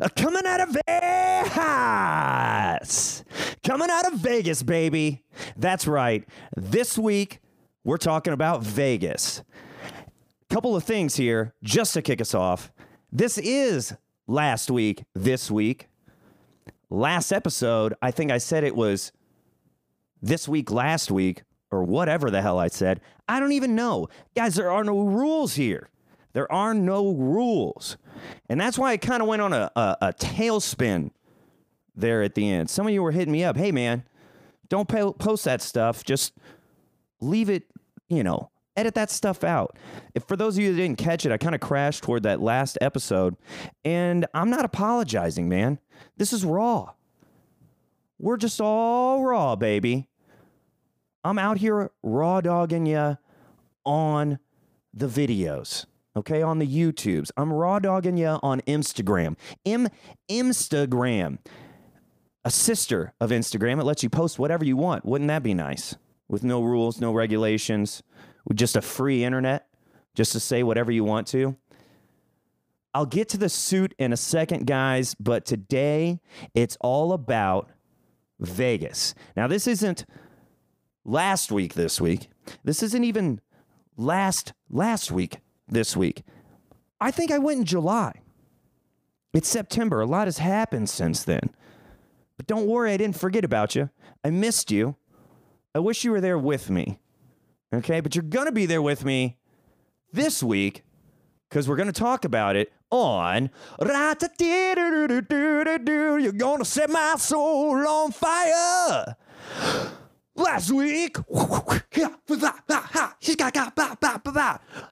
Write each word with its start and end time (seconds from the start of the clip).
uh, 0.00 0.08
coming 0.16 0.46
out 0.46 0.60
of 0.60 0.76
Vegas. 0.86 1.54
Coming 3.64 3.88
out 3.90 4.12
of 4.12 4.18
Vegas, 4.18 4.62
baby. 4.62 5.24
That's 5.56 5.86
right. 5.86 6.26
This 6.56 6.98
week, 6.98 7.40
we're 7.84 7.96
talking 7.96 8.32
about 8.32 8.62
Vegas. 8.62 9.42
Couple 10.50 10.76
of 10.76 10.84
things 10.84 11.16
here 11.16 11.54
just 11.62 11.94
to 11.94 12.02
kick 12.02 12.20
us 12.20 12.34
off. 12.34 12.72
This 13.12 13.38
is 13.38 13.94
last 14.26 14.70
week, 14.70 15.04
this 15.14 15.50
week. 15.50 15.88
Last 16.90 17.32
episode, 17.32 17.94
I 18.00 18.10
think 18.10 18.30
I 18.30 18.38
said 18.38 18.64
it 18.64 18.74
was 18.74 19.12
this 20.22 20.48
week, 20.48 20.70
last 20.70 21.10
week, 21.10 21.42
or 21.70 21.84
whatever 21.84 22.30
the 22.30 22.40
hell 22.40 22.58
I 22.58 22.68
said. 22.68 23.00
I 23.28 23.40
don't 23.40 23.52
even 23.52 23.74
know. 23.74 24.08
Guys, 24.34 24.54
there 24.54 24.70
are 24.70 24.84
no 24.84 25.00
rules 25.00 25.54
here. 25.54 25.90
There 26.38 26.52
are 26.52 26.72
no 26.72 27.14
rules. 27.14 27.96
And 28.48 28.60
that's 28.60 28.78
why 28.78 28.92
I 28.92 28.96
kind 28.96 29.22
of 29.22 29.26
went 29.26 29.42
on 29.42 29.52
a, 29.52 29.72
a, 29.74 29.96
a, 30.00 30.12
tailspin 30.12 31.10
there 31.96 32.22
at 32.22 32.36
the 32.36 32.48
end. 32.48 32.70
Some 32.70 32.86
of 32.86 32.92
you 32.92 33.02
were 33.02 33.10
hitting 33.10 33.32
me 33.32 33.42
up. 33.42 33.56
Hey, 33.56 33.72
man, 33.72 34.04
don't 34.68 34.88
post 34.88 35.44
that 35.46 35.60
stuff. 35.60 36.04
Just 36.04 36.34
leave 37.20 37.50
it, 37.50 37.64
you 38.08 38.22
know, 38.22 38.52
edit 38.76 38.94
that 38.94 39.10
stuff 39.10 39.42
out. 39.42 39.76
If 40.14 40.22
for 40.28 40.36
those 40.36 40.56
of 40.56 40.62
you 40.62 40.70
that 40.70 40.80
didn't 40.80 40.98
catch 40.98 41.26
it, 41.26 41.32
I 41.32 41.38
kind 41.38 41.56
of 41.56 41.60
crashed 41.60 42.04
toward 42.04 42.22
that 42.22 42.40
last 42.40 42.78
episode, 42.80 43.34
and 43.84 44.24
I'm 44.32 44.48
not 44.48 44.64
apologizing, 44.64 45.48
man. 45.48 45.80
This 46.18 46.32
is 46.32 46.44
raw. 46.44 46.92
We're 48.20 48.36
just 48.36 48.60
all 48.60 49.24
raw, 49.24 49.56
baby. 49.56 50.06
I'm 51.24 51.40
out 51.40 51.58
here 51.58 51.90
raw 52.04 52.40
dogging 52.40 52.86
you 52.86 53.18
on 53.84 54.38
the 54.94 55.08
videos, 55.08 55.86
okay, 56.18 56.42
on 56.42 56.58
the 56.58 56.66
YouTubes. 56.66 57.30
I'm 57.36 57.52
raw 57.52 57.78
dogging 57.78 58.16
you 58.16 58.38
on 58.42 58.60
Instagram. 58.62 59.36
M 59.64 59.88
Instagram, 60.28 61.38
a 62.44 62.50
sister 62.50 63.14
of 63.20 63.30
Instagram. 63.30 63.80
It 63.80 63.84
lets 63.84 64.02
you 64.02 64.10
post 64.10 64.38
whatever 64.38 64.64
you 64.64 64.76
want. 64.76 65.04
Wouldn't 65.04 65.28
that 65.28 65.42
be 65.42 65.54
nice? 65.54 65.96
With 66.28 66.44
no 66.44 66.62
rules, 66.62 67.00
no 67.00 67.12
regulations, 67.12 68.02
with 68.44 68.56
just 68.56 68.76
a 68.76 68.82
free 68.82 69.24
internet, 69.24 69.66
just 70.14 70.32
to 70.32 70.40
say 70.40 70.62
whatever 70.62 70.92
you 70.92 71.04
want 71.04 71.26
to. 71.28 71.56
I'll 72.94 73.06
get 73.06 73.28
to 73.30 73.38
the 73.38 73.48
suit 73.48 73.94
in 73.98 74.12
a 74.12 74.16
second, 74.16 74.66
guys, 74.66 75.14
but 75.14 75.44
today 75.44 76.20
it's 76.54 76.76
all 76.80 77.12
about 77.12 77.70
Vegas. 78.40 79.14
Now, 79.36 79.46
this 79.46 79.66
isn't 79.66 80.04
last 81.04 81.52
week 81.52 81.74
this 81.74 82.00
week. 82.00 82.28
This 82.64 82.82
isn't 82.82 83.04
even 83.04 83.40
last 83.96 84.52
last 84.70 85.10
week 85.10 85.38
this 85.68 85.96
week. 85.96 86.22
I 87.00 87.10
think 87.10 87.30
I 87.30 87.38
went 87.38 87.60
in 87.60 87.64
July. 87.64 88.20
It's 89.32 89.48
September. 89.48 90.00
A 90.00 90.06
lot 90.06 90.26
has 90.26 90.38
happened 90.38 90.88
since 90.88 91.22
then. 91.22 91.50
But 92.36 92.46
don't 92.46 92.66
worry, 92.66 92.92
I 92.92 92.96
didn't 92.96 93.18
forget 93.18 93.44
about 93.44 93.74
you. 93.74 93.90
I 94.24 94.30
missed 94.30 94.70
you. 94.70 94.96
I 95.74 95.80
wish 95.80 96.04
you 96.04 96.10
were 96.10 96.20
there 96.20 96.38
with 96.38 96.70
me. 96.70 96.98
Okay, 97.72 98.00
but 98.00 98.14
you're 98.14 98.22
going 98.22 98.46
to 98.46 98.52
be 98.52 98.66
there 98.66 98.80
with 98.80 99.04
me 99.04 99.36
this 100.12 100.42
week 100.42 100.82
because 101.48 101.68
we're 101.68 101.76
going 101.76 101.92
to 101.92 101.92
talk 101.92 102.24
about 102.24 102.56
it 102.56 102.72
on 102.90 103.50
You're 106.18 106.32
going 106.32 106.58
to 106.58 106.64
set 106.64 106.90
my 106.90 107.16
soul 107.18 107.86
on 107.86 108.12
fire. 108.12 109.16
Last 110.38 110.70
week, 110.70 111.16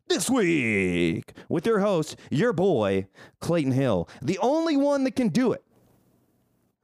this 0.09 0.29
week, 0.29 1.33
with 1.49 1.65
your 1.65 1.79
host, 1.79 2.17
your 2.31 2.53
boy, 2.53 3.07
Clayton 3.41 3.71
Hill, 3.71 4.09
the 4.21 4.39
only 4.39 4.77
one 4.77 5.05
that 5.05 5.15
can 5.15 5.29
do 5.29 5.53
it. 5.53 5.63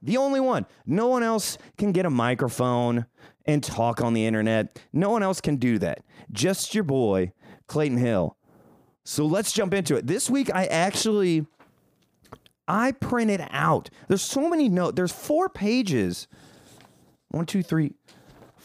The 0.01 0.15
only 0.15 0.39
one. 0.39 0.65
No 0.85 1.07
one 1.07 1.23
else 1.23 1.57
can 1.77 1.91
get 1.91 2.05
a 2.05 2.09
microphone 2.09 3.05
and 3.45 3.61
talk 3.61 4.01
on 4.01 4.13
the 4.13 4.25
internet. 4.25 4.79
No 4.93 5.09
one 5.09 5.23
else 5.23 5.41
can 5.41 5.57
do 5.57 5.77
that. 5.79 5.99
Just 6.31 6.73
your 6.73 6.85
boy, 6.85 7.33
Clayton 7.67 7.97
Hill. 7.97 8.37
So 9.03 9.25
let's 9.25 9.51
jump 9.51 9.73
into 9.73 9.97
it. 9.97 10.07
This 10.07 10.29
week, 10.29 10.49
I 10.55 10.67
actually. 10.67 11.45
I 12.65 12.93
printed 12.93 13.45
out. 13.49 13.89
There's 14.07 14.21
so 14.21 14.49
many 14.49 14.69
notes. 14.69 14.95
There's 14.95 15.11
four 15.11 15.49
pages. 15.49 16.29
One, 17.27 17.45
two, 17.45 17.61
three, 17.61 17.95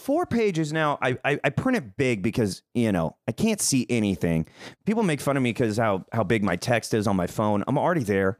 four 0.08 0.24
pages 0.24 0.72
now. 0.72 0.96
I, 1.02 1.18
I, 1.22 1.38
I 1.44 1.50
print 1.50 1.76
it 1.76 1.98
big 1.98 2.22
because 2.22 2.62
you 2.72 2.90
know 2.92 3.16
I 3.28 3.32
can't 3.32 3.60
see 3.60 3.84
anything. 3.90 4.46
People 4.86 5.02
make 5.02 5.20
fun 5.20 5.36
of 5.36 5.42
me 5.42 5.50
because 5.50 5.76
how 5.76 6.06
how 6.14 6.24
big 6.24 6.42
my 6.42 6.56
text 6.56 6.94
is 6.94 7.06
on 7.06 7.14
my 7.14 7.26
phone. 7.26 7.62
I'm 7.68 7.76
already 7.76 8.04
there. 8.04 8.38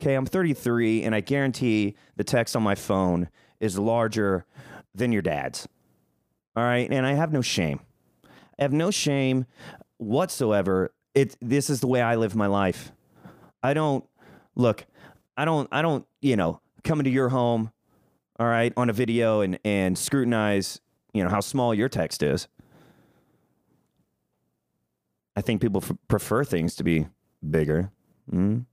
Okay, 0.00 0.14
I'm 0.14 0.24
33, 0.24 1.02
and 1.02 1.14
I 1.14 1.20
guarantee 1.20 1.94
the 2.16 2.24
text 2.24 2.56
on 2.56 2.62
my 2.62 2.74
phone 2.74 3.28
is 3.60 3.78
larger 3.78 4.46
than 4.94 5.12
your 5.12 5.20
dad's. 5.20 5.68
All 6.56 6.64
right, 6.64 6.90
and 6.90 7.06
I 7.06 7.12
have 7.12 7.34
no 7.34 7.42
shame. 7.42 7.80
I 8.58 8.62
have 8.62 8.72
no 8.72 8.90
shame 8.90 9.44
whatsoever. 9.98 10.90
It 11.14 11.36
this 11.42 11.68
is 11.68 11.80
the 11.80 11.86
way 11.86 12.00
I 12.00 12.16
live 12.16 12.34
my 12.34 12.46
life. 12.46 12.92
I 13.62 13.74
don't 13.74 14.06
look. 14.56 14.86
I 15.36 15.44
don't. 15.44 15.68
I 15.70 15.82
don't. 15.82 16.06
You 16.22 16.36
know, 16.36 16.62
come 16.82 16.98
into 16.98 17.10
your 17.10 17.28
home 17.28 17.72
all 18.38 18.46
right, 18.46 18.72
on 18.74 18.88
a 18.88 18.92
video 18.94 19.42
and, 19.42 19.58
and 19.66 19.98
scrutinize 19.98 20.80
you 21.12 21.22
know 21.22 21.30
how 21.30 21.40
small 21.40 21.74
your 21.74 21.88
text 21.88 22.22
is. 22.22 22.48
I 25.36 25.40
think 25.40 25.60
people 25.60 25.82
f- 25.82 25.96
prefer 26.08 26.44
things 26.44 26.74
to 26.76 26.84
be 26.84 27.06
bigger. 27.48 27.90
Mm? 28.30 28.66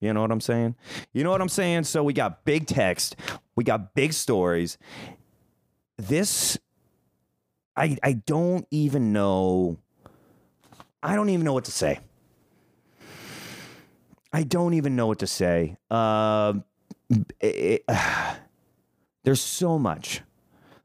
You 0.00 0.12
know 0.12 0.20
what 0.20 0.30
I'm 0.30 0.40
saying? 0.40 0.76
You 1.12 1.24
know 1.24 1.30
what 1.30 1.40
I'm 1.40 1.48
saying? 1.48 1.84
So 1.84 2.02
we 2.02 2.12
got 2.12 2.44
big 2.44 2.66
text, 2.66 3.16
we 3.56 3.64
got 3.64 3.94
big 3.94 4.12
stories. 4.12 4.78
This, 5.96 6.58
I 7.76 7.96
I 8.02 8.12
don't 8.12 8.66
even 8.70 9.12
know. 9.12 9.78
I 11.02 11.14
don't 11.14 11.30
even 11.30 11.44
know 11.44 11.52
what 11.52 11.64
to 11.66 11.72
say. 11.72 12.00
I 14.32 14.42
don't 14.42 14.74
even 14.74 14.94
know 14.94 15.06
what 15.06 15.20
to 15.20 15.26
say. 15.26 15.76
Uh, 15.90 16.54
it, 17.40 17.84
uh, 17.88 18.34
there's 19.24 19.40
so 19.40 19.78
much 19.78 20.22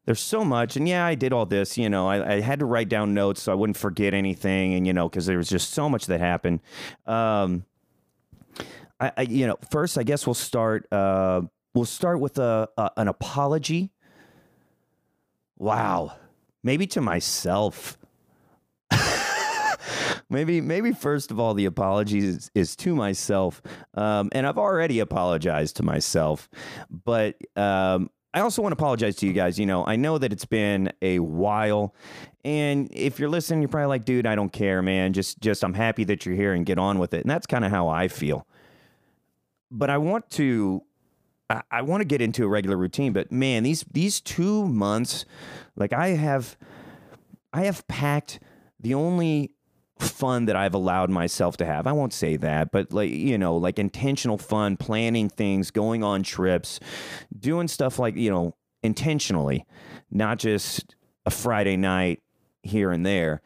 there's 0.06 0.20
so 0.20 0.44
much 0.44 0.76
and 0.76 0.88
yeah 0.88 1.06
i 1.06 1.16
did 1.16 1.34
all 1.34 1.46
this 1.46 1.78
you 1.78 1.90
know 1.90 2.08
I, 2.08 2.36
I, 2.36 2.42
had 2.42 2.60
to 2.60 2.66
write 2.66 2.90
down 2.90 3.14
notes 3.14 3.44
so 3.44 3.52
i 3.52 3.56
wouldn't 3.56 3.78
forget 3.78 4.14
anything 4.14 4.74
and 4.74 4.86
you 4.86 4.94
know 4.94 5.08
because 5.10 5.26
there 5.26 5.38
was 5.38 5.50
just 5.50 5.72
so 5.72 5.90
much 5.90 6.08
that 6.08 6.20
happened. 6.20 6.60
Um, 7.06 7.66
I, 9.00 9.12
I, 9.18 9.22
you 9.24 9.48
know 9.48 9.58
first 9.70 9.98
i 9.98 10.04
guess 10.04 10.26
we'll 10.28 10.34
start 10.34 10.92
uh, 10.92 11.42
we'll 11.74 11.86
start 11.86 12.20
with 12.20 12.38
a, 12.38 12.70
a, 12.78 12.92
an 12.98 13.08
apology. 13.08 13.92
Wow. 15.58 16.14
Maybe 16.64 16.88
to 16.88 17.02
myself. 17.02 17.98
Maybe 20.30 20.62
maybe 20.62 20.94
first 20.94 21.30
of 21.30 21.40
all 21.40 21.54
the 21.54 21.66
apology 21.66 22.20
is, 22.20 22.50
is 22.56 22.76
to 22.78 22.96
myself. 22.96 23.62
Um, 23.94 24.30
and 24.32 24.48
i've 24.48 24.58
already 24.58 25.00
apologized 25.00 25.76
to 25.76 25.84
myself 25.84 26.50
but 26.90 27.36
um, 27.56 28.10
I 28.34 28.40
also 28.40 28.62
want 28.62 28.72
to 28.72 28.82
apologize 28.82 29.16
to 29.18 29.28
you 29.28 29.34
guys. 29.34 29.60
You 29.60 29.66
know, 29.66 29.86
I 29.86 29.96
know 29.96 30.18
that 30.18 30.34
it's 30.34 30.46
been 30.46 30.92
a 31.02 31.20
while, 31.20 31.94
and 32.44 32.90
if 32.92 33.20
you're 33.20 33.30
listening, 33.30 33.62
you're 33.62 33.70
probably 33.70 33.88
like, 33.88 34.06
"Dude, 34.06 34.26
I 34.26 34.36
don't 34.36 34.52
care, 34.52 34.82
man. 34.82 35.14
Just, 35.14 35.40
just 35.40 35.64
I'm 35.64 35.76
happy 35.76 36.04
that 36.06 36.26
you're 36.26 36.36
here 36.36 36.54
and 36.54 36.66
get 36.66 36.80
on 36.80 36.98
with 36.98 37.14
it." 37.14 37.22
And 37.22 37.30
that's 37.30 37.46
kind 37.46 37.64
of 37.64 37.72
how 37.72 37.88
I 37.88 38.08
feel. 38.08 38.48
But 39.70 39.90
I 39.90 39.98
want 39.98 40.30
to, 40.32 40.84
I, 41.50 41.62
I 41.70 41.82
want 41.84 42.02
to 42.02 42.06
get 42.06 42.22
into 42.22 42.44
a 42.44 42.48
regular 42.48 42.78
routine. 42.78 43.14
But 43.14 43.32
man, 43.32 43.64
these 43.64 43.86
these 43.92 44.20
two 44.20 44.68
months, 44.68 45.26
like 45.76 45.94
I 45.94 46.10
have, 46.10 46.58
I 47.54 47.66
have 47.66 47.88
packed 47.88 48.40
the 48.80 48.96
only 48.96 49.52
fun 50.00 50.46
that 50.46 50.56
I've 50.56 50.74
allowed 50.74 51.10
myself 51.10 51.58
to 51.58 51.66
have. 51.66 51.88
I 51.88 51.92
won't 51.92 52.14
say 52.14 52.38
that, 52.38 52.72
but 52.72 52.92
like, 52.94 53.12
you 53.12 53.38
know, 53.38 53.56
like 53.56 53.80
intentional 53.80 54.38
fun, 54.38 54.78
planning 54.78 55.30
things, 55.30 55.72
going 55.72 56.04
on 56.04 56.24
trips, 56.24 56.80
doing 57.38 57.68
stuff 57.68 58.00
like, 58.00 58.16
you 58.16 58.30
know, 58.30 58.56
intentionally, 58.82 59.66
not 60.12 60.40
just 60.40 60.96
a 61.26 61.32
Friday 61.32 61.78
night 61.78 62.22
here 62.64 62.92
and 62.92 63.06
there. 63.06 63.42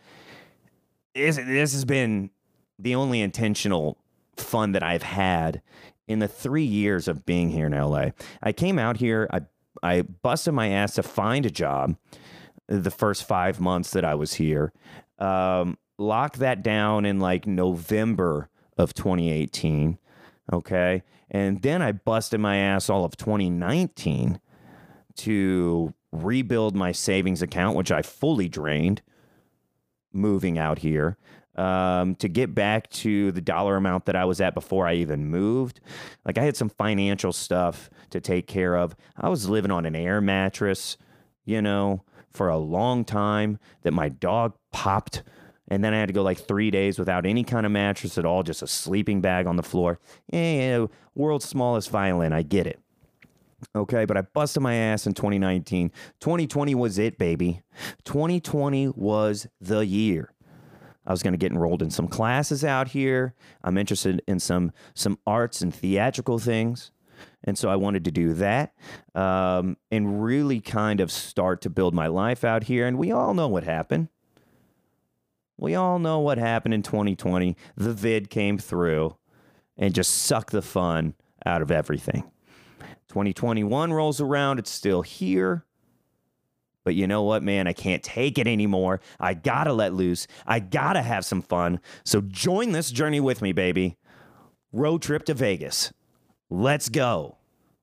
This, 1.13 1.37
has 1.37 1.85
been 1.85 2.29
the 2.77 2.95
only 2.95 3.21
intentional 3.21 3.97
fun 4.35 4.73
that 4.73 4.83
I've 4.83 5.03
had 5.03 5.61
in 6.07 6.19
the 6.19 6.27
three 6.27 6.63
years 6.63 7.07
of 7.07 7.25
being 7.25 7.49
here 7.49 7.67
in 7.67 7.73
LA. 7.73 8.09
I 8.41 8.53
came 8.53 8.79
out 8.79 8.97
here, 8.97 9.27
I, 9.31 9.41
I 9.83 10.01
busted 10.01 10.53
my 10.53 10.69
ass 10.69 10.93
to 10.95 11.03
find 11.03 11.45
a 11.45 11.49
job 11.49 11.97
the 12.67 12.91
first 12.91 13.27
five 13.27 13.59
months 13.59 13.91
that 13.91 14.05
I 14.05 14.15
was 14.15 14.33
here. 14.35 14.73
Um, 15.19 15.77
lock 15.97 16.37
that 16.37 16.61
down 16.63 17.05
in 17.05 17.19
like 17.19 17.47
November 17.47 18.49
of 18.77 18.93
2018. 18.93 19.97
Okay. 20.53 21.03
And 21.29 21.61
then 21.61 21.81
I 21.81 21.91
busted 21.91 22.39
my 22.39 22.57
ass 22.57 22.89
all 22.89 23.03
of 23.03 23.17
2019 23.17 24.39
to 25.17 25.93
rebuild 26.11 26.75
my 26.75 26.91
savings 26.91 27.41
account, 27.41 27.75
which 27.75 27.91
I 27.91 28.01
fully 28.01 28.47
drained 28.47 29.01
moving 30.13 30.57
out 30.57 30.79
here. 30.79 31.17
um, 31.57 32.13
to 32.15 32.27
get 32.27 32.53
back 32.53 32.87
to 32.89 33.31
the 33.31 33.41
dollar 33.41 33.77
amount 33.77 34.05
that 34.05 34.15
I 34.15 34.25
was 34.25 34.39
at 34.39 34.53
before 34.53 34.87
I 34.87 34.93
even 34.95 35.25
moved. 35.25 35.79
Like 36.23 36.37
I 36.37 36.43
had 36.43 36.55
some 36.55 36.69
financial 36.69 37.33
stuff 37.33 37.89
to 38.11 38.21
take 38.21 38.47
care 38.47 38.75
of. 38.75 38.95
I 39.17 39.29
was 39.29 39.49
living 39.49 39.71
on 39.71 39.85
an 39.85 39.95
air 39.95 40.21
mattress, 40.21 40.97
you 41.45 41.61
know, 41.61 42.03
for 42.31 42.49
a 42.49 42.57
long 42.57 43.03
time 43.03 43.57
that 43.81 43.91
my 43.91 44.09
dog 44.09 44.53
popped. 44.71 45.23
And 45.69 45.83
then 45.83 45.93
I 45.93 45.99
had 45.99 46.07
to 46.07 46.13
go 46.13 46.23
like 46.23 46.39
three 46.39 46.71
days 46.71 46.97
without 46.97 47.25
any 47.25 47.43
kind 47.43 47.65
of 47.65 47.71
mattress 47.71 48.17
at 48.17 48.25
all, 48.25 48.43
just 48.43 48.61
a 48.61 48.67
sleeping 48.67 49.21
bag 49.21 49.47
on 49.47 49.57
the 49.57 49.63
floor. 49.63 49.99
Yeah, 50.31 50.87
world's 51.13 51.45
smallest 51.45 51.89
violin. 51.89 52.31
I 52.33 52.43
get 52.43 52.67
it. 52.67 52.79
Okay, 53.75 54.05
but 54.05 54.17
I 54.17 54.21
busted 54.21 54.61
my 54.61 54.75
ass 54.75 55.07
in 55.07 55.13
2019. 55.13 55.91
2020 56.19 56.75
was 56.75 56.97
it, 56.97 57.17
baby. 57.17 57.61
2020 58.05 58.89
was 58.89 59.47
the 59.59 59.85
year. 59.85 60.31
I 61.05 61.11
was 61.11 61.23
going 61.23 61.33
to 61.33 61.37
get 61.37 61.51
enrolled 61.51 61.81
in 61.81 61.89
some 61.89 62.07
classes 62.07 62.63
out 62.63 62.89
here. 62.89 63.33
I'm 63.63 63.77
interested 63.77 64.21
in 64.27 64.39
some 64.39 64.73
some 64.93 65.17
arts 65.25 65.61
and 65.61 65.73
theatrical 65.73 66.37
things, 66.37 66.91
and 67.45 67.57
so 67.57 67.69
I 67.69 67.77
wanted 67.77 68.03
to 68.05 68.11
do 68.11 68.33
that 68.33 68.73
um, 69.15 69.77
and 69.89 70.21
really 70.21 70.59
kind 70.59 70.99
of 70.99 71.11
start 71.11 71.61
to 71.61 71.69
build 71.69 71.93
my 71.93 72.07
life 72.07 72.43
out 72.43 72.65
here. 72.65 72.85
And 72.85 72.97
we 72.97 73.11
all 73.11 73.33
know 73.33 73.47
what 73.47 73.63
happened. 73.63 74.09
We 75.57 75.75
all 75.75 75.99
know 75.99 76.19
what 76.19 76.37
happened 76.37 76.73
in 76.73 76.83
2020. 76.83 77.55
The 77.75 77.93
vid 77.93 78.29
came 78.29 78.57
through 78.57 79.15
and 79.75 79.93
just 79.93 80.11
sucked 80.11 80.51
the 80.51 80.61
fun 80.61 81.15
out 81.45 81.61
of 81.61 81.71
everything. 81.71 82.23
2021 83.09 83.93
rolls 83.93 84.21
around, 84.21 84.59
it's 84.59 84.69
still 84.69 85.01
here. 85.01 85.65
But 86.83 86.95
you 86.95 87.07
know 87.07 87.23
what, 87.23 87.43
man? 87.43 87.67
I 87.67 87.73
can't 87.73 88.03
take 88.03 88.37
it 88.37 88.47
anymore. 88.47 89.01
I 89.19 89.33
gotta 89.33 89.73
let 89.73 89.93
loose. 89.93 90.27
I 90.45 90.59
gotta 90.59 91.01
have 91.01 91.25
some 91.25 91.41
fun. 91.41 91.79
So 92.05 92.21
join 92.21 92.71
this 92.71 92.91
journey 92.91 93.19
with 93.19 93.41
me, 93.41 93.51
baby. 93.51 93.97
Road 94.71 95.01
trip 95.01 95.25
to 95.25 95.33
Vegas. 95.33 95.91
Let's 96.49 96.87
go. 96.87 97.37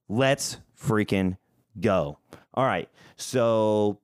Let's 0.09 0.59
freaking 0.81 1.37
go. 1.79 2.19
All 2.55 2.65
right. 2.65 2.89
So 3.17 3.99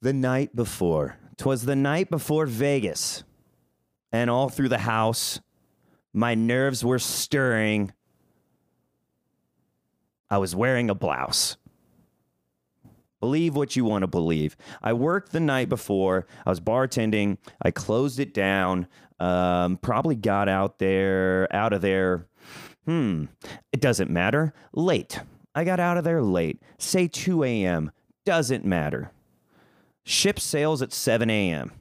the 0.00 0.12
night 0.12 0.54
before, 0.56 1.18
twas 1.36 1.64
the 1.64 1.76
night 1.76 2.10
before 2.10 2.46
Vegas. 2.46 3.24
And 4.12 4.28
all 4.28 4.48
through 4.48 4.68
the 4.68 4.78
house, 4.78 5.40
my 6.12 6.34
nerves 6.34 6.84
were 6.84 6.98
stirring. 6.98 7.92
I 10.30 10.38
was 10.38 10.54
wearing 10.54 10.90
a 10.90 10.94
blouse. 10.94 11.56
Believe 13.20 13.54
what 13.54 13.76
you 13.76 13.84
want 13.84 14.02
to 14.02 14.08
believe. 14.08 14.56
I 14.82 14.94
worked 14.94 15.30
the 15.30 15.40
night 15.40 15.68
before. 15.68 16.26
I 16.44 16.50
was 16.50 16.60
bartending. 16.60 17.38
I 17.62 17.70
closed 17.70 18.18
it 18.18 18.34
down. 18.34 18.88
Um, 19.20 19.76
probably 19.76 20.16
got 20.16 20.48
out 20.48 20.80
there, 20.80 21.46
out 21.54 21.72
of 21.72 21.82
there. 21.82 22.26
Hmm. 22.84 23.26
It 23.72 23.80
doesn't 23.80 24.10
matter. 24.10 24.52
Late. 24.72 25.20
I 25.54 25.62
got 25.62 25.78
out 25.78 25.96
of 25.96 26.04
there 26.04 26.20
late. 26.20 26.60
Say 26.78 27.06
2 27.06 27.44
a.m. 27.44 27.92
Doesn't 28.24 28.64
matter. 28.64 29.12
Ship 30.04 30.38
sails 30.38 30.82
at 30.82 30.92
7 30.92 31.30
a.m. 31.30 31.72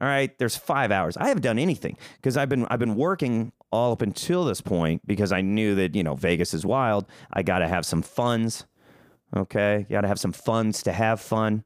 All 0.00 0.08
right, 0.08 0.36
there's 0.38 0.56
five 0.56 0.90
hours. 0.92 1.16
I 1.16 1.28
haven't 1.28 1.42
done 1.42 1.58
anything 1.58 1.96
because 2.16 2.36
I've 2.36 2.50
been 2.50 2.66
I've 2.68 2.78
been 2.78 2.96
working 2.96 3.52
all 3.70 3.92
up 3.92 4.02
until 4.02 4.44
this 4.44 4.60
point 4.60 5.06
because 5.06 5.32
I 5.32 5.40
knew 5.40 5.74
that 5.76 5.94
you 5.94 6.02
know 6.02 6.14
Vegas 6.14 6.52
is 6.52 6.66
wild. 6.66 7.06
I 7.32 7.42
got 7.42 7.60
to 7.60 7.68
have 7.68 7.86
some 7.86 8.02
funds. 8.02 8.66
Okay. 9.34 9.86
Got 9.88 10.02
to 10.02 10.08
have 10.08 10.20
some 10.20 10.32
funds 10.32 10.82
to 10.82 10.92
have 10.92 11.20
fun. 11.20 11.64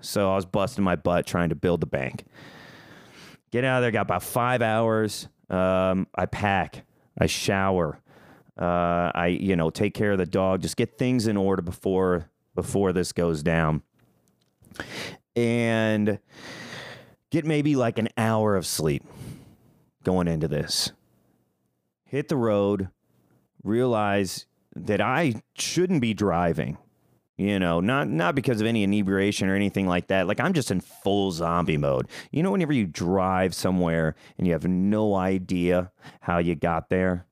So 0.00 0.30
I 0.30 0.36
was 0.36 0.46
busting 0.46 0.84
my 0.84 0.94
butt 0.94 1.26
trying 1.26 1.48
to 1.48 1.54
build 1.56 1.80
the 1.80 1.86
bank. 1.86 2.24
Get 3.50 3.64
out 3.64 3.78
of 3.78 3.82
there. 3.82 3.90
Got 3.90 4.02
about 4.02 4.22
five 4.22 4.62
hours. 4.62 5.28
Um, 5.50 6.06
I 6.14 6.26
pack. 6.26 6.84
I 7.18 7.26
shower. 7.26 8.00
Uh, 8.56 9.10
I 9.12 9.26
you 9.40 9.56
know 9.56 9.70
take 9.70 9.92
care 9.92 10.12
of 10.12 10.18
the 10.18 10.26
dog. 10.26 10.62
Just 10.62 10.76
get 10.76 10.98
things 10.98 11.26
in 11.26 11.36
order 11.36 11.62
before 11.62 12.30
before 12.56 12.92
this 12.92 13.12
goes 13.12 13.44
down. 13.44 13.82
And 15.36 16.18
get 17.30 17.44
maybe 17.44 17.76
like 17.76 17.98
an 17.98 18.08
hour 18.16 18.56
of 18.56 18.66
sleep 18.66 19.04
going 20.02 20.26
into 20.26 20.48
this. 20.48 20.90
Hit 22.04 22.28
the 22.28 22.36
road. 22.36 22.88
Realize 23.62 24.46
that 24.74 25.00
I 25.00 25.42
shouldn't 25.56 26.00
be 26.00 26.14
driving. 26.14 26.78
You 27.36 27.58
know, 27.58 27.80
not 27.80 28.08
not 28.08 28.34
because 28.34 28.62
of 28.62 28.66
any 28.66 28.82
inebriation 28.82 29.50
or 29.50 29.54
anything 29.54 29.86
like 29.86 30.06
that. 30.06 30.26
Like 30.26 30.40
I'm 30.40 30.54
just 30.54 30.70
in 30.70 30.80
full 30.80 31.32
zombie 31.32 31.76
mode. 31.76 32.08
You 32.30 32.42
know, 32.42 32.50
whenever 32.50 32.72
you 32.72 32.86
drive 32.86 33.54
somewhere 33.54 34.14
and 34.38 34.46
you 34.46 34.54
have 34.54 34.66
no 34.66 35.14
idea 35.14 35.92
how 36.20 36.38
you 36.38 36.54
got 36.54 36.88
there. 36.88 37.26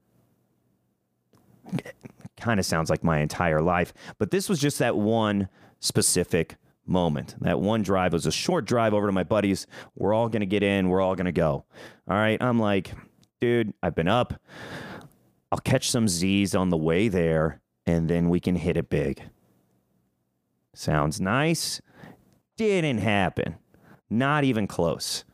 Kind 2.44 2.61
of 2.61 2.67
sounds 2.67 2.91
like 2.91 3.02
my 3.02 3.20
entire 3.20 3.62
life, 3.62 3.94
but 4.19 4.31
this 4.31 4.50
was 4.50 4.58
just 4.58 4.79
that 4.79 4.99
one 4.99 5.49
specific 5.81 6.56
moment. 6.85 7.37
That 7.41 7.58
one 7.58 7.82
drive 7.82 8.12
was 8.12 8.26
a 8.26 8.31
short 8.31 8.67
drive 8.67 8.93
over 8.93 9.06
to 9.06 9.14
my 9.14 9.23
buddies. 9.23 9.67
We're 9.96 10.12
all 10.12 10.29
going 10.29 10.41
to 10.41 10.46
get 10.46 10.62
in, 10.62 10.91
we're 10.91 11.00
all 11.00 11.14
going 11.14 11.25
to 11.25 11.32
go. 11.32 11.64
All 12.06 12.17
right, 12.19 12.37
I'm 12.43 12.58
like, 12.58 12.93
dude, 13.41 13.73
I've 13.82 13.94
been 13.94 14.08
up. 14.08 14.35
I'll 15.50 15.58
catch 15.61 15.91
some 15.91 16.06
Z's 16.06 16.55
on 16.55 16.69
the 16.69 16.76
way 16.76 17.08
there 17.08 17.62
and 17.87 18.11
then 18.11 18.29
we 18.29 18.41
can 18.41 18.56
hit 18.56 18.76
it 18.76 18.91
big. 18.91 19.23
Sounds 20.75 21.23
nice. 21.23 21.81
Didn't 22.58 22.99
happen. 22.99 23.55
Not 24.11 24.44
even 24.44 24.67
close. 24.67 25.25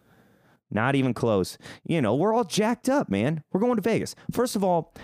Not 0.71 0.95
even 0.95 1.13
close. 1.13 1.59
You 1.85 2.03
know, 2.03 2.15
we're 2.15 2.33
all 2.33 2.45
jacked 2.45 2.89
up, 2.89 3.11
man. 3.11 3.43
We're 3.51 3.59
going 3.59 3.75
to 3.75 3.83
Vegas. 3.83 4.15
First 4.31 4.55
of 4.55 4.63
all, 4.63 4.95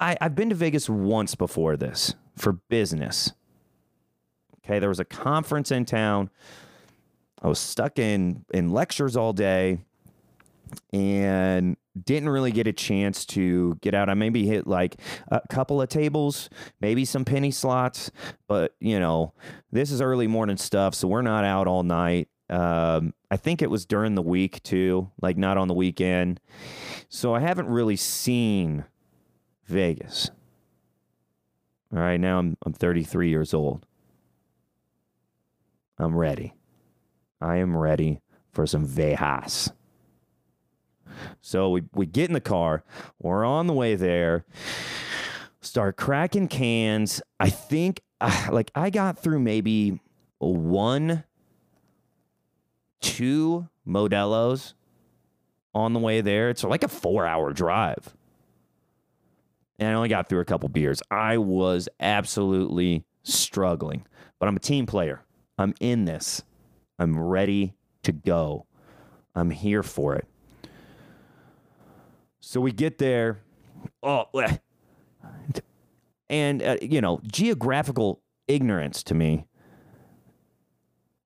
I, 0.00 0.16
I've 0.20 0.34
been 0.34 0.50
to 0.50 0.54
Vegas 0.54 0.88
once 0.88 1.34
before 1.34 1.76
this 1.76 2.14
for 2.36 2.52
business. 2.52 3.32
Okay, 4.64 4.78
there 4.78 4.88
was 4.88 5.00
a 5.00 5.04
conference 5.04 5.70
in 5.70 5.84
town. 5.84 6.30
I 7.42 7.48
was 7.48 7.58
stuck 7.58 7.98
in 7.98 8.44
in 8.52 8.70
lectures 8.70 9.16
all 9.16 9.32
day 9.32 9.78
and 10.92 11.76
didn't 12.02 12.28
really 12.28 12.50
get 12.50 12.66
a 12.66 12.72
chance 12.72 13.24
to 13.26 13.76
get 13.82 13.94
out. 13.94 14.08
I 14.08 14.14
maybe 14.14 14.46
hit 14.46 14.66
like 14.66 15.00
a 15.28 15.40
couple 15.48 15.80
of 15.80 15.88
tables, 15.88 16.48
maybe 16.80 17.04
some 17.04 17.24
penny 17.24 17.50
slots, 17.50 18.10
but 18.48 18.74
you 18.80 18.98
know, 18.98 19.34
this 19.70 19.90
is 19.90 20.00
early 20.00 20.26
morning 20.26 20.56
stuff, 20.56 20.94
so 20.94 21.06
we're 21.06 21.22
not 21.22 21.44
out 21.44 21.66
all 21.66 21.82
night. 21.82 22.28
Um, 22.50 23.14
I 23.30 23.36
think 23.36 23.62
it 23.62 23.70
was 23.70 23.86
during 23.86 24.14
the 24.14 24.22
week 24.22 24.62
too, 24.62 25.10
like 25.20 25.36
not 25.36 25.56
on 25.56 25.68
the 25.68 25.74
weekend. 25.74 26.40
So 27.08 27.34
I 27.34 27.40
haven't 27.40 27.68
really 27.68 27.96
seen 27.96 28.84
Vegas. 29.66 30.30
All 31.92 32.00
right, 32.00 32.18
now 32.18 32.38
I'm 32.38 32.56
I'm 32.64 32.72
33 32.72 33.28
years 33.28 33.54
old. 33.54 33.86
I'm 35.98 36.16
ready. 36.16 36.54
I 37.40 37.56
am 37.56 37.76
ready 37.76 38.20
for 38.50 38.66
some 38.66 38.84
Vegas. 38.84 39.70
So 41.40 41.70
we, 41.70 41.82
we 41.92 42.06
get 42.06 42.28
in 42.28 42.34
the 42.34 42.40
car, 42.40 42.82
we're 43.20 43.44
on 43.44 43.66
the 43.66 43.72
way 43.72 43.94
there, 43.94 44.44
start 45.60 45.96
cracking 45.96 46.48
cans. 46.48 47.22
I 47.38 47.50
think, 47.50 48.00
uh, 48.20 48.48
like, 48.50 48.70
I 48.74 48.90
got 48.90 49.18
through 49.18 49.40
maybe 49.40 50.00
one, 50.38 51.24
two 53.00 53.68
Modelo's 53.86 54.74
on 55.74 55.92
the 55.92 56.00
way 56.00 56.20
there. 56.20 56.50
It's 56.50 56.64
like 56.64 56.82
a 56.82 56.88
four 56.88 57.26
hour 57.26 57.52
drive. 57.52 58.14
And 59.78 59.88
I 59.88 59.94
only 59.94 60.08
got 60.08 60.28
through 60.28 60.40
a 60.40 60.44
couple 60.44 60.68
beers. 60.68 61.02
I 61.10 61.38
was 61.38 61.88
absolutely 61.98 63.04
struggling, 63.22 64.06
but 64.38 64.48
I'm 64.48 64.56
a 64.56 64.60
team 64.60 64.86
player. 64.86 65.22
I'm 65.58 65.74
in 65.80 66.04
this. 66.04 66.42
I'm 66.98 67.18
ready 67.18 67.74
to 68.04 68.12
go. 68.12 68.66
I'm 69.34 69.50
here 69.50 69.82
for 69.82 70.14
it. 70.14 70.26
So 72.40 72.60
we 72.60 72.72
get 72.72 72.98
there. 72.98 73.40
Oh, 74.02 74.26
and 76.28 76.62
uh, 76.62 76.76
you 76.82 77.00
know, 77.00 77.20
geographical 77.24 78.20
ignorance 78.48 79.02
to 79.04 79.14
me. 79.14 79.46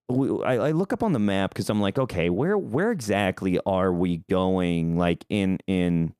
We, 0.09 0.43
I, 0.43 0.69
I 0.69 0.71
look 0.71 0.93
up 0.93 1.03
on 1.03 1.13
the 1.13 1.19
map 1.19 1.51
because 1.51 1.69
I'm 1.69 1.81
like, 1.81 1.99
okay, 1.99 2.31
where 2.31 2.57
where 2.57 2.91
exactly 2.91 3.59
are 3.67 3.93
we 3.93 4.19
going? 4.31 4.97
Like 4.97 5.25
in 5.29 5.59
in 5.67 6.15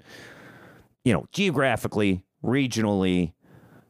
you 1.05 1.13
know, 1.13 1.27
geographically, 1.33 2.25
regionally, 2.45 3.33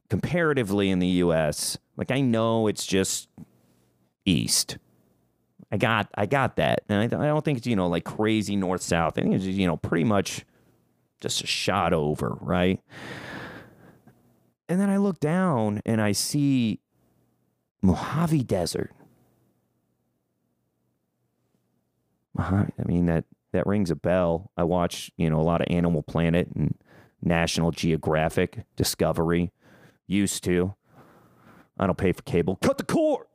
comparatively 0.09 0.91
in 0.91 0.99
the 0.99 1.07
U.S. 1.07 1.79
Like 1.97 2.11
I 2.11 2.21
know 2.21 2.67
it's 2.67 2.87
just 2.87 3.29
east. 4.25 4.79
I 5.71 5.77
got 5.77 6.09
I 6.15 6.27
got 6.27 6.57
that, 6.57 6.83
and 6.89 7.01
I, 7.01 7.05
I 7.05 7.27
don't 7.27 7.45
think 7.45 7.59
it's 7.59 7.67
you 7.67 7.77
know 7.77 7.89
like 7.89 8.05
crazy 8.05 8.57
north 8.57 8.83
south. 8.83 9.19
I 9.19 9.23
think 9.23 9.35
it's 9.35 9.45
you 9.45 9.67
know 9.67 9.77
pretty 9.77 10.05
much 10.05 10.45
just 11.21 11.43
a 11.43 11.47
shot 11.47 11.93
over, 11.93 12.37
right? 12.41 12.81
And 14.69 14.81
then 14.81 14.91
I 14.91 14.99
look 14.99 15.19
down 15.21 15.83
and 15.87 16.01
I 16.01 16.13
see 16.13 16.81
Mojave 17.83 18.45
Desert. 18.45 18.93
I 22.39 22.69
mean 22.85 23.07
that 23.07 23.25
that 23.53 23.67
rings 23.67 23.91
a 23.91 23.97
bell. 23.97 24.51
I 24.57 24.65
watch, 24.65 25.11
you 25.17 25.29
know, 25.29 25.41
a 25.41 25.43
lot 25.43 25.61
of 25.61 25.67
Animal 25.71 26.03
Planet 26.03 26.49
and 26.55 26.77
National 27.23 27.71
Geographic, 27.71 28.65
Discovery. 28.77 29.53
Used 30.07 30.45
to. 30.45 30.75
I 31.79 31.87
don't 31.87 31.99
pay 31.99 32.13
for 32.13 32.23
cable. 32.23 32.57
Cut 32.57 32.79
the 32.79 32.85
cord. 32.85 33.27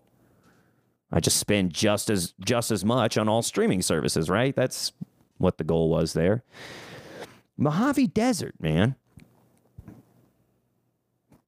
I 1.11 1.19
just 1.19 1.37
spend 1.37 1.71
just 1.73 2.09
as 2.09 2.33
just 2.43 2.71
as 2.71 2.83
much 2.83 3.17
on 3.17 3.29
all 3.29 3.43
streaming 3.43 3.83
services, 3.83 4.29
right? 4.29 4.55
That's 4.55 4.91
what 5.37 5.59
the 5.59 5.63
goal 5.63 5.89
was 5.89 6.13
there. 6.13 6.43
Mojave 7.55 8.07
Desert, 8.07 8.55
man. 8.59 8.95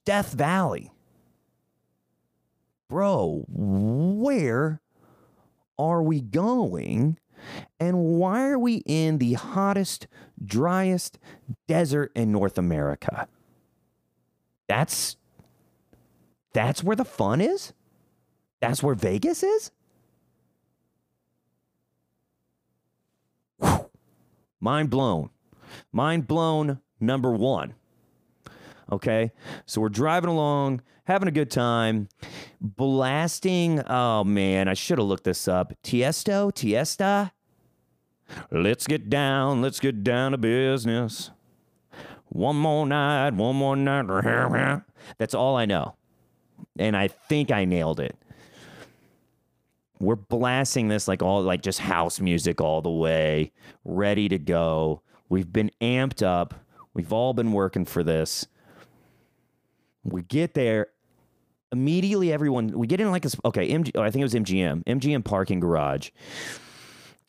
Death 0.06 0.34
Valley. 0.34 0.92
Bro, 2.88 3.46
where 3.50 4.82
are 5.80 6.04
we 6.04 6.22
going? 6.22 7.18
And 7.80 7.98
why 8.00 8.48
are 8.48 8.60
we 8.60 8.84
in 8.86 9.18
the 9.18 9.34
hottest, 9.34 10.08
driest 10.44 11.20
desert 11.68 12.12
in 12.16 12.32
North 12.32 12.58
America? 12.58 13.28
That's 14.68 15.18
that's 16.54 16.84
where 16.84 16.96
the 16.96 17.06
fun 17.06 17.42
is? 17.42 17.74
That's 18.62 18.82
where 18.82 18.96
Vegas 18.96 19.44
is? 19.44 19.72
Whew. 23.60 23.90
Mind 24.60 24.90
blown. 24.90 25.30
Mind 25.92 26.28
blown 26.28 26.80
number 27.00 27.32
1. 27.32 27.76
Okay? 28.92 29.32
So 29.66 29.82
we're 29.82 29.90
driving 29.90 30.30
along, 30.30 30.82
having 31.06 31.28
a 31.28 31.32
good 31.32 31.52
time, 31.52 32.10
blasting. 32.62 33.82
Oh 33.88 34.24
man, 34.24 34.68
I 34.68 34.74
should 34.74 34.98
have 34.98 35.08
looked 35.08 35.24
this 35.24 35.48
up. 35.48 35.74
Tiesto, 35.84 36.52
Tiesta. 36.52 37.32
Let's 38.52 38.88
get 38.88 39.10
down, 39.10 39.62
let's 39.62 39.80
get 39.80 40.04
down 40.04 40.32
to 40.32 40.38
business. 40.38 41.32
One 42.30 42.56
more 42.56 42.86
night, 42.86 43.34
one 43.34 43.56
more 43.56 43.76
night. 43.76 44.82
That's 45.18 45.34
all 45.34 45.56
I 45.56 45.66
know. 45.66 45.96
And 46.78 46.98
I 46.98 47.08
think 47.08 47.52
I 47.52 47.66
nailed 47.66 48.00
it. 48.00 48.18
We're 50.00 50.16
blasting 50.16 50.90
this 50.90 51.08
like 51.08 51.24
all 51.24 51.42
like 51.42 51.62
just 51.62 51.80
house 51.80 52.20
music 52.20 52.60
all 52.60 52.82
the 52.82 52.90
way, 52.92 53.54
ready 53.86 54.28
to 54.28 54.38
go. 54.38 55.02
We've 55.30 55.52
been 55.52 55.72
amped 55.82 56.22
up. 56.22 56.54
We've 56.94 57.14
all 57.14 57.34
been 57.34 57.52
working 57.54 57.86
for 57.86 58.04
this. 58.04 58.48
We 60.06 60.22
get 60.22 60.54
there 60.54 60.88
immediately. 61.72 62.32
Everyone 62.32 62.68
we 62.70 62.88
get 62.88 63.02
in 63.02 63.12
like 63.12 63.26
a 63.26 63.30
okay. 63.44 63.70
MG, 63.70 63.92
oh, 63.96 64.02
I 64.02 64.12
think 64.12 64.22
it 64.22 64.26
was 64.26 64.34
MGM, 64.34 64.84
MGM 64.86 65.26
parking 65.26 65.60
garage, 65.60 66.12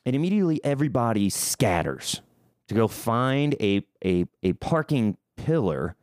and 0.04 0.14
immediately 0.14 0.60
everybody 0.64 1.30
scatters 1.30 2.20
to 2.68 2.74
go 2.74 2.86
find 2.86 3.54
a 3.60 3.86
a 4.04 4.26
a 4.42 4.52
parking 4.54 5.16
pillar 5.36 5.96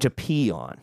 to 0.00 0.10
pee 0.10 0.50
on. 0.50 0.80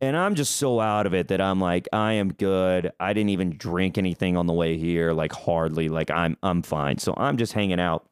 And 0.00 0.16
I'm 0.16 0.36
just 0.36 0.56
so 0.56 0.78
out 0.78 1.06
of 1.06 1.14
it 1.14 1.28
that 1.28 1.40
I'm 1.40 1.60
like, 1.60 1.88
I 1.92 2.12
am 2.14 2.32
good. 2.32 2.92
I 3.00 3.12
didn't 3.12 3.30
even 3.30 3.56
drink 3.56 3.98
anything 3.98 4.36
on 4.36 4.46
the 4.46 4.52
way 4.52 4.78
here, 4.78 5.12
like 5.12 5.32
hardly. 5.32 5.88
Like 5.88 6.10
I'm 6.10 6.36
I'm 6.42 6.62
fine. 6.62 6.98
So 6.98 7.14
I'm 7.16 7.36
just 7.36 7.52
hanging 7.52 7.80
out. 7.80 8.08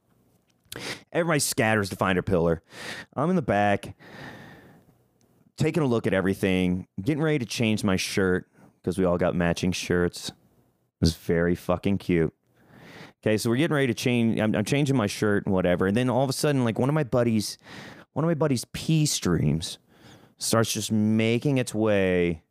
Everybody 1.12 1.40
scatters 1.40 1.88
to 1.90 1.96
find 1.96 2.18
a 2.18 2.22
pillar. 2.22 2.62
I'm 3.14 3.30
in 3.30 3.36
the 3.36 3.42
back, 3.42 3.94
taking 5.56 5.82
a 5.82 5.86
look 5.86 6.06
at 6.06 6.14
everything, 6.14 6.86
getting 7.02 7.22
ready 7.22 7.38
to 7.38 7.46
change 7.46 7.84
my 7.84 7.96
shirt 7.96 8.48
because 8.80 8.98
we 8.98 9.04
all 9.04 9.18
got 9.18 9.34
matching 9.34 9.72
shirts. 9.72 10.28
It 10.28 10.34
was 11.00 11.16
very 11.16 11.54
fucking 11.54 11.98
cute. 11.98 12.32
Okay, 13.22 13.36
so 13.36 13.50
we're 13.50 13.56
getting 13.56 13.74
ready 13.74 13.88
to 13.88 13.94
change. 13.94 14.38
I'm, 14.38 14.54
I'm 14.54 14.64
changing 14.64 14.96
my 14.96 15.06
shirt 15.06 15.46
and 15.46 15.54
whatever, 15.54 15.86
and 15.86 15.96
then 15.96 16.08
all 16.08 16.22
of 16.22 16.30
a 16.30 16.34
sudden, 16.34 16.64
like 16.64 16.78
one 16.78 16.88
of 16.88 16.94
my 16.94 17.04
buddies, 17.04 17.58
one 18.12 18.24
of 18.24 18.28
my 18.28 18.34
buddies' 18.34 18.64
pee 18.72 19.06
streams 19.06 19.78
starts 20.38 20.72
just 20.72 20.92
making 20.92 21.58
its 21.58 21.74
way 21.74 22.42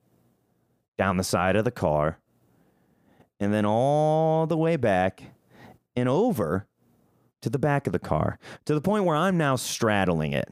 down 0.98 1.18
the 1.18 1.24
side 1.24 1.56
of 1.56 1.66
the 1.66 1.72
car 1.72 2.20
and 3.40 3.54
then 3.54 3.66
all 3.66 4.48
the 4.48 4.58
way 4.58 4.76
back 4.76 5.24
and 5.96 6.10
over 6.10 6.68
to 7.42 7.50
the 7.50 7.60
back 7.60 7.86
of 7.86 7.94
the 7.94 8.00
car 8.00 8.40
to 8.66 8.74
the 8.74 8.82
point 8.82 9.06
where 9.06 9.16
I'm 9.16 9.38
now 9.38 9.56
straddling 9.56 10.34
it. 10.34 10.52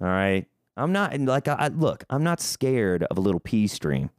All 0.00 0.08
right. 0.08 0.46
I'm 0.76 0.92
not 0.92 1.18
like 1.20 1.48
I 1.48 1.68
look, 1.68 2.04
I'm 2.08 2.24
not 2.24 2.40
scared 2.40 3.04
of 3.04 3.18
a 3.18 3.20
little 3.20 3.40
pee 3.40 3.66
stream. 3.66 4.10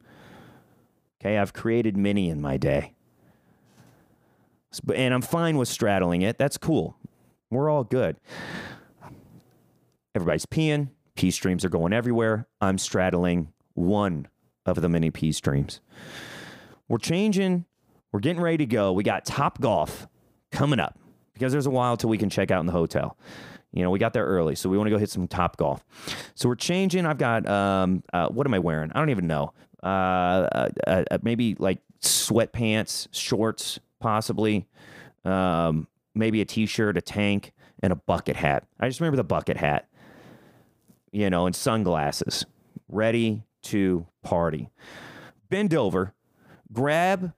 Okay, 1.21 1.37
I've 1.37 1.53
created 1.53 1.97
many 1.97 2.29
in 2.29 2.41
my 2.41 2.57
day. 2.57 2.93
And 4.93 5.13
I'm 5.13 5.21
fine 5.21 5.57
with 5.57 5.67
straddling 5.67 6.21
it. 6.21 6.37
That's 6.37 6.57
cool. 6.57 6.97
We're 7.49 7.69
all 7.69 7.83
good. 7.83 8.17
Everybody's 10.15 10.45
peeing. 10.45 10.89
Pee 11.15 11.31
streams 11.31 11.63
are 11.63 11.69
going 11.69 11.93
everywhere. 11.93 12.47
I'm 12.59 12.77
straddling 12.77 13.53
one 13.73 14.27
of 14.65 14.81
the 14.81 14.89
many 14.89 15.11
pee 15.11 15.31
streams. 15.31 15.79
We're 16.87 16.97
changing. 16.97 17.65
We're 18.11 18.19
getting 18.19 18.41
ready 18.41 18.57
to 18.57 18.65
go. 18.65 18.91
We 18.91 19.03
got 19.03 19.25
Top 19.25 19.61
Golf 19.61 20.07
coming 20.51 20.79
up 20.79 20.97
because 21.33 21.51
there's 21.51 21.65
a 21.65 21.71
while 21.71 21.97
till 21.97 22.09
we 22.09 22.17
can 22.17 22.29
check 22.29 22.51
out 22.51 22.59
in 22.59 22.65
the 22.65 22.71
hotel. 22.73 23.17
You 23.73 23.83
know, 23.83 23.89
we 23.89 23.99
got 23.99 24.13
there 24.13 24.25
early, 24.25 24.55
so 24.55 24.69
we 24.69 24.77
want 24.77 24.87
to 24.87 24.91
go 24.91 24.97
hit 24.97 25.09
some 25.09 25.27
Top 25.27 25.57
Golf. 25.57 25.83
So 26.35 26.47
we're 26.47 26.55
changing. 26.55 27.05
I've 27.05 27.17
got 27.17 27.47
um, 27.49 28.03
uh, 28.13 28.29
what 28.29 28.45
am 28.47 28.53
I 28.53 28.59
wearing? 28.59 28.91
I 28.93 28.99
don't 28.99 29.09
even 29.09 29.27
know. 29.27 29.53
Uh, 29.81 29.87
uh, 30.55 30.69
uh 30.87 31.17
maybe 31.23 31.55
like 31.59 31.79
sweatpants, 32.01 33.07
shorts, 33.11 33.79
possibly. 33.99 34.67
Um, 35.25 35.87
maybe 36.15 36.41
a 36.41 36.45
t-shirt, 36.45 36.97
a 36.97 37.01
tank, 37.01 37.53
and 37.81 37.91
a 37.91 37.95
bucket 37.95 38.35
hat. 38.35 38.65
I 38.79 38.87
just 38.87 38.99
remember 38.99 39.17
the 39.17 39.23
bucket 39.23 39.57
hat 39.57 39.87
you 41.13 41.29
know, 41.29 41.45
and 41.45 41.55
sunglasses, 41.55 42.45
ready 42.89 43.43
to 43.61 44.05
party. 44.23 44.69
Bend 45.49 45.73
over, 45.73 46.13
grab 46.73 47.33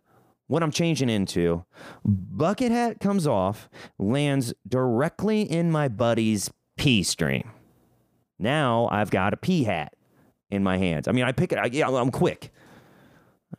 what 0.48 0.64
I'm 0.64 0.72
changing 0.72 1.10
into. 1.10 1.66
Bucket 2.04 2.72
hat 2.72 3.00
comes 3.00 3.26
off, 3.28 3.70
lands 3.98 4.54
directly 4.68 5.42
in 5.42 5.72
my 5.72 5.88
buddy's 5.88 6.52
pee 6.78 7.04
stream. 7.04 7.50
Now 8.38 8.88
I've 8.92 9.12
got 9.12 9.34
a 9.34 9.38
pee 9.38 9.64
hat 9.64 9.96
in 10.50 10.64
my 10.64 10.78
hands. 10.78 11.08
I 11.08 11.12
mean, 11.12 11.24
I 11.24 11.32
pick 11.32 11.52
it. 11.52 11.58
I, 11.58 11.66
yeah, 11.72 11.90
I'm 11.90 12.12
quick. 12.12 12.52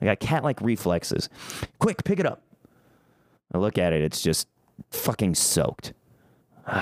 I 0.00 0.04
got 0.04 0.20
cat-like 0.20 0.60
reflexes. 0.60 1.28
Quick, 1.78 2.04
pick 2.04 2.20
it 2.20 2.26
up. 2.26 2.42
I 3.52 3.58
look 3.58 3.78
at 3.78 3.92
it. 3.92 4.02
It's 4.02 4.20
just 4.22 4.48
fucking 4.90 5.34
soaked. 5.34 5.92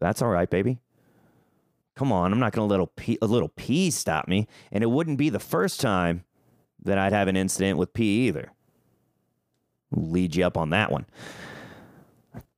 That's 0.00 0.20
all 0.20 0.28
right, 0.28 0.50
baby. 0.50 0.78
Come 1.94 2.10
on, 2.10 2.32
I'm 2.32 2.40
not 2.40 2.52
to 2.54 2.62
let 2.64 2.80
a, 2.80 2.86
pee, 2.86 3.18
a 3.22 3.26
little 3.26 3.50
pee 3.50 3.90
stop 3.90 4.26
me. 4.26 4.48
And 4.72 4.82
it 4.82 4.88
wouldn't 4.88 5.18
be 5.18 5.28
the 5.28 5.38
first 5.38 5.80
time 5.80 6.24
that 6.84 6.98
I'd 6.98 7.12
have 7.12 7.28
an 7.28 7.36
incident 7.36 7.78
with 7.78 7.94
pee 7.94 8.26
either. 8.28 8.52
lead 9.94 10.34
you 10.36 10.44
up 10.44 10.56
on 10.56 10.70
that 10.70 10.90
one. 10.90 11.06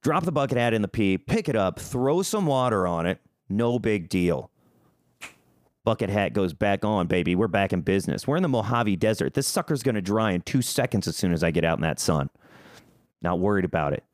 Drop 0.03 0.25
the 0.25 0.33
bucket 0.33 0.59
hat 0.59 0.75
in 0.75 0.83
the 0.83 0.89
pee, 0.89 1.17
pick 1.17 1.49
it 1.49 1.57
up, 1.57 1.81
throw 1.81 2.23
some 2.23 2.47
water 2.47 2.87
on 2.87 3.07
it. 3.07 3.21
No 3.49 3.79
big 3.79 4.09
deal. 4.09 4.51
Bucket 5.85 6.11
hat 6.11 6.33
goes 6.33 6.55
back 6.55 6.85
on, 6.85 7.07
baby. 7.07 7.35
We're 7.35 7.49
back 7.49 7.73
in 7.73 7.83
business. 7.83 8.27
We're 8.27 8.37
in 8.37 8.43
the 8.43 8.49
Mojave 8.49 8.97
Desert. 8.97 9.35
This 9.35 9.47
sucker's 9.47 9.83
going 9.83 9.95
to 9.95 10.03
dry 10.03 10.33
in 10.33 10.41
two 10.41 10.63
seconds 10.63 11.07
as 11.07 11.17
soon 11.17 11.33
as 11.33 11.45
I 11.45 11.51
get 11.51 11.65
out 11.65 11.79
in 11.79 11.83
that 11.83 12.01
sun. 12.01 12.31
Not 13.21 13.39
worried 13.39 13.67
about 13.67 13.93
it. 13.93 14.05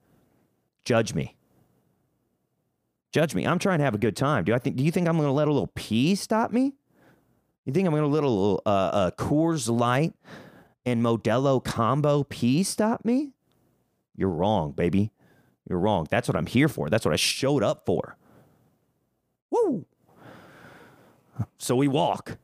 Judge 0.84 1.14
me. 1.14 1.36
Judge 3.12 3.34
me. 3.34 3.46
I'm 3.46 3.58
trying 3.58 3.78
to 3.78 3.84
have 3.84 3.94
a 3.94 3.98
good 3.98 4.16
time. 4.16 4.44
Do 4.44 4.54
I 4.54 4.58
think? 4.58 4.76
Do 4.76 4.84
you 4.84 4.90
think 4.90 5.08
I'm 5.08 5.16
going 5.16 5.28
to 5.28 5.32
let 5.32 5.48
a 5.48 5.52
little 5.52 5.70
pee 5.74 6.14
stop 6.14 6.52
me? 6.52 6.74
You 7.70 7.74
think 7.74 7.86
I'm 7.86 7.92
going 7.92 8.02
to 8.02 8.08
let 8.08 8.24
a 8.24 8.28
little 8.28 8.60
uh, 8.66 8.68
uh, 8.68 9.10
Coors 9.12 9.70
Light 9.70 10.12
and 10.84 11.04
Modelo 11.04 11.62
combo 11.62 12.24
pee 12.24 12.64
stop 12.64 13.04
me? 13.04 13.30
You're 14.16 14.28
wrong, 14.28 14.72
baby. 14.72 15.12
You're 15.68 15.78
wrong. 15.78 16.08
That's 16.10 16.26
what 16.26 16.36
I'm 16.36 16.46
here 16.46 16.66
for. 16.66 16.90
That's 16.90 17.04
what 17.04 17.14
I 17.14 17.16
showed 17.16 17.62
up 17.62 17.86
for. 17.86 18.16
Woo! 19.52 19.86
So 21.58 21.76
we 21.76 21.86
walk 21.86 22.38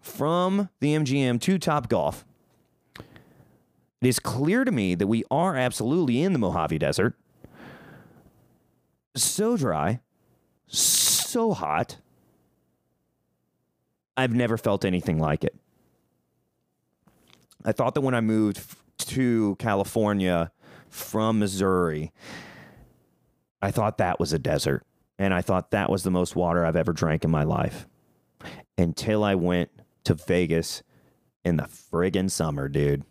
from 0.00 0.70
the 0.80 0.94
MGM 0.94 1.42
to 1.42 1.58
Top 1.58 1.90
Golf. 1.90 2.24
It 2.98 4.08
is 4.08 4.18
clear 4.18 4.64
to 4.64 4.72
me 4.72 4.94
that 4.94 5.08
we 5.08 5.24
are 5.30 5.56
absolutely 5.56 6.22
in 6.22 6.32
the 6.32 6.38
Mojave 6.38 6.78
Desert 6.78 7.18
so 9.14 9.58
dry, 9.58 10.00
so 10.68 11.52
hot. 11.52 11.98
I've 14.18 14.34
never 14.34 14.58
felt 14.58 14.84
anything 14.84 15.20
like 15.20 15.44
it. 15.44 15.54
I 17.64 17.70
thought 17.70 17.94
that 17.94 18.00
when 18.00 18.16
I 18.16 18.20
moved 18.20 18.76
to 18.98 19.54
California 19.60 20.50
from 20.88 21.38
Missouri, 21.38 22.12
I 23.62 23.70
thought 23.70 23.98
that 23.98 24.18
was 24.18 24.32
a 24.32 24.38
desert. 24.38 24.84
And 25.20 25.32
I 25.32 25.40
thought 25.40 25.70
that 25.70 25.88
was 25.88 26.02
the 26.02 26.10
most 26.10 26.34
water 26.34 26.66
I've 26.66 26.74
ever 26.74 26.92
drank 26.92 27.24
in 27.24 27.30
my 27.30 27.44
life 27.44 27.86
until 28.76 29.22
I 29.22 29.36
went 29.36 29.70
to 30.02 30.14
Vegas 30.14 30.82
in 31.44 31.56
the 31.56 31.64
friggin' 31.64 32.30
summer, 32.30 32.68
dude. 32.68 33.04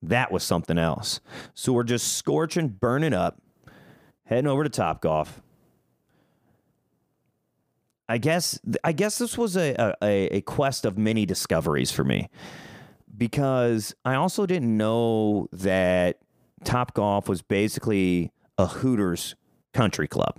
That 0.00 0.32
was 0.32 0.42
something 0.42 0.78
else. 0.78 1.20
So 1.52 1.74
we're 1.74 1.84
just 1.84 2.16
scorching, 2.16 2.68
burning 2.68 3.12
up, 3.12 3.42
heading 4.24 4.46
over 4.46 4.64
to 4.64 4.70
Topgolf. 4.70 5.42
I 8.12 8.18
guess 8.18 8.60
I 8.84 8.92
guess 8.92 9.16
this 9.16 9.38
was 9.38 9.56
a, 9.56 9.94
a, 10.02 10.36
a 10.36 10.40
quest 10.42 10.84
of 10.84 10.98
many 10.98 11.24
discoveries 11.24 11.90
for 11.90 12.04
me 12.04 12.28
because 13.16 13.94
I 14.04 14.16
also 14.16 14.44
didn't 14.44 14.76
know 14.76 15.48
that 15.50 16.18
Top 16.62 16.92
Golf 16.92 17.26
was 17.26 17.40
basically 17.40 18.30
a 18.58 18.66
Hooters 18.66 19.34
country 19.72 20.08
club. 20.08 20.38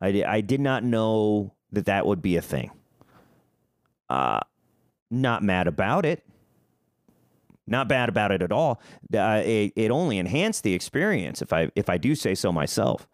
I, 0.00 0.24
I 0.26 0.40
did 0.40 0.62
not 0.62 0.82
know 0.82 1.52
that 1.72 1.84
that 1.84 2.06
would 2.06 2.22
be 2.22 2.36
a 2.36 2.42
thing. 2.42 2.70
Uh, 4.08 4.40
not 5.10 5.42
mad 5.42 5.66
about 5.66 6.06
it. 6.06 6.24
Not 7.66 7.86
bad 7.86 8.08
about 8.08 8.32
it 8.32 8.40
at 8.40 8.50
all. 8.50 8.80
Uh, 9.12 9.42
it, 9.44 9.74
it 9.76 9.90
only 9.90 10.16
enhanced 10.16 10.62
the 10.62 10.72
experience, 10.72 11.42
if 11.42 11.52
I 11.52 11.70
if 11.76 11.90
I 11.90 11.98
do 11.98 12.14
say 12.14 12.34
so 12.34 12.50
myself. 12.50 13.06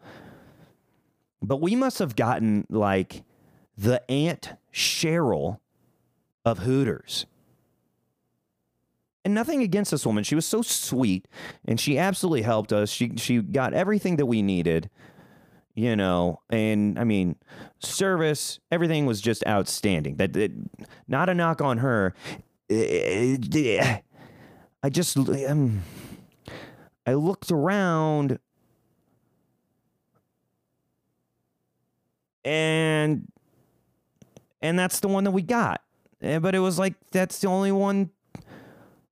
But 1.41 1.61
we 1.61 1.75
must 1.75 1.99
have 1.99 2.15
gotten 2.15 2.65
like 2.69 3.23
the 3.77 4.09
Aunt 4.09 4.53
Cheryl 4.73 5.59
of 6.43 6.59
Hooters. 6.59 7.25
And 9.23 9.33
nothing 9.33 9.63
against 9.63 9.91
this 9.91 10.05
woman. 10.05 10.23
She 10.23 10.35
was 10.35 10.45
so 10.45 10.61
sweet 10.61 11.27
and 11.65 11.79
she 11.79 11.97
absolutely 11.97 12.43
helped 12.43 12.71
us. 12.71 12.89
She 12.91 13.13
she 13.17 13.41
got 13.41 13.73
everything 13.73 14.17
that 14.17 14.27
we 14.27 14.43
needed, 14.43 14.89
you 15.73 15.95
know, 15.95 16.41
and 16.51 16.99
I 16.99 17.05
mean, 17.05 17.35
service, 17.79 18.59
everything 18.71 19.07
was 19.07 19.21
just 19.21 19.43
outstanding. 19.47 20.17
That, 20.17 20.33
that 20.33 20.51
not 21.07 21.29
a 21.29 21.33
knock 21.33 21.59
on 21.59 21.79
her. 21.79 22.13
Eh, 22.69 23.37
eh, 23.51 23.77
eh, 23.79 23.99
I 24.83 24.89
just 24.89 25.17
um, 25.17 25.81
I 27.07 27.15
looked 27.15 27.49
around 27.49 28.37
and 32.45 33.27
and 34.61 34.79
that's 34.79 35.01
the 35.01 35.07
one 35.09 35.25
that 35.25 35.31
we 35.31 35.41
got. 35.41 35.81
But 36.21 36.55
it 36.55 36.59
was 36.59 36.79
like 36.79 36.93
that's 37.11 37.39
the 37.39 37.47
only 37.47 37.71
one 37.71 38.11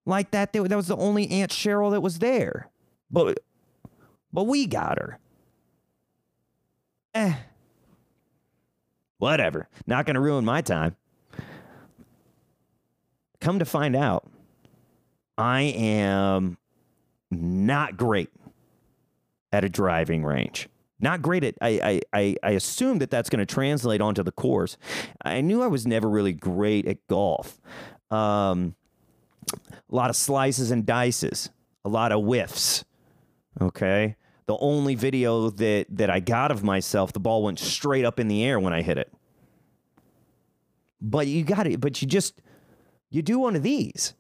like 0.06 0.32
that. 0.32 0.54
That 0.54 0.70
was 0.70 0.88
the 0.88 0.96
only 0.96 1.30
Aunt 1.30 1.52
Cheryl 1.52 1.92
that 1.92 2.02
was 2.02 2.20
there. 2.20 2.70
But 3.12 3.40
but 4.32 4.46
we 4.46 4.66
got 4.68 4.98
her. 5.00 5.20
Eh. 7.14 7.34
Whatever. 9.18 9.68
Not 9.86 10.06
to 10.16 10.20
ruin 10.20 10.46
my 10.46 10.62
time. 10.62 10.96
Come 13.40 13.60
to 13.60 13.66
find 13.66 13.96
out, 13.96 14.30
I 15.38 15.62
am 15.62 16.58
not 17.30 17.98
great 17.98 18.30
at 19.52 19.64
a 19.64 19.70
driving 19.70 20.24
range. 20.24 20.70
Not 21.04 21.22
great 21.22 21.44
at. 21.44 21.56
I 21.62 22.00
I 22.14 22.38
I 22.42 22.52
assume 22.52 23.00
that 23.00 23.12
that's 23.12 23.30
going 23.30 23.46
to 23.46 23.46
translate 23.46 24.00
onto 24.00 24.24
the 24.24 24.32
course. 24.32 24.78
I 25.22 25.42
knew 25.42 25.62
I 25.62 25.68
was 25.68 25.86
never 25.86 26.10
really 26.10 26.32
great 26.32 26.88
at 26.88 27.06
golf. 27.08 27.60
Um, 28.10 28.76
a 29.52 29.94
lot 29.94 30.10
of 30.10 30.16
slices 30.16 30.72
and 30.72 30.86
dices, 30.86 31.50
a 31.84 31.90
lot 31.90 32.14
of 32.14 32.24
whiffs. 32.24 32.86
Okay. 33.60 34.16
The 34.46 34.58
only 34.60 34.96
video 34.96 35.50
that 35.50 35.88
that 35.90 36.10
I 36.10 36.22
got 36.22 36.52
of 36.52 36.64
myself, 36.64 37.12
the 37.12 37.20
ball 37.20 37.44
went 37.44 37.60
straight 37.60 38.06
up 38.06 38.18
in 38.18 38.30
the 38.30 38.42
air 38.42 38.58
when 38.58 38.72
I 38.72 38.82
hit 38.82 38.98
it. 38.98 39.12
But 41.02 41.28
you 41.28 41.44
got 41.44 41.68
it. 41.68 41.82
But 41.82 42.02
you 42.02 42.08
just 42.08 42.42
you 43.10 43.22
do 43.22 43.40
one 43.40 43.58
of 43.58 43.64
these. 43.64 44.14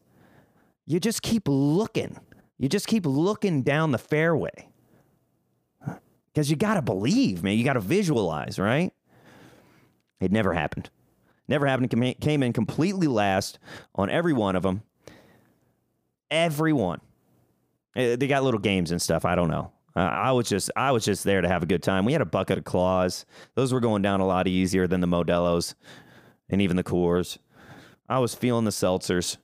You 0.86 1.00
just 1.00 1.22
keep 1.22 1.44
looking. 1.48 2.20
You 2.60 2.68
just 2.68 2.88
keep 2.88 3.06
looking 3.06 3.62
down 3.62 3.92
the 3.92 3.98
fairway 3.98 4.68
because 6.34 6.50
you 6.50 6.56
got 6.56 6.76
to 6.76 6.82
believe, 6.82 7.44
man. 7.44 7.58
You 7.58 7.64
got 7.64 7.74
to 7.74 7.80
visualize, 7.80 8.58
right? 8.58 8.92
It 10.20 10.32
never 10.32 10.54
happened. 10.54 10.90
Never 11.48 11.68
happened. 11.68 11.90
Came 12.22 12.44
in 12.44 12.54
completely 12.54 13.08
last 13.08 13.60
on 13.96 14.10
every 14.10 14.34
one 14.34 14.56
of 14.56 14.64
them. 14.64 14.84
Everyone. 16.32 17.02
Eh, 17.96 18.16
they 18.16 18.28
got 18.28 18.44
little 18.44 18.60
games 18.60 18.92
and 18.92 19.02
stuff. 19.02 19.26
I 19.26 19.36
don't 19.36 19.50
know. 19.50 19.72
I 19.96 20.32
was 20.32 20.50
just 20.50 20.72
I 20.76 20.92
was 20.92 21.06
just 21.06 21.24
there 21.24 21.42
to 21.42 21.48
have 21.48 21.62
a 21.62 21.68
good 21.68 21.84
time. 21.84 22.04
We 22.04 22.14
had 22.14 22.22
a 22.22 22.26
bucket 22.26 22.58
of 22.58 22.64
claws. 22.64 23.26
Those 23.54 23.72
were 23.72 23.80
going 23.80 24.02
down 24.02 24.22
a 24.22 24.26
lot 24.26 24.48
easier 24.48 24.88
than 24.88 25.02
the 25.02 25.08
Modelo's 25.08 25.76
and 26.50 26.64
even 26.64 26.78
the 26.78 26.84
Coors. 26.84 27.38
I 28.10 28.18
was 28.18 28.34
feeling 28.34 28.66
the 28.66 28.72
seltzers. 28.72 29.38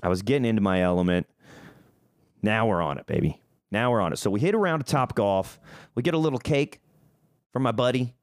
I 0.00 0.08
was 0.08 0.22
getting 0.22 0.44
into 0.44 0.62
my 0.62 0.82
element. 0.82 1.26
Now 2.40 2.68
we're 2.68 2.80
on 2.80 2.98
it, 2.98 3.06
baby. 3.06 3.40
Now 3.70 3.90
we're 3.90 4.00
on 4.00 4.12
it. 4.12 4.18
So 4.18 4.30
we 4.30 4.40
hit 4.40 4.54
around 4.54 4.80
to 4.80 4.84
Top 4.84 5.14
Golf. 5.14 5.60
We 5.94 6.02
get 6.02 6.14
a 6.14 6.18
little 6.18 6.38
cake 6.38 6.80
from 7.52 7.62
my 7.62 7.72
buddy 7.72 8.14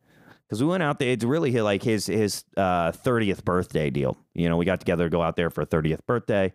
because 0.47 0.61
we 0.61 0.69
went 0.69 0.83
out 0.83 0.99
there. 0.99 1.09
It's 1.09 1.23
really 1.23 1.51
hit 1.51 1.63
like 1.63 1.83
his 1.83 2.07
his 2.07 2.43
uh, 2.57 2.91
30th 2.91 3.43
birthday 3.43 3.89
deal. 3.89 4.17
You 4.33 4.49
know, 4.49 4.57
we 4.57 4.65
got 4.65 4.79
together 4.79 5.05
to 5.05 5.09
go 5.09 5.21
out 5.21 5.35
there 5.35 5.49
for 5.49 5.61
a 5.61 5.65
30th 5.65 6.05
birthday 6.05 6.53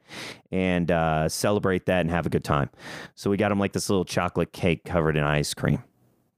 and 0.50 0.90
uh, 0.90 1.28
celebrate 1.28 1.86
that 1.86 2.00
and 2.00 2.10
have 2.10 2.26
a 2.26 2.30
good 2.30 2.44
time. 2.44 2.70
So 3.14 3.30
we 3.30 3.36
got 3.36 3.52
him 3.52 3.58
like 3.58 3.72
this 3.72 3.88
little 3.88 4.04
chocolate 4.04 4.52
cake 4.52 4.84
covered 4.84 5.16
in 5.16 5.24
ice 5.24 5.54
cream 5.54 5.82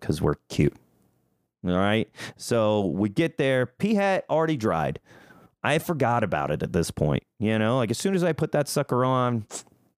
because 0.00 0.20
we're 0.20 0.36
cute. 0.48 0.74
All 1.64 1.76
right. 1.76 2.08
So 2.36 2.86
we 2.86 3.08
get 3.08 3.38
there. 3.38 3.66
P 3.66 3.94
hat 3.94 4.24
already 4.28 4.56
dried. 4.56 4.98
I 5.62 5.78
forgot 5.78 6.24
about 6.24 6.50
it 6.50 6.62
at 6.62 6.72
this 6.72 6.90
point. 6.90 7.22
You 7.38 7.58
know, 7.58 7.76
like 7.76 7.90
as 7.90 7.98
soon 7.98 8.14
as 8.14 8.24
I 8.24 8.32
put 8.32 8.52
that 8.52 8.68
sucker 8.68 9.04
on, 9.04 9.46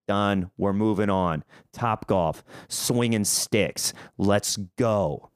Done. 0.07 0.51
We're 0.59 0.73
moving 0.73 1.11
on. 1.11 1.45
Top 1.73 2.07
golf, 2.07 2.45
swinging 2.69 3.25
sticks. 3.25 3.93
Let's 4.19 4.57
go. 4.77 5.31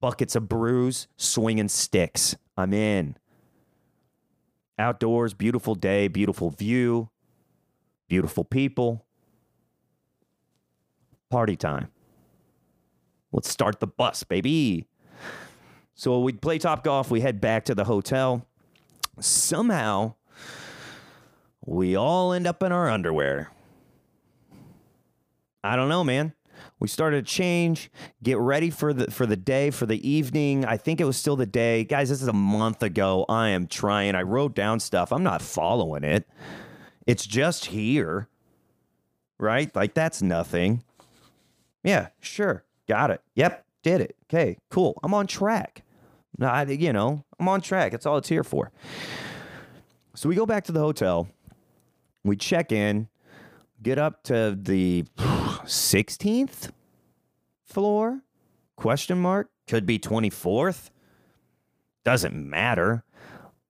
Buckets 0.00 0.36
of 0.36 0.48
brews, 0.48 1.08
swinging 1.16 1.68
sticks. 1.68 2.36
I'm 2.56 2.72
in. 2.72 3.16
Outdoors, 4.78 5.34
beautiful 5.34 5.74
day, 5.74 6.06
beautiful 6.06 6.50
view, 6.50 7.08
beautiful 8.08 8.44
people. 8.44 9.06
Party 11.30 11.56
time. 11.56 11.88
Let's 13.32 13.48
start 13.48 13.80
the 13.80 13.86
bus, 13.86 14.22
baby. 14.22 14.86
So 15.94 16.20
we 16.20 16.34
play 16.34 16.58
top 16.58 16.84
golf. 16.84 17.10
We 17.10 17.20
head 17.22 17.40
back 17.40 17.64
to 17.64 17.74
the 17.74 17.84
hotel. 17.84 18.46
Somehow, 19.18 20.14
we 21.64 21.96
all 21.96 22.32
end 22.32 22.46
up 22.46 22.62
in 22.62 22.70
our 22.70 22.88
underwear. 22.88 23.50
I 25.66 25.76
don't 25.76 25.88
know, 25.88 26.04
man. 26.04 26.32
We 26.78 26.88
started 26.88 27.26
to 27.26 27.32
change, 27.32 27.90
get 28.22 28.38
ready 28.38 28.70
for 28.70 28.92
the 28.92 29.10
for 29.10 29.26
the 29.26 29.36
day, 29.36 29.70
for 29.70 29.86
the 29.86 30.08
evening. 30.08 30.64
I 30.64 30.76
think 30.76 31.00
it 31.00 31.04
was 31.04 31.16
still 31.16 31.36
the 31.36 31.46
day. 31.46 31.84
Guys, 31.84 32.08
this 32.08 32.22
is 32.22 32.28
a 32.28 32.32
month 32.34 32.82
ago. 32.82 33.24
I 33.28 33.48
am 33.48 33.66
trying. 33.66 34.14
I 34.14 34.22
wrote 34.22 34.54
down 34.54 34.80
stuff. 34.80 35.12
I'm 35.12 35.22
not 35.22 35.42
following 35.42 36.04
it. 36.04 36.28
It's 37.06 37.26
just 37.26 37.66
here. 37.66 38.28
Right? 39.38 39.74
Like 39.74 39.94
that's 39.94 40.22
nothing. 40.22 40.82
Yeah, 41.82 42.08
sure. 42.20 42.64
Got 42.88 43.10
it. 43.10 43.22
Yep, 43.34 43.64
did 43.82 44.00
it. 44.00 44.16
Okay, 44.24 44.58
cool. 44.70 44.98
I'm 45.02 45.14
on 45.14 45.26
track. 45.26 45.82
I, 46.40 46.64
you 46.64 46.92
know, 46.92 47.24
I'm 47.38 47.48
on 47.48 47.60
track. 47.60 47.92
That's 47.92 48.06
all 48.06 48.18
it's 48.18 48.28
here 48.28 48.44
for. 48.44 48.70
So 50.14 50.28
we 50.28 50.34
go 50.34 50.46
back 50.46 50.64
to 50.64 50.72
the 50.72 50.80
hotel. 50.80 51.28
We 52.24 52.36
check 52.36 52.72
in, 52.72 53.08
get 53.82 53.98
up 53.98 54.22
to 54.24 54.58
the 54.60 55.04
16th 55.66 56.70
floor? 57.64 58.22
Question 58.76 59.18
mark. 59.18 59.50
Could 59.66 59.86
be 59.86 59.98
24th. 59.98 60.90
Doesn't 62.04 62.34
matter. 62.34 63.04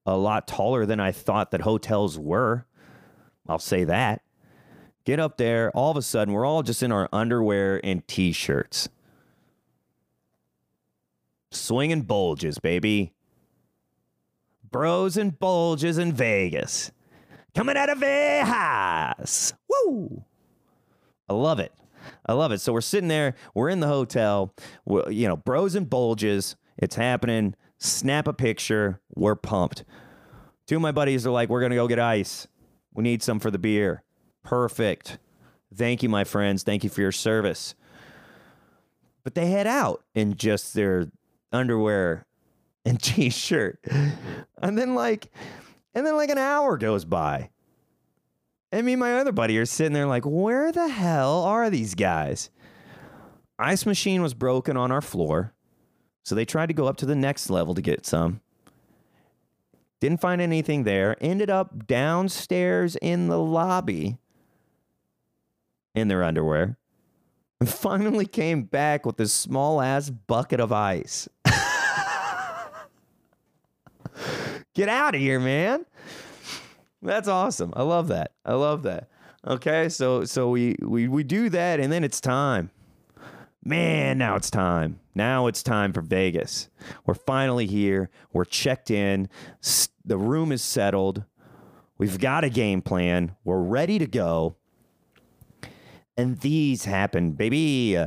A 0.05 0.15
lot 0.15 0.47
taller 0.47 0.85
than 0.85 0.99
I 0.99 1.11
thought 1.11 1.51
that 1.51 1.61
hotels 1.61 2.17
were. 2.17 2.65
I'll 3.49 3.59
say 3.59 3.83
that. 3.85 4.21
Get 5.05 5.19
up 5.19 5.37
there. 5.37 5.71
All 5.71 5.91
of 5.91 5.97
a 5.97 6.01
sudden, 6.01 6.33
we're 6.33 6.45
all 6.45 6.63
just 6.63 6.83
in 6.83 6.91
our 6.91 7.09
underwear 7.11 7.79
and 7.83 8.07
t 8.07 8.31
shirts. 8.31 8.89
Swinging 11.49 12.01
bulges, 12.01 12.59
baby. 12.59 13.13
Bros 14.69 15.17
and 15.17 15.39
bulges 15.39 15.97
in 15.97 16.11
Vegas. 16.11 16.91
Coming 17.55 17.77
out 17.77 17.89
of 17.89 17.99
Vegas. 17.99 19.53
Woo! 19.67 20.23
I 21.29 21.33
love 21.33 21.59
it. 21.59 21.71
I 22.25 22.33
love 22.33 22.51
it. 22.51 22.59
So 22.59 22.73
we're 22.73 22.81
sitting 22.81 23.07
there, 23.07 23.35
we're 23.53 23.69
in 23.69 23.79
the 23.79 23.87
hotel, 23.87 24.53
you 25.09 25.27
know, 25.27 25.37
bros 25.37 25.75
and 25.75 25.89
bulges. 25.89 26.55
It's 26.77 26.95
happening. 26.95 27.55
Snap 27.77 28.27
a 28.27 28.33
picture. 28.33 28.99
We're 29.15 29.35
pumped. 29.35 29.83
Two 30.67 30.75
of 30.75 30.81
my 30.81 30.91
buddies 30.91 31.25
are 31.25 31.31
like, 31.31 31.49
we're 31.49 31.61
going 31.61 31.71
to 31.71 31.77
go 31.77 31.87
get 31.87 31.99
ice. 31.99 32.47
We 32.93 33.03
need 33.03 33.23
some 33.23 33.39
for 33.39 33.51
the 33.51 33.57
beer. 33.57 34.03
Perfect. 34.43 35.19
Thank 35.73 36.03
you, 36.03 36.09
my 36.09 36.23
friends. 36.23 36.63
Thank 36.63 36.83
you 36.83 36.89
for 36.89 37.01
your 37.01 37.11
service. 37.11 37.75
But 39.23 39.35
they 39.35 39.47
head 39.47 39.67
out 39.67 40.03
in 40.15 40.35
just 40.35 40.73
their 40.73 41.11
underwear 41.51 42.25
and 42.85 43.01
t-shirt. 43.01 43.79
And 44.61 44.77
then 44.77 44.95
like 44.95 45.31
and 45.93 46.05
then 46.05 46.15
like 46.15 46.29
an 46.29 46.37
hour 46.37 46.77
goes 46.77 47.05
by 47.05 47.49
And 48.71 48.85
me 48.85 48.93
and 48.93 48.99
my 48.99 49.17
other 49.17 49.31
buddy 49.31 49.57
are 49.57 49.65
sitting 49.65 49.93
there 49.93 50.07
like, 50.07 50.23
where 50.25 50.71
the 50.71 50.89
hell 50.89 51.43
are 51.43 51.69
these 51.69 51.95
guys? 51.95 52.49
Ice 53.57 53.85
machine 53.85 54.21
was 54.21 54.33
broken 54.33 54.75
on 54.77 54.91
our 54.91 55.01
floor. 55.01 55.53
So 56.23 56.35
they 56.35 56.45
tried 56.45 56.67
to 56.67 56.73
go 56.73 56.87
up 56.87 56.97
to 56.97 57.05
the 57.05 57.15
next 57.15 57.49
level 57.49 57.73
to 57.73 57.81
get 57.81 58.05
some. 58.05 58.41
Didn't 59.99 60.21
find 60.21 60.41
anything 60.41 60.83
there. 60.83 61.15
Ended 61.21 61.49
up 61.49 61.87
downstairs 61.87 62.95
in 62.97 63.29
the 63.29 63.39
lobby 63.39 64.17
in 65.95 66.07
their 66.09 66.23
underwear. 66.23 66.77
And 67.59 67.69
finally 67.73 68.25
came 68.25 68.63
back 68.63 69.05
with 69.05 69.17
this 69.17 69.33
small 69.33 69.81
ass 69.81 70.09
bucket 70.09 70.59
of 70.59 70.71
ice. 70.71 71.27
Get 74.75 74.89
out 74.89 75.15
of 75.15 75.21
here, 75.21 75.39
man. 75.39 75.85
That's 77.01 77.27
awesome. 77.27 77.73
I 77.75 77.83
love 77.83 78.07
that. 78.07 78.31
I 78.45 78.53
love 78.53 78.83
that. 78.83 79.09
Okay, 79.45 79.87
so 79.89 80.25
so 80.25 80.49
we 80.49 80.75
we 80.81 81.07
we 81.07 81.23
do 81.23 81.49
that 81.49 81.79
and 81.79 81.91
then 81.91 82.03
it's 82.03 82.19
time. 82.19 82.71
Man, 83.63 84.17
now 84.17 84.35
it's 84.35 84.49
time. 84.49 84.99
Now 85.13 85.47
it's 85.47 85.61
time 85.61 85.93
for 85.93 86.01
Vegas. 86.01 86.69
We're 87.05 87.13
finally 87.15 87.65
here. 87.65 88.09
We're 88.31 88.45
checked 88.45 88.89
in. 88.89 89.29
The 90.05 90.17
room 90.17 90.51
is 90.51 90.61
settled. 90.61 91.23
We've 91.97 92.19
got 92.19 92.43
a 92.43 92.49
game 92.49 92.81
plan. 92.81 93.35
We're 93.43 93.61
ready 93.61 93.99
to 93.99 94.07
go. 94.07 94.55
And 96.15 96.39
these 96.39 96.85
happen, 96.85 97.33
baby. 97.33 97.97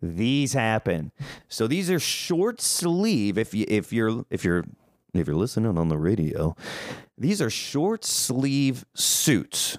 These 0.00 0.52
happen. 0.52 1.12
So 1.48 1.66
these 1.66 1.90
are 1.90 2.00
short 2.00 2.60
sleeve 2.60 3.38
if 3.38 3.54
you 3.54 3.64
if 3.68 3.92
you're 3.92 4.24
if 4.30 4.44
you're 4.44 4.64
if 5.12 5.26
you're 5.26 5.36
listening 5.36 5.78
on 5.78 5.88
the 5.88 5.96
radio, 5.98 6.56
these 7.16 7.40
are 7.40 7.50
short 7.50 8.04
sleeve 8.04 8.84
suits. 8.94 9.78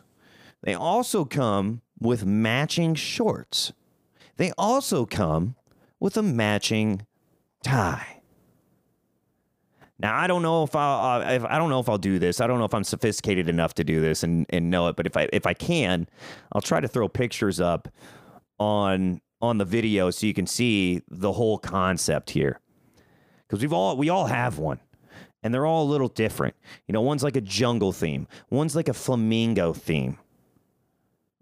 They 0.62 0.74
also 0.74 1.26
come 1.26 1.82
with 2.00 2.26
matching 2.26 2.95
shorts. 2.95 3.74
They 4.38 4.52
also 4.58 5.06
come 5.06 5.56
with 6.00 6.17
a 6.17 6.24
matching 6.24 7.06
tie. 7.63 8.21
Now 9.98 10.17
I 10.17 10.28
don't 10.28 10.41
know 10.41 10.63
if 10.63 10.76
I'll 10.76 11.21
uh, 11.21 11.32
if, 11.32 11.45
I 11.45 11.58
don't 11.58 11.69
know 11.69 11.80
if 11.80 11.88
I'll 11.88 11.98
do 11.98 12.19
this. 12.19 12.41
I 12.41 12.48
don't 12.48 12.60
know 12.60 12.65
if 12.65 12.74
I'm 12.74 12.84
sophisticated 12.84 13.48
enough 13.48 13.74
to 13.76 13.84
do 13.84 14.02
this 14.02 14.24
and, 14.24 14.45
and 14.50 14.69
know 14.69 14.88
it. 14.88 14.95
But 14.95 15.06
if 15.06 15.15
I 15.15 15.30
if 15.32 15.45
I 15.45 15.54
can, 15.54 16.08
I'll 16.52 16.62
try 16.62 16.80
to 16.80 16.88
throw 16.88 17.08
pictures 17.08 17.60
up 17.62 17.88
on 18.60 19.21
on 19.41 19.58
the 19.58 19.65
video 19.65 20.10
so 20.12 20.28
you 20.28 20.34
can 20.34 20.48
see 20.48 21.02
the 21.10 21.32
whole 21.32 21.58
concept 21.58 22.32
here. 22.32 22.60
Because 23.48 23.62
we've 23.62 23.74
all 23.74 23.95
we 23.95 24.10
all 24.10 24.26
have 24.26 24.58
one 24.58 24.80
and 25.46 25.54
they're 25.54 25.68
all 25.68 25.84
a 25.84 25.92
little 25.92 26.08
different. 26.08 26.56
You 26.88 26.94
know, 26.94 27.02
one's 27.02 27.24
like 27.24 27.36
a 27.36 27.42
jungle 27.42 27.92
theme, 27.92 28.28
one's 28.50 28.76
like 28.76 28.90
a 28.90 28.94
flamingo 28.94 29.74
theme. 29.74 30.18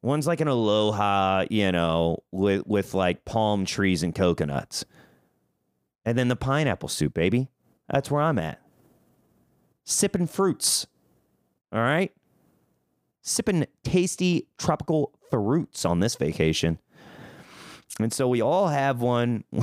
One's 0.02 0.28
like 0.28 0.42
an 0.42 0.50
aloha, 0.50 1.46
you 1.50 1.72
know, 1.72 2.22
with 2.30 2.68
with 2.68 2.94
like 2.94 3.24
palm 3.24 3.64
trees 3.64 4.04
and 4.04 4.14
coconuts. 4.14 4.84
And 6.06 6.18
then 6.18 6.28
the 6.28 6.36
pineapple 6.36 6.90
soup, 6.90 7.14
baby. 7.14 7.48
That's 7.90 8.12
where 8.12 8.22
I'm 8.22 8.38
at. 8.38 8.62
Sipping 9.86 10.28
fruits. 10.28 10.86
All 11.72 11.80
right? 11.80 12.12
Sipping 13.22 13.66
tasty 13.86 14.50
tropical 14.58 15.14
fruits 15.32 15.86
on 15.86 16.02
this 16.02 16.16
vacation. 16.16 16.78
And 18.02 18.12
so 18.12 18.28
we 18.28 18.42
all 18.42 18.68
have 18.68 19.00
one 19.00 19.46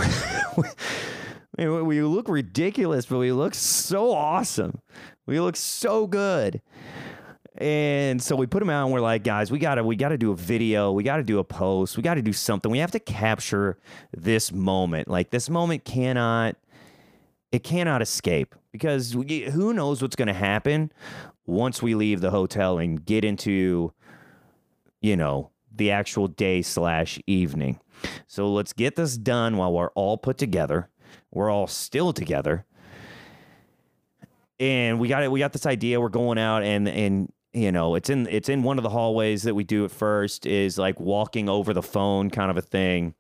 we 1.68 2.02
look 2.02 2.28
ridiculous, 2.28 3.06
but 3.06 3.18
we 3.18 3.32
look 3.32 3.54
so 3.54 4.12
awesome. 4.12 4.80
We 5.26 5.40
look 5.40 5.56
so 5.56 6.06
good. 6.06 6.62
And 7.56 8.22
so 8.22 8.36
we 8.36 8.46
put 8.46 8.60
them 8.60 8.70
out 8.70 8.84
and 8.84 8.92
we're 8.92 9.00
like, 9.00 9.22
guys, 9.22 9.50
we 9.50 9.58
gotta 9.58 9.84
we 9.84 9.96
gotta 9.96 10.16
do 10.16 10.30
a 10.30 10.36
video, 10.36 10.92
we 10.92 11.02
gotta 11.02 11.22
do 11.22 11.38
a 11.38 11.44
post, 11.44 11.96
we 11.96 12.02
gotta 12.02 12.22
do 12.22 12.32
something. 12.32 12.70
We 12.70 12.78
have 12.78 12.92
to 12.92 13.00
capture 13.00 13.76
this 14.16 14.52
moment. 14.52 15.08
Like 15.08 15.30
this 15.30 15.50
moment 15.50 15.84
cannot 15.84 16.56
it 17.52 17.64
cannot 17.64 18.02
escape 18.02 18.54
because 18.72 19.16
we, 19.16 19.42
who 19.42 19.72
knows 19.72 20.02
what's 20.02 20.16
to 20.16 20.32
happen 20.32 20.92
once 21.46 21.82
we 21.82 21.94
leave 21.94 22.20
the 22.20 22.30
hotel 22.30 22.78
and 22.78 23.04
get 23.04 23.24
into 23.24 23.92
you 25.00 25.16
know 25.16 25.50
the 25.74 25.90
actual 25.90 26.28
day 26.28 26.62
slash 26.62 27.18
evening 27.26 27.80
so 28.26 28.50
let's 28.52 28.72
get 28.72 28.96
this 28.96 29.16
done 29.16 29.56
while 29.56 29.72
we're 29.72 29.90
all 29.92 30.16
put 30.16 30.38
together 30.38 30.89
we're 31.30 31.50
all 31.50 31.66
still 31.66 32.12
together. 32.12 32.64
And 34.58 34.98
we 34.98 35.08
got 35.08 35.22
it. 35.22 35.30
We 35.30 35.38
got 35.38 35.52
this 35.52 35.66
idea. 35.66 36.00
We're 36.00 36.08
going 36.08 36.38
out 36.38 36.62
and 36.62 36.86
and 36.88 37.32
you 37.52 37.72
know 37.72 37.94
it's 37.94 38.10
in 38.10 38.26
it's 38.28 38.48
in 38.48 38.62
one 38.62 38.78
of 38.78 38.82
the 38.82 38.90
hallways 38.90 39.42
that 39.44 39.54
we 39.54 39.64
do 39.64 39.84
at 39.84 39.90
first 39.90 40.44
is 40.44 40.76
like 40.76 41.00
walking 41.00 41.48
over 41.48 41.72
the 41.72 41.82
phone 41.82 42.30
kind 42.30 42.50
of 42.50 42.56
a 42.56 42.62
thing. 42.62 43.14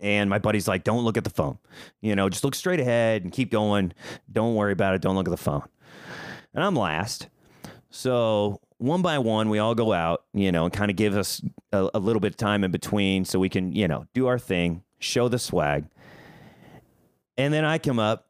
And 0.00 0.28
my 0.28 0.38
buddy's 0.38 0.68
like, 0.68 0.84
"Don't 0.84 1.04
look 1.04 1.16
at 1.16 1.24
the 1.24 1.30
phone. 1.30 1.58
You 2.02 2.14
know, 2.14 2.28
just 2.28 2.44
look 2.44 2.54
straight 2.54 2.80
ahead 2.80 3.22
and 3.22 3.32
keep 3.32 3.50
going. 3.50 3.94
Don't 4.30 4.54
worry 4.54 4.72
about 4.72 4.94
it. 4.94 5.00
Don't 5.00 5.14
look 5.14 5.26
at 5.26 5.30
the 5.30 5.36
phone." 5.36 5.62
And 6.52 6.62
I'm 6.62 6.76
last. 6.76 7.28
So 7.88 8.60
one 8.78 9.02
by 9.02 9.18
one, 9.18 9.48
we 9.48 9.58
all 9.58 9.74
go 9.74 9.92
out, 9.92 10.24
you 10.34 10.52
know, 10.52 10.64
and 10.64 10.72
kind 10.72 10.90
of 10.90 10.96
give 10.96 11.16
us 11.16 11.40
a, 11.72 11.88
a, 11.94 11.98
little 11.98 12.20
bit 12.20 12.32
of 12.32 12.36
time 12.36 12.64
in 12.64 12.70
between 12.70 13.24
so 13.24 13.38
we 13.38 13.48
can, 13.48 13.72
you 13.72 13.86
know, 13.88 14.06
do 14.14 14.26
our 14.26 14.38
thing, 14.38 14.82
show 14.98 15.28
the 15.28 15.38
swag. 15.38 15.86
And 17.36 17.52
then 17.52 17.64
I 17.64 17.78
come 17.78 17.98
up 17.98 18.28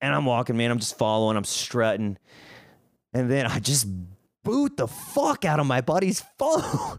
and 0.00 0.14
I'm 0.14 0.26
walking, 0.26 0.56
man. 0.56 0.70
I'm 0.70 0.78
just 0.78 0.98
following, 0.98 1.36
I'm 1.36 1.44
strutting. 1.44 2.18
And 3.12 3.30
then 3.30 3.46
I 3.46 3.58
just 3.58 3.86
boot 4.42 4.76
the 4.76 4.86
fuck 4.86 5.44
out 5.44 5.60
of 5.60 5.66
my 5.66 5.80
buddy's 5.80 6.20
phone. 6.38 6.98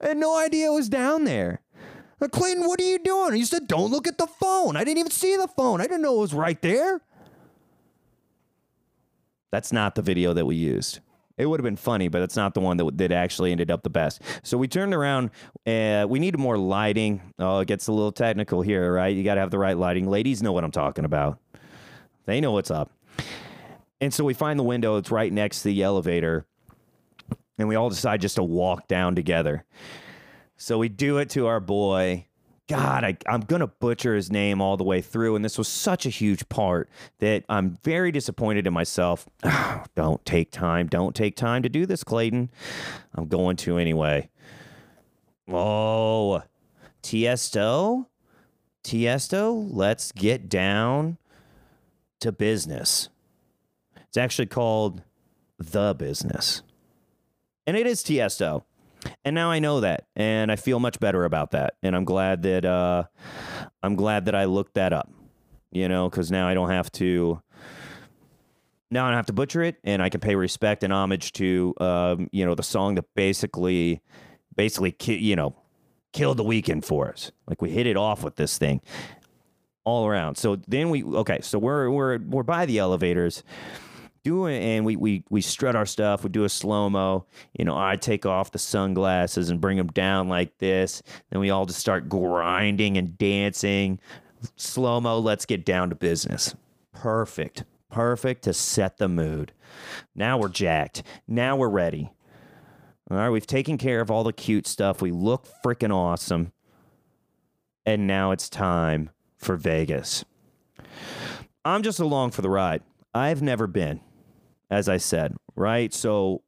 I 0.00 0.08
had 0.08 0.16
no 0.16 0.36
idea 0.38 0.70
it 0.70 0.74
was 0.74 0.88
down 0.88 1.24
there. 1.24 1.60
Like, 2.20 2.32
Clayton, 2.32 2.66
what 2.66 2.80
are 2.80 2.84
you 2.84 2.98
doing? 2.98 3.34
He 3.34 3.44
said, 3.44 3.68
don't 3.68 3.90
look 3.90 4.08
at 4.08 4.18
the 4.18 4.26
phone. 4.26 4.76
I 4.76 4.82
didn't 4.82 4.98
even 4.98 5.12
see 5.12 5.36
the 5.36 5.48
phone. 5.48 5.80
I 5.80 5.84
didn't 5.84 6.02
know 6.02 6.16
it 6.16 6.20
was 6.20 6.34
right 6.34 6.60
there. 6.60 7.00
That's 9.50 9.72
not 9.72 9.94
the 9.94 10.02
video 10.02 10.34
that 10.34 10.44
we 10.44 10.56
used. 10.56 11.00
It 11.38 11.46
would 11.46 11.60
have 11.60 11.64
been 11.64 11.76
funny, 11.76 12.08
but 12.08 12.20
it's 12.20 12.36
not 12.36 12.52
the 12.52 12.60
one 12.60 12.76
that, 12.78 12.98
that 12.98 13.12
actually 13.12 13.52
ended 13.52 13.70
up 13.70 13.82
the 13.82 13.90
best. 13.90 14.20
So 14.42 14.58
we 14.58 14.68
turned 14.68 14.92
around. 14.92 15.30
Uh, 15.64 16.04
we 16.08 16.18
needed 16.18 16.38
more 16.38 16.58
lighting. 16.58 17.22
Oh, 17.38 17.60
it 17.60 17.68
gets 17.68 17.86
a 17.86 17.92
little 17.92 18.12
technical 18.12 18.60
here, 18.60 18.92
right? 18.92 19.16
You 19.16 19.22
got 19.22 19.34
to 19.34 19.40
have 19.40 19.50
the 19.50 19.58
right 19.58 19.76
lighting. 19.76 20.10
Ladies 20.10 20.42
know 20.42 20.52
what 20.52 20.64
I'm 20.64 20.72
talking 20.72 21.04
about. 21.04 21.38
They 22.26 22.40
know 22.40 22.52
what's 22.52 22.70
up. 22.70 22.90
And 24.00 24.12
so 24.12 24.24
we 24.24 24.34
find 24.34 24.58
the 24.58 24.64
window. 24.64 24.96
It's 24.96 25.10
right 25.10 25.32
next 25.32 25.62
to 25.62 25.68
the 25.68 25.82
elevator. 25.82 26.44
And 27.56 27.68
we 27.68 27.74
all 27.74 27.88
decide 27.88 28.20
just 28.20 28.36
to 28.36 28.42
walk 28.42 28.86
down 28.86 29.14
together. 29.14 29.64
So 30.56 30.78
we 30.78 30.88
do 30.88 31.18
it 31.18 31.30
to 31.30 31.46
our 31.46 31.60
boy. 31.60 32.27
God, 32.68 33.02
I, 33.02 33.16
I'm 33.26 33.40
going 33.40 33.60
to 33.60 33.66
butcher 33.66 34.14
his 34.14 34.30
name 34.30 34.60
all 34.60 34.76
the 34.76 34.84
way 34.84 35.00
through. 35.00 35.36
And 35.36 35.44
this 35.44 35.56
was 35.56 35.68
such 35.68 36.04
a 36.04 36.10
huge 36.10 36.48
part 36.50 36.90
that 37.18 37.44
I'm 37.48 37.78
very 37.82 38.12
disappointed 38.12 38.66
in 38.66 38.74
myself. 38.74 39.26
don't 39.96 40.22
take 40.26 40.50
time. 40.50 40.86
Don't 40.86 41.16
take 41.16 41.34
time 41.34 41.62
to 41.62 41.70
do 41.70 41.86
this, 41.86 42.04
Clayton. 42.04 42.50
I'm 43.14 43.26
going 43.26 43.56
to 43.56 43.78
anyway. 43.78 44.28
Oh, 45.50 46.42
Tiesto? 47.02 48.06
Tiesto, 48.84 49.66
let's 49.70 50.12
get 50.12 50.48
down 50.48 51.18
to 52.20 52.32
business. 52.32 53.08
It's 54.08 54.16
actually 54.16 54.46
called 54.46 55.02
The 55.58 55.94
Business. 55.94 56.62
And 57.66 57.76
it 57.76 57.86
is 57.86 58.02
Tiesto. 58.02 58.64
And 59.24 59.34
now 59.34 59.50
I 59.50 59.58
know 59.58 59.80
that, 59.80 60.06
and 60.16 60.50
I 60.50 60.56
feel 60.56 60.80
much 60.80 60.98
better 61.00 61.24
about 61.24 61.52
that. 61.52 61.74
And 61.82 61.94
I'm 61.94 62.04
glad 62.04 62.42
that 62.42 62.64
uh, 62.64 63.04
I'm 63.82 63.96
glad 63.96 64.26
that 64.26 64.34
I 64.34 64.44
looked 64.44 64.74
that 64.74 64.92
up. 64.92 65.10
You 65.70 65.88
know, 65.88 66.08
because 66.08 66.30
now 66.30 66.48
I 66.48 66.54
don't 66.54 66.70
have 66.70 66.90
to. 66.92 67.42
Now 68.90 69.04
I 69.04 69.10
don't 69.10 69.16
have 69.16 69.26
to 69.26 69.34
butcher 69.34 69.62
it, 69.62 69.76
and 69.84 70.02
I 70.02 70.08
can 70.08 70.20
pay 70.20 70.34
respect 70.34 70.82
and 70.82 70.92
homage 70.92 71.32
to, 71.34 71.74
um, 71.78 72.30
you 72.32 72.46
know, 72.46 72.54
the 72.54 72.62
song 72.62 72.94
that 72.94 73.04
basically, 73.14 74.00
basically, 74.56 74.92
ki- 74.92 75.18
you 75.18 75.36
know, 75.36 75.54
killed 76.14 76.38
the 76.38 76.44
weekend 76.44 76.86
for 76.86 77.10
us. 77.10 77.30
Like 77.46 77.60
we 77.60 77.70
hit 77.70 77.86
it 77.86 77.98
off 77.98 78.24
with 78.24 78.36
this 78.36 78.56
thing 78.56 78.80
all 79.84 80.06
around. 80.06 80.36
So 80.36 80.56
then 80.66 80.90
we 80.90 81.04
okay. 81.04 81.40
So 81.42 81.58
we're 81.58 81.90
we're 81.90 82.18
we're 82.18 82.42
by 82.42 82.66
the 82.66 82.78
elevators 82.78 83.42
doing 84.28 84.62
and 84.62 84.84
we 84.84 84.94
we 84.94 85.24
we 85.30 85.40
strut 85.40 85.74
our 85.74 85.86
stuff. 85.86 86.22
We 86.22 86.28
do 86.28 86.44
a 86.44 86.50
slow 86.50 86.90
mo 86.90 87.24
you 87.58 87.64
know 87.64 87.78
i 87.78 87.96
take 87.96 88.26
off 88.26 88.52
the 88.52 88.58
sunglasses 88.58 89.48
and 89.48 89.58
bring 89.58 89.78
them 89.78 89.86
down 89.86 90.28
like 90.28 90.58
this. 90.58 91.02
Then 91.30 91.40
we 91.40 91.48
all 91.48 91.64
just 91.64 91.80
start 91.80 92.10
grinding 92.10 92.98
and 92.98 93.16
dancing. 93.16 93.98
Slow 94.56 95.00
mo 95.00 95.18
let's 95.18 95.46
get 95.46 95.64
down 95.64 95.88
to 95.88 95.96
business. 95.96 96.54
Perfect. 96.92 97.64
Perfect 97.90 98.44
to 98.44 98.52
set 98.52 98.98
the 98.98 99.08
mood. 99.08 99.52
Now 100.14 100.36
we're 100.36 100.50
jacked. 100.50 101.02
Now 101.26 101.56
we're 101.56 101.70
ready. 101.70 102.12
All 103.10 103.16
right 103.16 103.30
we've 103.30 103.46
taken 103.46 103.78
care 103.78 104.02
of 104.02 104.10
all 104.10 104.24
the 104.24 104.34
cute 104.34 104.66
stuff. 104.66 105.00
We 105.00 105.10
look 105.10 105.48
freaking 105.64 105.94
awesome. 105.94 106.52
And 107.86 108.06
now 108.06 108.32
it's 108.32 108.50
time 108.50 109.08
for 109.38 109.56
vegas. 109.56 110.22
I'm 111.64 111.82
just 111.82 111.98
along 111.98 112.32
for 112.32 112.42
the 112.42 112.50
ride. 112.50 112.82
I've 113.14 113.40
never 113.40 113.66
been 113.66 114.00
as 114.70 114.88
I 114.88 114.96
said, 114.98 115.36
right? 115.56 115.92
So 115.92 116.42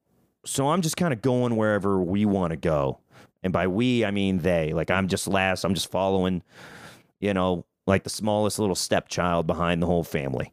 so 0.44 0.68
I'm 0.68 0.82
just 0.82 0.96
kind 0.96 1.12
of 1.12 1.20
going 1.22 1.56
wherever 1.56 2.00
we 2.00 2.24
want 2.24 2.52
to 2.52 2.56
go. 2.56 3.00
And 3.42 3.52
by 3.52 3.66
we, 3.66 4.04
I 4.04 4.10
mean 4.10 4.38
they. 4.38 4.72
Like 4.72 4.90
I'm 4.90 5.08
just 5.08 5.28
last, 5.28 5.64
I'm 5.64 5.74
just 5.74 5.90
following, 5.90 6.42
you 7.20 7.34
know, 7.34 7.64
like 7.86 8.04
the 8.04 8.10
smallest 8.10 8.58
little 8.58 8.74
stepchild 8.74 9.46
behind 9.46 9.82
the 9.82 9.86
whole 9.86 10.04
family. 10.04 10.52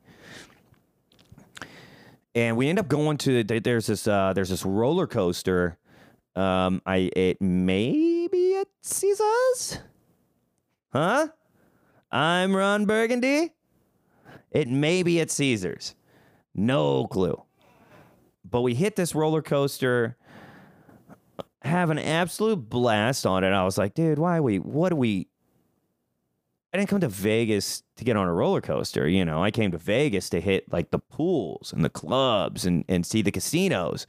And 2.35 2.55
we 2.55 2.69
end 2.69 2.77
up 2.79 2.87
going 2.87 3.17
to 3.19 3.43
there's 3.43 3.87
this 3.87 4.07
uh, 4.07 4.33
there's 4.33 4.49
this 4.49 4.65
roller 4.65 5.07
coaster. 5.07 5.77
Um, 6.35 6.81
I 6.85 7.09
it 7.15 7.41
maybe 7.41 8.57
at 8.57 8.67
Caesars, 8.81 9.79
huh? 10.93 11.29
I'm 12.11 12.55
Ron 12.55 12.85
Burgundy. 12.85 13.53
It 14.51 14.67
may 14.67 15.03
be 15.03 15.19
at 15.19 15.31
Caesars. 15.31 15.95
No 16.53 17.07
clue. 17.07 17.41
But 18.49 18.61
we 18.61 18.73
hit 18.73 18.95
this 18.95 19.13
roller 19.13 19.41
coaster, 19.41 20.17
have 21.61 21.89
an 21.89 21.99
absolute 21.99 22.69
blast 22.69 23.25
on 23.25 23.43
it. 23.43 23.49
I 23.49 23.63
was 23.63 23.77
like, 23.77 23.93
dude, 23.93 24.19
why 24.19 24.39
we, 24.39 24.59
what 24.59 24.89
do 24.89 24.95
we, 24.95 25.27
I 26.73 26.77
didn't 26.77 26.89
come 26.89 27.01
to 27.01 27.09
Vegas 27.09 27.83
to 27.95 28.03
get 28.03 28.15
on 28.15 28.27
a 28.27 28.33
roller 28.33 28.61
coaster. 28.61 29.07
You 29.07 29.25
know, 29.25 29.43
I 29.43 29.51
came 29.51 29.71
to 29.71 29.77
Vegas 29.77 30.29
to 30.29 30.41
hit 30.41 30.71
like 30.71 30.91
the 30.91 30.99
pools 30.99 31.73
and 31.73 31.83
the 31.83 31.89
clubs 31.89 32.65
and, 32.65 32.85
and 32.87 33.05
see 33.05 33.21
the 33.21 33.31
casinos. 33.31 34.05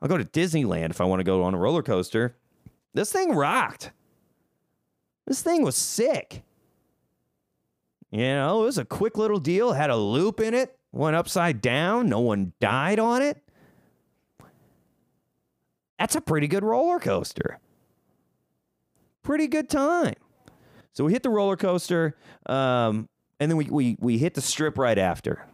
I'll 0.00 0.08
go 0.08 0.18
to 0.18 0.24
Disneyland 0.24 0.90
if 0.90 1.00
I 1.00 1.04
want 1.04 1.20
to 1.20 1.24
go 1.24 1.42
on 1.44 1.54
a 1.54 1.58
roller 1.58 1.82
coaster. 1.82 2.36
This 2.92 3.12
thing 3.12 3.34
rocked. 3.34 3.92
This 5.26 5.42
thing 5.42 5.62
was 5.62 5.76
sick. 5.76 6.42
You 8.10 8.18
know, 8.18 8.62
it 8.62 8.64
was 8.66 8.78
a 8.78 8.84
quick 8.84 9.16
little 9.16 9.38
deal, 9.38 9.72
had 9.72 9.88
a 9.88 9.96
loop 9.96 10.40
in 10.40 10.52
it, 10.52 10.78
went 10.92 11.16
upside 11.16 11.60
down, 11.60 12.08
no 12.08 12.20
one 12.20 12.52
died 12.60 12.98
on 12.98 13.22
it. 13.22 13.42
That's 15.98 16.14
a 16.14 16.20
pretty 16.20 16.48
good 16.48 16.64
roller 16.64 16.98
coaster. 16.98 17.58
Pretty 19.22 19.46
good 19.46 19.68
time. 19.68 20.14
So 20.92 21.04
we 21.04 21.12
hit 21.12 21.22
the 21.22 21.30
roller 21.30 21.56
coaster, 21.56 22.16
um, 22.46 23.08
and 23.40 23.50
then 23.50 23.56
we, 23.56 23.64
we 23.66 23.96
we 24.00 24.18
hit 24.18 24.34
the 24.34 24.40
strip 24.40 24.76
right 24.76 24.98
after. 24.98 25.46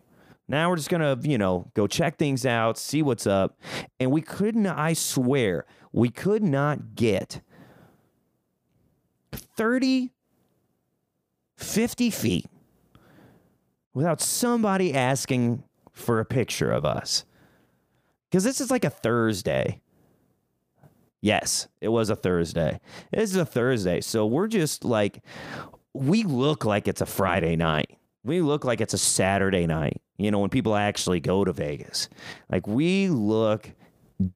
Now 0.48 0.70
we're 0.70 0.76
just 0.76 0.88
gonna, 0.88 1.18
you 1.22 1.36
know, 1.36 1.70
go 1.74 1.86
check 1.86 2.16
things 2.16 2.46
out, 2.46 2.78
see 2.78 3.02
what's 3.02 3.26
up. 3.26 3.60
And 4.00 4.10
we 4.10 4.22
couldn't, 4.22 4.66
I 4.66 4.94
swear, 4.94 5.66
we 5.92 6.08
could 6.08 6.42
not 6.42 6.94
get 6.94 7.42
30 9.32 10.12
50 11.58 12.10
feet 12.10 12.46
without 13.98 14.20
somebody 14.20 14.94
asking 14.94 15.60
for 15.92 16.20
a 16.20 16.24
picture 16.24 16.70
of 16.70 16.84
us. 16.84 17.24
Because 18.30 18.44
this 18.44 18.60
is 18.60 18.70
like 18.70 18.84
a 18.84 18.90
Thursday. 18.90 19.80
Yes, 21.20 21.66
it 21.80 21.88
was 21.88 22.08
a 22.08 22.14
Thursday. 22.14 22.78
This 23.10 23.30
is 23.30 23.36
a 23.36 23.44
Thursday. 23.44 24.00
So 24.00 24.24
we're 24.24 24.46
just 24.46 24.84
like, 24.84 25.24
we 25.94 26.22
look 26.22 26.64
like 26.64 26.86
it's 26.86 27.00
a 27.00 27.06
Friday 27.06 27.56
night. 27.56 27.98
We 28.22 28.40
look 28.40 28.64
like 28.64 28.80
it's 28.80 28.94
a 28.94 28.98
Saturday 28.98 29.66
night, 29.66 30.00
you 30.16 30.30
know, 30.30 30.38
when 30.38 30.50
people 30.50 30.76
actually 30.76 31.18
go 31.18 31.44
to 31.44 31.52
Vegas. 31.52 32.08
Like, 32.48 32.68
we 32.68 33.08
look 33.08 33.68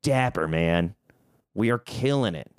dapper, 0.02 0.48
man. 0.48 0.96
We 1.54 1.70
are 1.70 1.78
killing 1.78 2.34
it 2.34 2.50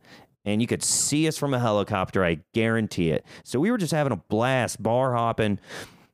and 0.46 0.62
you 0.62 0.68
could 0.68 0.84
see 0.84 1.28
us 1.28 1.38
from 1.38 1.54
a 1.54 1.60
helicopter. 1.60 2.24
I 2.24 2.40
guarantee 2.54 3.10
it. 3.10 3.26
So 3.44 3.60
we 3.60 3.72
were 3.72 3.78
just 3.78 3.92
having 3.92 4.14
a 4.14 4.18
blast, 4.18 4.82
bar 4.82 5.14
hopping, 5.16 5.60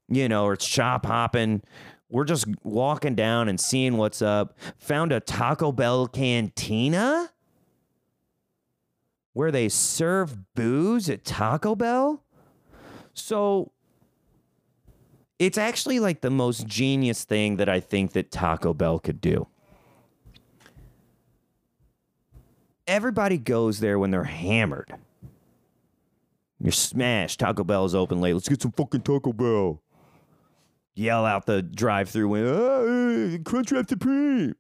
you 0.10 0.28
know, 0.28 0.46
or 0.46 0.54
it's 0.54 0.66
shop 0.66 1.06
hopping. 1.06 1.62
We're 2.10 2.26
just 2.26 2.48
walking 2.64 3.16
down 3.16 3.50
and 3.50 3.60
seeing 3.60 3.98
what's 3.98 4.22
up. 4.22 4.58
Found 4.80 5.12
a 5.12 5.20
Taco 5.20 5.72
Bell 5.72 6.08
cantina 6.08 7.32
where 9.34 9.52
they 9.52 9.70
serve 9.70 10.54
booze 10.56 11.10
at 11.10 11.24
Taco 11.24 11.76
Bell. 11.76 12.24
So 13.14 13.72
it's 15.38 15.58
actually 15.58 16.00
like 16.00 16.22
the 16.22 16.32
most 16.32 16.66
genius 16.66 17.24
thing 17.24 17.58
that 17.58 17.70
I 17.70 17.80
think 17.80 18.14
that 18.14 18.32
Taco 18.32 18.74
Bell 18.74 19.00
could 19.00 19.22
do. 19.22 19.48
everybody 22.90 23.38
goes 23.38 23.80
there 23.80 24.00
when 24.00 24.12
they're 24.12 24.24
hammered. 24.26 24.94
You're 26.60 26.74
smashed. 26.74 27.40
Taco 27.40 27.64
Bell's 27.64 27.96
open 27.96 28.20
late. 28.20 28.34
Let's 28.34 28.50
get 28.50 28.62
some 28.62 28.74
fucking 28.74 29.02
Taco 29.02 29.32
Bell. 29.32 29.82
Yell 31.00 31.26
out 31.26 31.46
the 31.46 31.62
drive-through 31.62 32.28
window. 32.28 32.54
Ah, 32.54 33.38
Crunchwrap 33.50 33.88
Supreme. 33.88 34.54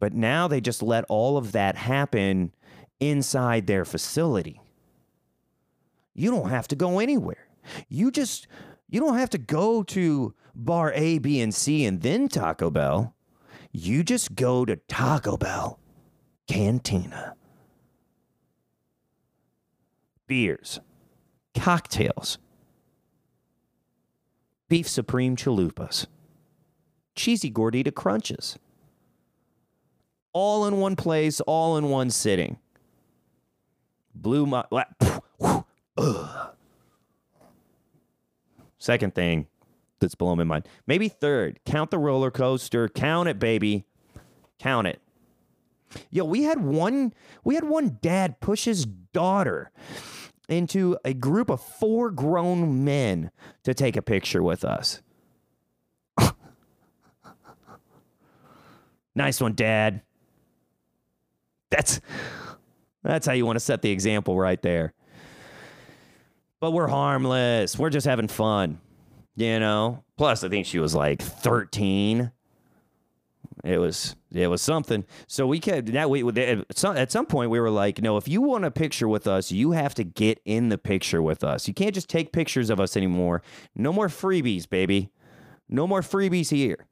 But 0.00 0.12
now 0.12 0.48
they 0.48 0.60
just 0.60 0.82
let 0.82 1.04
all 1.08 1.36
of 1.36 1.52
that 1.52 1.76
happen 1.76 2.52
inside 2.98 3.66
their 3.66 3.84
facility. 3.84 4.60
You 6.14 6.32
don't 6.32 6.48
have 6.50 6.66
to 6.68 6.76
go 6.76 6.98
anywhere. 6.98 7.46
You 7.88 8.10
just 8.10 8.48
you 8.88 8.98
don't 8.98 9.16
have 9.16 9.30
to 9.30 9.38
go 9.38 9.84
to 9.84 10.34
bar 10.54 10.92
A, 10.94 11.18
B, 11.18 11.40
and 11.40 11.54
C 11.54 11.84
and 11.84 12.02
then 12.02 12.28
Taco 12.28 12.70
Bell. 12.70 13.14
You 13.70 14.02
just 14.02 14.34
go 14.34 14.64
to 14.64 14.76
Taco 14.88 15.36
Bell 15.36 15.78
Cantina. 16.48 17.36
Beers, 20.26 20.80
cocktails, 21.54 22.38
beef 24.70 24.88
supreme 24.88 25.36
chalupas, 25.36 26.06
cheesy 27.14 27.50
gordita 27.50 27.94
crunches. 27.94 28.58
All 30.32 30.64
in 30.64 30.78
one 30.78 30.96
place, 30.96 31.40
all 31.40 31.76
in 31.76 31.90
one 31.90 32.08
sitting. 32.08 32.56
Blew 34.14 34.46
my 34.46 34.64
Ugh. 35.98 36.50
Second 38.78 39.14
thing, 39.14 39.48
that's 39.98 40.14
blowing 40.14 40.38
my 40.38 40.44
mind. 40.44 40.68
Maybe 40.86 41.08
third. 41.08 41.58
Count 41.66 41.90
the 41.90 41.98
roller 41.98 42.30
coaster. 42.30 42.88
Count 42.88 43.28
it, 43.28 43.38
baby. 43.38 43.84
Count 44.58 44.86
it. 44.86 45.00
Yo, 46.10 46.24
we 46.24 46.44
had 46.44 46.62
one 46.62 47.12
we 47.42 47.56
had 47.56 47.64
one 47.64 47.98
dad 48.00 48.40
push 48.40 48.64
his 48.64 48.86
daughter 48.86 49.72
into 50.50 50.98
a 51.04 51.14
group 51.14 51.48
of 51.48 51.62
four 51.62 52.10
grown 52.10 52.84
men 52.84 53.30
to 53.62 53.72
take 53.72 53.96
a 53.96 54.02
picture 54.02 54.42
with 54.42 54.64
us. 54.64 55.00
nice 59.14 59.40
one, 59.40 59.54
dad. 59.54 60.02
That's 61.70 62.00
that's 63.02 63.26
how 63.26 63.32
you 63.32 63.46
want 63.46 63.56
to 63.56 63.60
set 63.60 63.80
the 63.80 63.90
example 63.90 64.36
right 64.36 64.60
there. 64.60 64.92
But 66.58 66.72
we're 66.72 66.88
harmless. 66.88 67.78
We're 67.78 67.90
just 67.90 68.06
having 68.06 68.28
fun. 68.28 68.80
You 69.36 69.60
know. 69.60 70.04
Plus, 70.18 70.44
I 70.44 70.48
think 70.48 70.66
she 70.66 70.78
was 70.78 70.94
like 70.94 71.22
13. 71.22 72.32
It 73.62 73.78
was 73.78 74.16
it 74.32 74.46
was 74.46 74.62
something. 74.62 75.04
So 75.26 75.46
we 75.46 75.60
kept 75.60 75.92
that 75.92 76.08
we 76.08 76.26
at 76.26 76.76
some, 76.76 76.96
at 76.96 77.12
some 77.12 77.26
point 77.26 77.50
we 77.50 77.60
were 77.60 77.70
like, 77.70 78.00
no, 78.00 78.16
if 78.16 78.26
you 78.26 78.40
want 78.40 78.64
a 78.64 78.70
picture 78.70 79.08
with 79.08 79.26
us, 79.26 79.52
you 79.52 79.72
have 79.72 79.94
to 79.96 80.04
get 80.04 80.40
in 80.44 80.70
the 80.70 80.78
picture 80.78 81.20
with 81.20 81.44
us. 81.44 81.68
You 81.68 81.74
can't 81.74 81.94
just 81.94 82.08
take 82.08 82.32
pictures 82.32 82.70
of 82.70 82.80
us 82.80 82.96
anymore. 82.96 83.42
No 83.74 83.92
more 83.92 84.08
freebies, 84.08 84.68
baby. 84.68 85.10
No 85.68 85.86
more 85.86 86.00
freebies 86.00 86.50
here. 86.50 86.86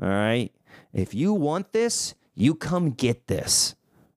All 0.00 0.08
right. 0.08 0.50
If 0.92 1.14
you 1.14 1.34
want 1.34 1.72
this, 1.72 2.14
you 2.34 2.54
come 2.54 2.90
get 2.90 3.26
this, 3.28 3.74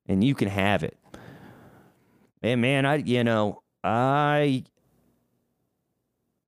and 0.08 0.24
you 0.24 0.34
can 0.34 0.48
have 0.48 0.84
it. 0.84 0.98
And 2.42 2.62
man, 2.62 2.86
I 2.86 2.96
you 2.96 3.24
know 3.24 3.62
I 3.84 4.64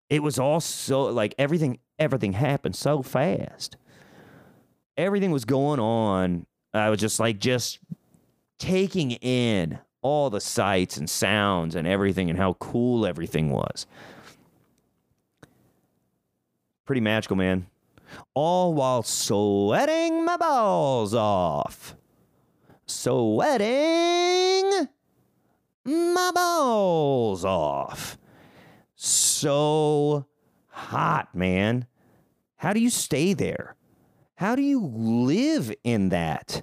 it 0.09 0.23
was 0.23 0.39
all 0.39 0.59
so 0.59 1.03
like 1.03 1.35
everything 1.37 1.79
everything 1.99 2.33
happened 2.33 2.75
so 2.75 3.01
fast 3.01 3.77
everything 4.97 5.31
was 5.31 5.45
going 5.45 5.79
on 5.79 6.45
i 6.73 6.89
was 6.89 6.99
just 6.99 7.19
like 7.19 7.39
just 7.39 7.79
taking 8.59 9.11
in 9.11 9.79
all 10.01 10.29
the 10.29 10.41
sights 10.41 10.97
and 10.97 11.09
sounds 11.09 11.75
and 11.75 11.87
everything 11.87 12.29
and 12.29 12.39
how 12.39 12.53
cool 12.53 13.05
everything 13.05 13.51
was 13.51 13.85
pretty 16.85 17.01
magical 17.01 17.35
man 17.35 17.67
all 18.33 18.73
while 18.73 19.03
sweating 19.03 20.25
my 20.25 20.37
balls 20.37 21.13
off 21.13 21.95
sweating 22.85 24.87
my 25.85 26.31
balls 26.33 27.43
off 27.43 28.17
so 28.99 30.25
hot, 30.69 31.33
man. 31.33 31.85
How 32.57 32.73
do 32.73 32.79
you 32.79 32.89
stay 32.89 33.33
there? 33.33 33.75
How 34.37 34.55
do 34.55 34.61
you 34.61 34.79
live 34.85 35.73
in 35.83 36.09
that? 36.09 36.61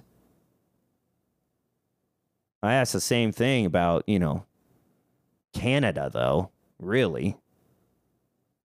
I 2.63 2.73
asked 2.73 2.93
the 2.93 3.01
same 3.01 3.33
thing 3.33 3.65
about, 3.65 4.05
you 4.07 4.17
know, 4.17 4.45
Canada, 5.53 6.09
though, 6.11 6.51
really. 6.79 7.35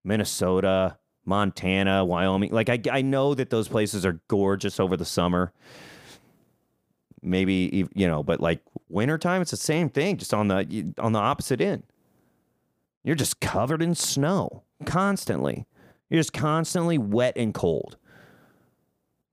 Minnesota, 0.05 0.99
Montana, 1.25 2.05
Wyoming. 2.05 2.53
Like 2.53 2.69
I 2.69 2.81
I 2.91 3.01
know 3.01 3.35
that 3.35 3.49
those 3.49 3.67
places 3.67 4.05
are 4.05 4.21
gorgeous 4.29 4.79
over 4.79 4.95
the 4.95 5.07
summer. 5.07 5.53
Maybe 7.23 7.89
you 7.95 8.07
know, 8.07 8.23
but 8.23 8.41
like 8.41 8.61
wintertime, 8.91 9.41
it's 9.41 9.51
the 9.51 9.57
same 9.57 9.89
thing, 9.89 10.19
just 10.19 10.35
on 10.35 10.49
the 10.49 10.95
on 10.99 11.13
the 11.13 11.19
opposite 11.19 11.63
end. 11.63 11.83
You're 13.05 13.17
just 13.17 13.41
covered 13.41 13.81
in 13.81 13.95
snow 13.95 14.65
constantly. 14.85 15.67
You're 16.11 16.21
just 16.21 16.35
constantly 16.35 16.99
wet 16.99 17.39
and 17.39 17.55
cold. 17.55 17.97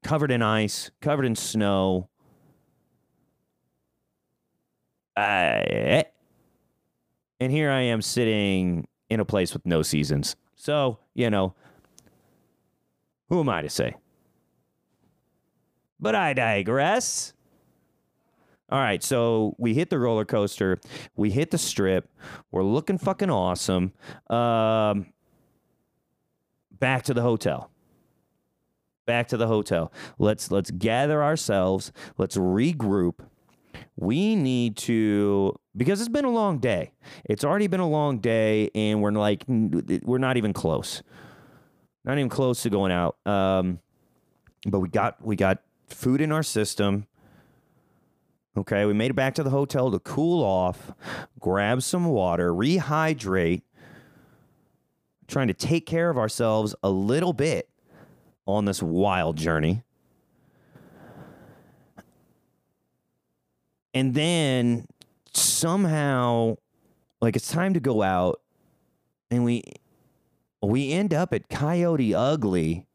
Covered 0.06 0.30
in 0.30 0.44
ice, 0.44 0.92
covered 1.02 1.26
in 1.26 1.36
snow. 1.36 2.10
Uh, 5.18 6.04
and 7.40 7.52
here 7.52 7.72
I 7.72 7.82
am 7.82 8.04
sitting 8.04 8.88
in 9.10 9.20
a 9.20 9.26
place 9.26 9.52
with 9.52 9.66
no 9.66 9.82
seasons. 9.82 10.36
So, 10.56 11.00
you 11.16 11.32
know, 11.32 11.56
who 13.30 13.40
am 13.40 13.50
I 13.50 13.64
to 13.64 13.70
say? 13.70 13.96
But 16.00 16.14
I 16.14 16.34
digress. 16.34 17.34
All 18.70 18.78
right, 18.78 19.02
so 19.02 19.56
we 19.58 19.74
hit 19.74 19.90
the 19.90 19.98
roller 19.98 20.24
coaster, 20.24 20.78
we 21.16 21.32
hit 21.32 21.50
the 21.50 21.58
strip, 21.58 22.08
we're 22.52 22.64
looking 22.64 23.00
fucking 23.00 23.32
awesome. 23.32 23.92
Um, 24.30 25.08
back 26.72 27.02
to 27.06 27.16
the 27.16 27.24
hotel. 27.24 27.72
Back 29.06 29.28
to 29.30 29.38
the 29.38 29.48
hotel. 29.48 29.92
Let's 30.18 30.52
let's 30.52 30.72
gather 30.72 31.24
ourselves. 31.24 31.92
Let's 32.18 32.38
regroup. 32.38 33.20
We 33.96 34.36
need 34.36 34.78
to 34.78 35.56
because 35.78 36.00
it's 36.00 36.10
been 36.10 36.26
a 36.26 36.32
long 36.32 36.58
day. 36.58 36.94
It's 37.24 37.44
already 37.44 37.68
been 37.68 37.80
a 37.80 37.90
long 37.90 38.20
day, 38.20 38.72
and 38.74 39.02
we're 39.02 39.12
like 39.12 39.44
we're 39.48 40.18
not 40.18 40.38
even 40.38 40.54
close. 40.54 41.04
Not 42.04 42.18
even 42.18 42.30
close 42.30 42.64
to 42.64 42.70
going 42.70 42.92
out. 42.92 43.18
Um, 43.26 43.80
but 44.66 44.80
we 44.80 44.90
got 44.90 45.24
we 45.24 45.36
got 45.36 45.60
food 45.90 46.22
in 46.22 46.32
our 46.32 46.44
system. 46.44 47.08
Okay, 48.58 48.86
we 48.86 48.94
made 48.94 49.12
it 49.12 49.16
back 49.16 49.36
to 49.36 49.44
the 49.44 49.50
hotel 49.50 49.92
to 49.92 50.00
cool 50.00 50.42
off, 50.44 50.94
grab 51.40 51.84
some 51.84 52.06
water, 52.06 52.54
rehydrate, 52.54 53.64
trying 55.28 55.48
to 55.48 55.54
take 55.54 55.86
care 55.86 56.10
of 56.10 56.18
ourselves 56.18 56.74
a 56.82 56.90
little 56.90 57.34
bit 57.34 57.70
on 58.46 58.66
this 58.66 58.82
wild 58.82 59.38
journey. 59.38 59.84
And 63.94 64.14
then 64.14 64.86
somehow 65.34 66.58
like 67.22 67.36
it's 67.36 67.50
time 67.52 67.74
to 67.74 67.80
go 67.80 68.02
out 68.04 68.42
and 69.32 69.44
we 69.44 69.64
we 70.62 70.92
end 70.92 71.14
up 71.14 71.34
at 71.34 71.48
Coyote 71.50 72.14
Ugly 72.14 72.86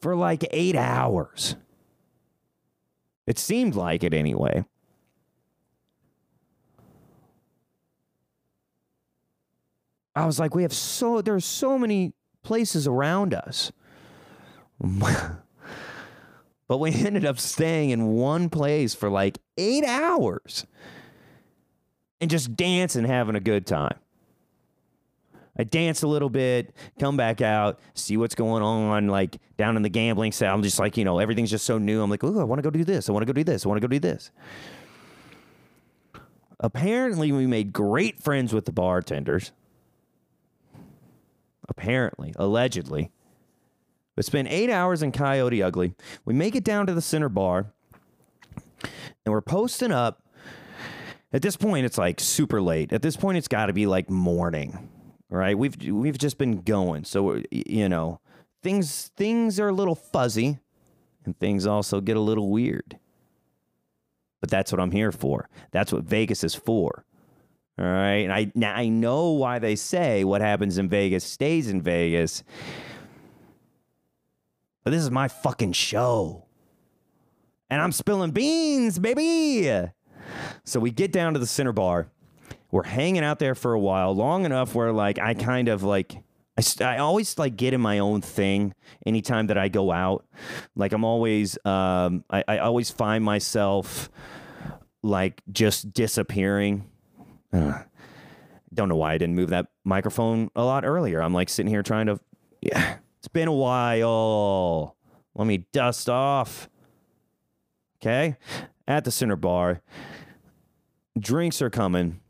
for 0.00 0.14
like 0.14 0.44
8 0.50 0.76
hours. 0.76 1.56
It 3.26 3.38
seemed 3.38 3.74
like 3.74 4.04
it 4.04 4.12
anyway. 4.12 4.64
I 10.14 10.26
was 10.26 10.38
like, 10.38 10.54
we 10.54 10.62
have 10.62 10.72
so 10.72 11.22
there's 11.22 11.44
so 11.44 11.78
many 11.78 12.12
places 12.44 12.86
around 12.86 13.34
us. 13.34 13.72
but 16.68 16.78
we 16.78 16.92
ended 16.92 17.24
up 17.24 17.38
staying 17.38 17.90
in 17.90 18.06
one 18.12 18.48
place 18.48 18.94
for 18.94 19.10
like 19.10 19.38
eight 19.58 19.84
hours 19.84 20.66
and 22.20 22.30
just 22.30 22.56
dancing, 22.56 23.04
having 23.04 23.34
a 23.34 23.40
good 23.40 23.66
time. 23.66 23.98
I 25.56 25.62
dance 25.62 26.02
a 26.02 26.08
little 26.08 26.30
bit, 26.30 26.74
come 26.98 27.16
back 27.16 27.40
out, 27.40 27.78
see 27.94 28.16
what's 28.16 28.34
going 28.34 28.62
on, 28.62 29.06
like 29.06 29.38
down 29.56 29.76
in 29.76 29.82
the 29.82 29.88
gambling 29.88 30.32
side. 30.32 30.48
I'm 30.48 30.62
just 30.62 30.80
like, 30.80 30.96
you 30.96 31.04
know, 31.04 31.20
everything's 31.20 31.50
just 31.50 31.64
so 31.64 31.78
new. 31.78 32.02
I'm 32.02 32.10
like, 32.10 32.24
I 32.24 32.28
want 32.28 32.58
to 32.58 32.62
go 32.62 32.70
do 32.70 32.84
this. 32.84 33.08
I 33.08 33.12
want 33.12 33.22
to 33.22 33.26
go 33.26 33.32
do 33.32 33.44
this. 33.44 33.64
I 33.64 33.68
want 33.68 33.80
to 33.80 33.86
go 33.86 33.90
do 33.90 34.00
this. 34.00 34.32
Apparently, 36.58 37.30
we 37.30 37.46
made 37.46 37.72
great 37.72 38.22
friends 38.22 38.52
with 38.52 38.64
the 38.64 38.72
bartenders. 38.72 39.52
Apparently, 41.68 42.32
allegedly. 42.36 43.10
But 44.16 44.24
spend 44.24 44.48
eight 44.48 44.70
hours 44.70 45.02
in 45.02 45.12
Coyote 45.12 45.62
Ugly. 45.62 45.94
We 46.24 46.34
make 46.34 46.54
it 46.54 46.64
down 46.64 46.86
to 46.86 46.94
the 46.94 47.02
center 47.02 47.28
bar, 47.28 47.72
and 49.24 49.32
we're 49.32 49.40
posting 49.40 49.90
up. 49.90 50.22
At 51.32 51.42
this 51.42 51.56
point, 51.56 51.84
it's 51.84 51.98
like 51.98 52.20
super 52.20 52.62
late. 52.62 52.92
At 52.92 53.02
this 53.02 53.16
point, 53.16 53.38
it's 53.38 53.48
got 53.48 53.66
to 53.66 53.72
be 53.72 53.86
like 53.86 54.08
morning 54.08 54.90
right? 55.34 55.58
We've 55.58 55.76
we've 55.82 56.18
just 56.18 56.38
been 56.38 56.60
going, 56.60 57.04
so 57.04 57.42
you 57.50 57.88
know 57.88 58.20
things 58.62 59.10
things 59.16 59.58
are 59.60 59.68
a 59.68 59.72
little 59.72 59.94
fuzzy, 59.94 60.58
and 61.24 61.38
things 61.38 61.66
also 61.66 62.00
get 62.00 62.16
a 62.16 62.20
little 62.20 62.50
weird. 62.50 62.98
But 64.40 64.50
that's 64.50 64.72
what 64.72 64.80
I'm 64.80 64.92
here 64.92 65.12
for. 65.12 65.48
That's 65.70 65.92
what 65.92 66.04
Vegas 66.04 66.44
is 66.44 66.54
for. 66.54 67.04
All 67.76 67.84
right, 67.84 68.18
and 68.18 68.32
I 68.32 68.52
now 68.54 68.74
I 68.74 68.88
know 68.88 69.32
why 69.32 69.58
they 69.58 69.74
say 69.74 70.22
what 70.24 70.40
happens 70.40 70.78
in 70.78 70.88
Vegas 70.88 71.24
stays 71.24 71.68
in 71.68 71.82
Vegas. 71.82 72.44
But 74.84 74.90
this 74.90 75.02
is 75.02 75.10
my 75.10 75.28
fucking 75.28 75.72
show. 75.72 76.44
And 77.70 77.80
I'm 77.80 77.90
spilling 77.90 78.30
beans, 78.30 78.98
baby. 78.98 79.88
So 80.64 80.78
we 80.78 80.90
get 80.90 81.10
down 81.10 81.32
to 81.32 81.38
the 81.38 81.46
center 81.46 81.72
bar 81.72 82.10
we're 82.74 82.82
hanging 82.82 83.22
out 83.22 83.38
there 83.38 83.54
for 83.54 83.72
a 83.72 83.78
while, 83.78 84.16
long 84.16 84.44
enough 84.44 84.74
where 84.74 84.90
like 84.90 85.20
I 85.20 85.34
kind 85.34 85.68
of 85.68 85.84
like 85.84 86.16
I, 86.58 86.60
st- 86.60 86.88
I 86.88 86.98
always 86.98 87.38
like 87.38 87.54
get 87.54 87.72
in 87.72 87.80
my 87.80 88.00
own 88.00 88.20
thing 88.20 88.74
anytime 89.06 89.46
that 89.46 89.56
I 89.56 89.68
go 89.68 89.92
out. 89.92 90.26
Like 90.74 90.92
I'm 90.92 91.04
always 91.04 91.56
um 91.64 92.24
I, 92.28 92.42
I 92.48 92.58
always 92.58 92.90
find 92.90 93.22
myself 93.22 94.10
like 95.04 95.40
just 95.52 95.92
disappearing. 95.92 96.90
Don't 98.72 98.88
know 98.88 98.96
why 98.96 99.14
I 99.14 99.18
didn't 99.18 99.36
move 99.36 99.50
that 99.50 99.66
microphone 99.84 100.50
a 100.56 100.64
lot 100.64 100.84
earlier. 100.84 101.22
I'm 101.22 101.32
like 101.32 101.48
sitting 101.48 101.70
here 101.70 101.82
trying 101.82 102.06
to 102.06 102.18
yeah, 102.60 102.96
it's 103.18 103.28
been 103.28 103.48
a 103.48 103.52
while. 103.52 104.96
Let 105.34 105.46
me 105.46 105.66
dust 105.72 106.08
off. 106.08 106.68
Okay? 108.02 108.36
At 108.88 109.04
the 109.04 109.10
center 109.10 109.36
bar. 109.36 109.80
Drinks 111.18 111.62
are 111.62 111.70
coming 111.70 112.20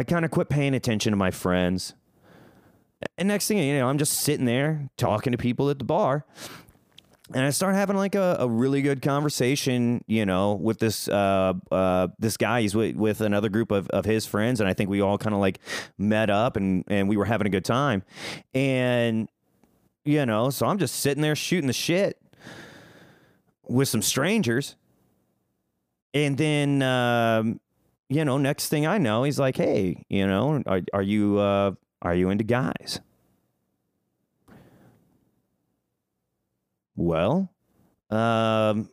I 0.00 0.02
kind 0.02 0.24
of 0.24 0.30
quit 0.30 0.48
paying 0.48 0.72
attention 0.74 1.10
to 1.10 1.16
my 1.18 1.30
friends. 1.30 1.92
And 3.18 3.28
next 3.28 3.48
thing 3.48 3.58
you 3.58 3.78
know, 3.78 3.86
I'm 3.86 3.98
just 3.98 4.14
sitting 4.14 4.46
there 4.46 4.88
talking 4.96 5.32
to 5.32 5.36
people 5.36 5.68
at 5.68 5.78
the 5.78 5.84
bar. 5.84 6.24
And 7.32 7.44
I 7.44 7.50
start 7.50 7.76
having 7.76 7.96
like 7.96 8.16
a, 8.16 8.38
a 8.40 8.48
really 8.48 8.82
good 8.82 9.02
conversation, 9.02 10.02
you 10.08 10.26
know, 10.26 10.54
with 10.54 10.80
this 10.80 11.06
uh, 11.06 11.54
uh, 11.70 12.08
this 12.18 12.36
guy. 12.36 12.62
He's 12.62 12.74
with, 12.74 12.96
with 12.96 13.20
another 13.20 13.48
group 13.48 13.70
of, 13.70 13.88
of 13.90 14.04
his 14.04 14.26
friends, 14.26 14.60
and 14.60 14.68
I 14.68 14.74
think 14.74 14.90
we 14.90 15.00
all 15.00 15.16
kind 15.16 15.34
of 15.34 15.40
like 15.40 15.60
met 15.96 16.28
up 16.28 16.56
and 16.56 16.84
and 16.88 17.08
we 17.08 17.16
were 17.16 17.24
having 17.24 17.46
a 17.46 17.50
good 17.50 17.64
time. 17.64 18.02
And 18.52 19.28
you 20.04 20.26
know, 20.26 20.50
so 20.50 20.66
I'm 20.66 20.78
just 20.78 20.96
sitting 20.96 21.22
there 21.22 21.36
shooting 21.36 21.68
the 21.68 21.72
shit 21.72 22.20
with 23.68 23.88
some 23.88 24.02
strangers. 24.02 24.74
And 26.12 26.36
then 26.36 26.82
um, 26.82 27.60
you 28.08 28.24
know, 28.24 28.38
next 28.38 28.68
thing 28.68 28.86
I 28.88 28.98
know, 28.98 29.22
he's 29.22 29.38
like, 29.38 29.56
"Hey, 29.56 30.04
you 30.08 30.26
know, 30.26 30.62
are, 30.66 30.80
are 30.92 31.02
you 31.02 31.38
uh, 31.38 31.72
are 32.02 32.14
you 32.14 32.30
into 32.30 32.42
guys?" 32.42 33.00
Well, 37.00 37.50
um, 38.10 38.90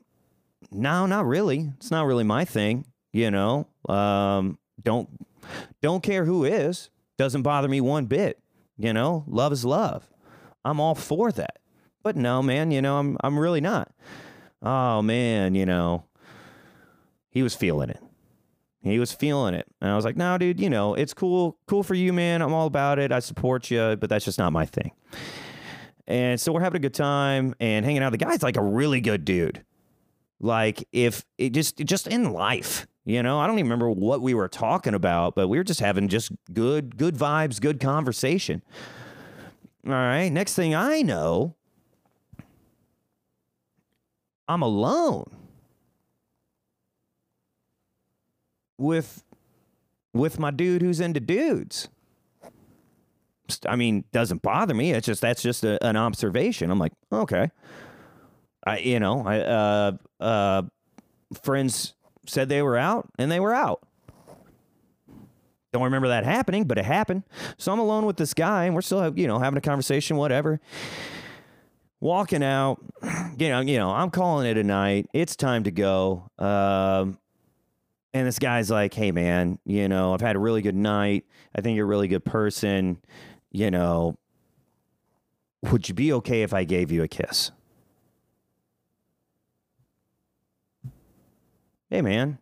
no, 0.71 1.05
not 1.07 1.25
really. 1.25 1.73
It's 1.75 1.91
not 1.91 2.05
really 2.05 2.23
my 2.23 2.45
thing. 2.45 2.85
You 3.11 3.31
know, 3.31 3.67
um, 3.89 4.57
don't 4.81 5.09
don't 5.81 6.01
care 6.01 6.23
who 6.23 6.45
is. 6.45 6.89
Doesn't 7.17 7.41
bother 7.41 7.67
me 7.67 7.81
one 7.81 8.05
bit. 8.05 8.39
You 8.77 8.93
know, 8.93 9.25
love 9.27 9.51
is 9.51 9.65
love. 9.65 10.07
I'm 10.63 10.79
all 10.79 10.95
for 10.95 11.33
that. 11.33 11.59
But 12.01 12.15
no, 12.15 12.41
man, 12.41 12.71
you 12.71 12.81
know, 12.81 12.97
I'm 12.97 13.17
I'm 13.21 13.37
really 13.37 13.59
not. 13.59 13.91
Oh 14.61 15.01
man, 15.01 15.53
you 15.53 15.65
know, 15.65 16.05
he 17.29 17.43
was 17.43 17.55
feeling 17.55 17.89
it. 17.89 18.01
He 18.83 18.99
was 18.99 19.11
feeling 19.11 19.53
it. 19.53 19.67
And 19.81 19.91
I 19.91 19.97
was 19.97 20.05
like, 20.05 20.15
no, 20.15 20.37
dude, 20.37 20.61
you 20.61 20.69
know, 20.69 20.93
it's 20.93 21.13
cool. 21.13 21.57
Cool 21.67 21.83
for 21.83 21.95
you, 21.95 22.13
man. 22.13 22.41
I'm 22.41 22.53
all 22.53 22.67
about 22.67 22.99
it. 22.99 23.11
I 23.11 23.19
support 23.19 23.69
you, 23.69 23.97
but 23.99 24.09
that's 24.09 24.23
just 24.23 24.37
not 24.37 24.53
my 24.53 24.65
thing. 24.65 24.91
And 26.07 26.39
so 26.39 26.51
we're 26.53 26.61
having 26.61 26.77
a 26.77 26.81
good 26.81 26.93
time 26.93 27.53
and 27.59 27.85
hanging 27.85 28.01
out. 28.01 28.11
The 28.11 28.17
guy's 28.17 28.41
like 28.41 28.57
a 28.57 28.63
really 28.63 29.01
good 29.01 29.25
dude. 29.25 29.63
Like 30.39 30.87
if 30.91 31.25
it 31.37 31.51
just 31.51 31.77
just 31.77 32.07
in 32.07 32.31
life, 32.31 32.87
you 33.05 33.21
know, 33.23 33.39
I 33.39 33.47
don't 33.47 33.59
even 33.59 33.65
remember 33.65 33.89
what 33.89 34.21
we 34.21 34.33
were 34.33 34.47
talking 34.47 34.93
about, 34.93 35.35
but 35.35 35.47
we 35.47 35.57
were 35.57 35.63
just 35.63 35.79
having 35.79 36.07
just 36.07 36.31
good 36.53 36.97
good 36.97 37.15
vibes, 37.15 37.59
good 37.59 37.79
conversation. 37.79 38.61
All 39.85 39.93
right, 39.93 40.29
next 40.29 40.53
thing 40.53 40.75
I 40.75 41.01
know, 41.01 41.55
I'm 44.47 44.61
alone. 44.61 45.37
with 48.77 49.23
with 50.13 50.39
my 50.39 50.51
dude 50.51 50.81
who's 50.81 50.99
into 50.99 51.19
dudes. 51.19 51.89
I 53.67 53.75
mean, 53.75 54.03
doesn't 54.11 54.41
bother 54.41 54.73
me. 54.73 54.91
It's 54.91 55.05
just 55.05 55.21
that's 55.21 55.41
just 55.41 55.63
a, 55.63 55.83
an 55.85 55.95
observation. 55.97 56.71
I'm 56.71 56.79
like, 56.79 56.93
okay. 57.11 57.51
I 58.65 58.79
you 58.79 58.99
know, 58.99 59.25
I 59.25 59.39
uh 59.39 59.91
uh 60.19 60.61
friends 61.41 61.93
said 62.25 62.49
they 62.49 62.61
were 62.61 62.77
out 62.77 63.09
and 63.17 63.31
they 63.31 63.39
were 63.39 63.53
out. 63.53 63.81
Don't 65.73 65.83
remember 65.83 66.07
that 66.09 66.23
happening, 66.25 66.63
but 66.65 66.77
it 66.77 66.85
happened. 66.85 67.23
So 67.57 67.71
I'm 67.71 67.79
alone 67.79 68.05
with 68.05 68.17
this 68.17 68.33
guy 68.33 68.65
and 68.65 68.75
we're 68.75 68.81
still 68.81 69.17
you 69.17 69.27
know 69.27 69.39
having 69.39 69.57
a 69.57 69.61
conversation 69.61 70.17
whatever. 70.17 70.59
Walking 71.99 72.43
out, 72.43 72.79
you 73.39 73.49
know, 73.49 73.59
you 73.61 73.77
know, 73.77 73.89
I'm 73.89 74.11
calling 74.11 74.45
it 74.47 74.57
a 74.57 74.63
night. 74.63 75.07
It's 75.13 75.35
time 75.35 75.63
to 75.63 75.71
go. 75.71 76.29
Um 76.37 77.17
and 78.13 78.25
this 78.25 78.39
guy's 78.39 78.71
like, 78.71 78.93
"Hey 78.93 79.11
man, 79.11 79.59
you 79.65 79.87
know, 79.87 80.13
I've 80.13 80.21
had 80.21 80.35
a 80.35 80.39
really 80.39 80.61
good 80.61 80.75
night. 80.75 81.25
I 81.55 81.61
think 81.61 81.75
you're 81.75 81.85
a 81.85 81.89
really 81.89 82.07
good 82.07 82.25
person. 82.25 82.97
You 83.57 83.71
know, 83.71 84.17
would 85.71 85.89
you 85.89 85.95
be 85.95 86.13
okay 86.13 86.43
if 86.43 86.53
I 86.53 86.63
gave 86.63 86.91
you 86.91 87.01
a 87.01 87.07
kiss?" 87.07 87.51
hey 91.89 92.01
man, 92.01 92.37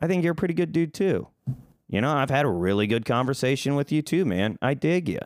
I 0.00 0.06
think 0.06 0.22
you're 0.22 0.32
a 0.32 0.36
pretty 0.36 0.54
good 0.54 0.72
dude 0.72 0.94
too. 0.94 1.28
You 1.88 2.00
know, 2.00 2.10
I've 2.10 2.30
had 2.30 2.46
a 2.46 2.50
really 2.50 2.86
good 2.86 3.04
conversation 3.04 3.74
with 3.74 3.92
you 3.92 4.00
too, 4.00 4.24
man. 4.24 4.58
I 4.62 4.72
dig 4.72 5.08
you. 5.08 5.20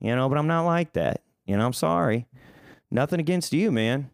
You 0.00 0.14
know, 0.14 0.28
but 0.28 0.36
I'm 0.36 0.46
not 0.46 0.66
like 0.66 0.92
that. 0.92 1.22
You 1.46 1.56
know, 1.56 1.64
I'm 1.64 1.72
sorry. 1.72 2.26
Nothing 2.90 3.20
against 3.20 3.52
you, 3.52 3.72
man. 3.72 4.10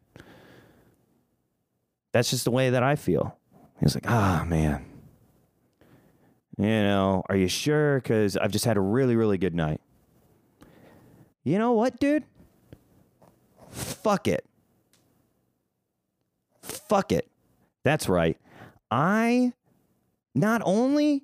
That's 2.12 2.30
just 2.30 2.44
the 2.44 2.50
way 2.50 2.70
that 2.70 2.82
I 2.82 2.94
feel. 2.94 3.36
He's 3.80 3.94
like, 3.94 4.08
ah, 4.08 4.44
man. 4.46 4.84
You 6.56 6.64
know, 6.66 7.22
are 7.28 7.36
you 7.36 7.48
sure? 7.48 7.96
Because 7.96 8.36
I've 8.36 8.52
just 8.52 8.64
had 8.64 8.76
a 8.76 8.80
really, 8.80 9.16
really 9.16 9.38
good 9.38 9.54
night. 9.54 9.80
You 11.46 11.58
know 11.58 11.74
what, 11.74 12.00
dude? 12.00 12.24
Fuck 13.70 14.26
it. 14.26 14.44
Fuck 16.60 17.12
it. 17.12 17.30
That's 17.84 18.08
right. 18.08 18.36
I 18.90 19.52
not 20.34 20.60
only 20.64 21.22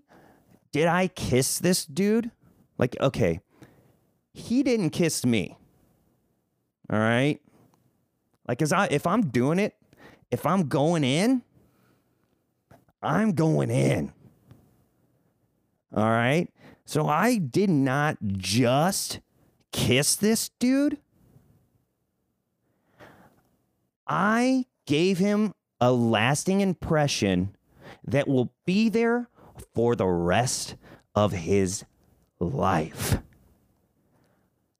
did 0.70 0.86
I 0.86 1.08
kiss 1.08 1.58
this 1.58 1.84
dude, 1.84 2.30
like, 2.78 2.96
okay, 3.00 3.40
he 4.32 4.62
didn't 4.62 4.90
kiss 4.90 5.26
me. 5.26 5.58
All 6.88 7.00
right. 7.00 7.40
Like, 8.46 8.60
cause 8.60 8.72
I, 8.72 8.86
if 8.92 9.08
I'm 9.08 9.22
doing 9.22 9.58
it, 9.58 9.74
if 10.30 10.46
I'm 10.46 10.68
going 10.68 11.02
in, 11.02 11.42
I'm 13.02 13.32
going 13.32 13.72
in. 13.72 14.12
All 15.92 16.08
right. 16.08 16.46
So 16.84 17.08
I 17.08 17.38
did 17.38 17.70
not 17.70 18.18
just 18.36 19.18
kiss 19.72 20.14
this 20.14 20.50
dude. 20.58 20.98
I 24.06 24.66
gave 24.86 25.18
him 25.18 25.54
a 25.80 25.92
lasting 25.92 26.60
impression 26.60 27.56
that 28.06 28.28
will 28.28 28.52
be 28.64 28.88
there 28.88 29.28
for 29.74 29.96
the 29.96 30.06
rest 30.06 30.76
of 31.14 31.32
his 31.32 31.84
life. 32.38 33.18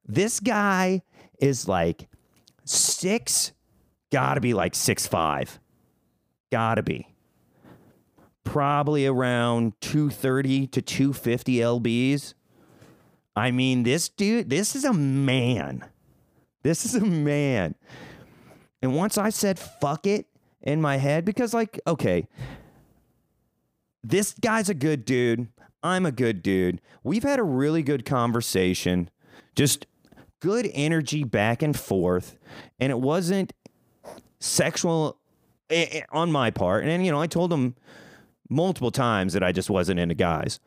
This 0.06 0.40
guy 0.40 1.02
is 1.40 1.68
like 1.68 2.08
six, 2.64 3.52
gotta 4.10 4.40
be 4.40 4.54
like 4.54 4.74
six 4.74 5.06
five, 5.06 5.58
gotta 6.50 6.82
be. 6.82 7.08
Probably 8.44 9.06
around 9.06 9.80
230 9.80 10.66
to 10.68 10.82
250 10.82 11.56
lbs. 11.56 12.34
I 13.34 13.50
mean, 13.50 13.82
this 13.82 14.08
dude, 14.08 14.50
this 14.50 14.76
is 14.76 14.84
a 14.84 14.92
man. 14.92 15.84
This 16.62 16.84
is 16.84 16.94
a 16.94 17.04
man. 17.04 17.74
And 18.82 18.94
once 18.94 19.16
I 19.16 19.30
said 19.30 19.58
fuck 19.58 20.06
it, 20.06 20.26
in 20.62 20.80
my 20.80 20.96
head 20.96 21.24
because, 21.24 21.52
like, 21.52 21.80
okay, 21.86 22.26
this 24.02 24.34
guy's 24.34 24.68
a 24.68 24.74
good 24.74 25.04
dude. 25.04 25.48
I'm 25.82 26.06
a 26.06 26.12
good 26.12 26.42
dude. 26.42 26.80
We've 27.02 27.24
had 27.24 27.40
a 27.40 27.44
really 27.44 27.82
good 27.82 28.04
conversation, 28.04 29.10
just 29.56 29.86
good 30.40 30.70
energy 30.72 31.24
back 31.24 31.62
and 31.62 31.76
forth. 31.76 32.38
And 32.78 32.90
it 32.90 33.00
wasn't 33.00 33.52
sexual 34.38 35.18
eh, 35.70 35.86
eh, 35.90 36.02
on 36.10 36.30
my 36.30 36.50
part. 36.50 36.84
And, 36.84 37.04
you 37.04 37.10
know, 37.10 37.20
I 37.20 37.26
told 37.26 37.52
him 37.52 37.74
multiple 38.48 38.92
times 38.92 39.32
that 39.32 39.42
I 39.42 39.50
just 39.50 39.70
wasn't 39.70 39.98
into 39.98 40.14
guys. 40.14 40.60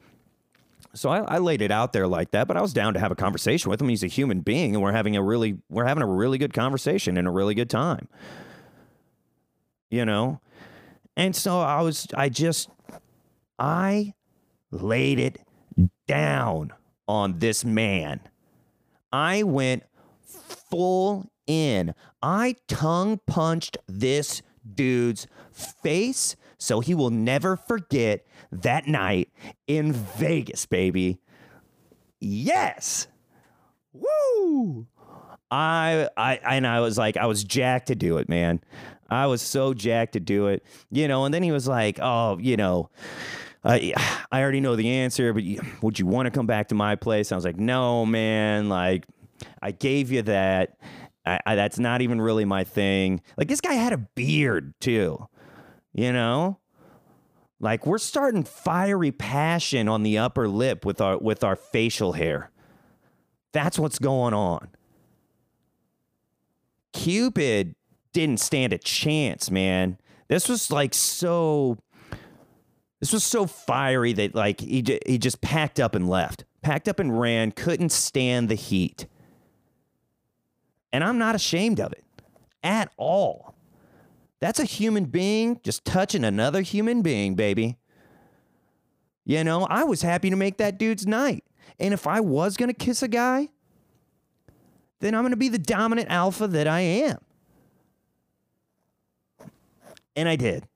So 0.96 1.10
I, 1.10 1.20
I, 1.36 1.38
laid 1.40 1.62
it 1.62 1.72
out 1.72 1.94
there 1.94 2.08
like 2.08 2.32
that, 2.32 2.48
but 2.48 2.56
I 2.56 2.62
was 2.62 2.74
down 2.74 2.94
to 2.94 3.00
have 3.00 3.12
a 3.12 3.16
conversation 3.16 3.70
with 3.70 3.82
him. 3.82 3.90
He's 3.90 4.04
a 4.04 4.08
human 4.08 4.40
being, 4.40 4.74
and 4.74 4.82
we're 4.82 4.94
having 4.94 5.16
a 5.18 5.22
really 5.22 5.58
we're 5.70 5.86
having 5.86 6.02
a 6.04 6.08
really 6.08 6.38
good 6.38 6.54
conversation 6.54 7.18
and 7.18 7.28
a 7.28 7.32
really 7.32 7.54
good 7.54 7.70
time 7.70 8.08
you 9.96 10.06
know? 10.06 10.42
And 11.16 11.36
so 11.36 11.62
I 11.62 11.82
was, 11.82 12.08
I 12.14 12.30
just, 12.30 12.70
I 13.58 14.14
laid 14.72 15.20
it 15.20 15.40
down 16.08 16.74
on 17.08 17.40
this 17.40 17.64
man. 17.64 18.20
I 19.12 19.44
went 19.44 19.84
full 20.22 21.32
in. 21.48 21.94
I 22.22 22.56
tongue 22.68 23.20
punched 23.26 23.78
this 23.88 24.42
dude's 24.74 25.28
face 25.54 26.36
so 26.58 26.80
he 26.80 26.94
will 26.94 27.12
never 27.12 27.56
forget 27.56 28.25
that 28.52 28.88
night 28.88 29.30
in 29.68 29.92
Vegas, 29.94 30.66
baby. 30.66 31.20
Yes. 32.20 33.08
Woo! 33.94 34.88
I 35.52 36.10
I 36.18 36.40
and 36.44 36.66
I 36.66 36.80
was 36.80 36.98
like 36.98 37.18
I 37.18 37.28
was 37.28 37.44
jacked 37.44 37.88
to 37.88 37.96
do 37.96 38.18
it, 38.18 38.28
man. 38.28 38.60
I 39.10 39.28
was 39.28 39.42
so 39.42 39.74
jacked 39.74 40.14
to 40.14 40.20
do 40.20 40.48
it, 40.48 40.64
you 40.92 41.08
know. 41.08 41.26
And 41.26 41.34
then 41.34 41.44
he 41.44 41.52
was 41.52 41.68
like, 41.68 42.00
"Oh, 42.02 42.38
you 42.40 42.58
know, 42.58 42.90
I 43.64 43.94
I 44.32 44.42
already 44.42 44.62
know 44.62 44.76
the 44.76 44.90
answer, 44.90 45.34
but 45.34 45.44
you, 45.44 45.62
would 45.82 46.00
you 46.00 46.06
want 46.06 46.26
to 46.26 46.32
come 46.32 46.48
back 46.48 46.70
to 46.70 46.76
my 46.76 46.96
place?" 46.96 47.32
And 47.32 47.36
I 47.36 47.38
was 47.38 47.46
like, 47.46 47.58
"No, 47.58 48.06
man. 48.06 48.70
Like, 48.70 49.06
I 49.62 49.72
gave 49.72 50.12
you 50.12 50.24
that. 50.24 50.78
I, 51.26 51.40
I, 51.46 51.56
that's 51.56 51.80
not 51.80 52.02
even 52.02 52.22
really 52.22 52.46
my 52.46 52.64
thing. 52.64 53.22
Like, 53.38 53.48
this 53.48 53.62
guy 53.62 53.74
had 53.74 53.94
a 53.94 53.98
beard 53.98 54.74
too, 54.80 55.28
you 55.94 56.12
know." 56.12 56.60
Like 57.60 57.86
we're 57.86 57.98
starting 57.98 58.44
fiery 58.44 59.12
passion 59.12 59.88
on 59.88 60.04
the 60.04 60.18
upper 60.18 60.48
lip 60.48 60.86
with 60.86 61.00
our 61.00 61.18
with 61.18 61.44
our 61.44 61.56
facial 61.56 62.14
hair. 62.14 62.52
That's 63.54 63.80
what's 63.80 64.00
going 64.00 64.34
on. 64.34 64.70
Cupid 66.92 67.76
didn't 68.12 68.40
stand 68.40 68.74
a 68.74 68.78
chance, 68.78 69.50
man. 69.50 69.98
This 70.28 70.50
was 70.50 70.70
like 70.72 70.94
so. 70.94 71.78
This 73.00 73.14
was 73.14 73.24
so 73.24 73.46
fiery 73.46 74.14
that 74.14 74.36
like 74.36 74.60
he 74.60 74.84
he 75.06 75.18
just 75.18 75.42
packed 75.42 75.80
up 75.80 75.96
and 75.96 76.10
left, 76.10 76.44
packed 76.62 76.90
up 76.90 77.00
and 77.00 77.20
ran. 77.20 77.52
Couldn't 77.52 77.92
stand 77.92 78.50
the 78.50 78.56
heat, 78.56 79.08
and 80.92 81.04
I'm 81.04 81.18
not 81.18 81.36
ashamed 81.36 81.80
of 81.80 81.94
it 81.94 82.04
at 82.64 82.92
all. 82.98 83.55
That's 84.40 84.60
a 84.60 84.66
human 84.66 85.06
being 85.06 85.60
just 85.64 85.86
touching 85.86 86.24
another 86.24 86.62
human 86.62 87.02
being, 87.02 87.36
baby. 87.36 87.78
You 89.26 89.44
know, 89.44 89.66
I 89.70 89.84
was 89.84 90.02
happy 90.02 90.30
to 90.30 90.36
make 90.36 90.58
that 90.58 90.78
dude's 90.78 91.08
night. 91.08 91.44
And 91.80 91.94
if 91.94 92.06
I 92.06 92.20
was 92.20 92.58
going 92.58 92.70
to 92.70 92.76
kiss 92.76 93.02
a 93.02 93.08
guy, 93.08 93.50
then 95.00 95.16
I'm 95.16 95.22
going 95.22 95.32
to 95.32 95.38
be 95.38 95.50
the 95.50 95.58
dominant 95.58 96.10
alpha 96.10 96.48
that 96.48 96.68
I 96.68 96.82
am. 96.82 97.18
And 100.16 100.30
I 100.30 100.36
did. 100.36 100.68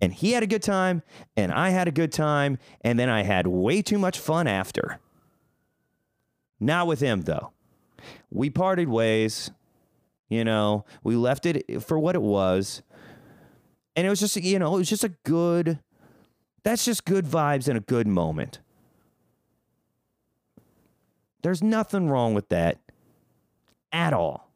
And 0.00 0.12
he 0.12 0.32
had 0.32 0.42
a 0.42 0.46
good 0.46 0.62
time, 0.62 1.02
and 1.36 1.50
I 1.50 1.70
had 1.70 1.88
a 1.88 1.90
good 1.90 2.12
time, 2.12 2.58
and 2.82 2.98
then 2.98 3.08
I 3.08 3.22
had 3.22 3.46
way 3.46 3.80
too 3.80 3.98
much 3.98 4.18
fun 4.18 4.46
after. 4.46 5.00
Not 6.60 6.86
with 6.86 7.00
him, 7.00 7.22
though. 7.22 7.52
We 8.30 8.50
parted 8.50 8.88
ways. 8.88 9.50
You 10.28 10.44
know, 10.44 10.84
we 11.04 11.16
left 11.16 11.46
it 11.46 11.82
for 11.82 11.98
what 11.98 12.14
it 12.14 12.22
was. 12.22 12.82
And 13.94 14.06
it 14.06 14.10
was 14.10 14.20
just, 14.20 14.36
you 14.36 14.58
know, 14.58 14.74
it 14.74 14.78
was 14.78 14.90
just 14.90 15.04
a 15.04 15.14
good, 15.24 15.78
that's 16.62 16.84
just 16.84 17.04
good 17.04 17.24
vibes 17.24 17.68
and 17.68 17.78
a 17.78 17.80
good 17.80 18.06
moment. 18.06 18.58
There's 21.42 21.62
nothing 21.62 22.08
wrong 22.08 22.34
with 22.34 22.48
that 22.48 22.80
at 23.92 24.12
all. 24.12 24.50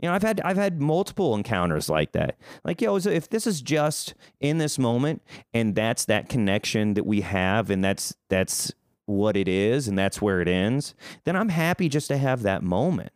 You 0.00 0.08
know, 0.08 0.14
I've 0.14 0.22
had 0.22 0.40
I've 0.42 0.56
had 0.56 0.80
multiple 0.80 1.34
encounters 1.34 1.88
like 1.88 2.12
that. 2.12 2.36
Like, 2.64 2.80
yo, 2.80 2.96
if 2.96 3.28
this 3.28 3.48
is 3.48 3.60
just 3.60 4.14
in 4.40 4.58
this 4.58 4.78
moment 4.78 5.22
and 5.52 5.74
that's 5.74 6.04
that 6.04 6.28
connection 6.28 6.94
that 6.94 7.04
we 7.04 7.22
have 7.22 7.68
and 7.68 7.82
that's 7.82 8.14
that's 8.28 8.72
what 9.06 9.36
it 9.36 9.48
is 9.48 9.88
and 9.88 9.98
that's 9.98 10.22
where 10.22 10.40
it 10.40 10.46
ends, 10.46 10.94
then 11.24 11.34
I'm 11.34 11.48
happy 11.48 11.88
just 11.88 12.08
to 12.08 12.16
have 12.16 12.42
that 12.42 12.62
moment. 12.62 13.10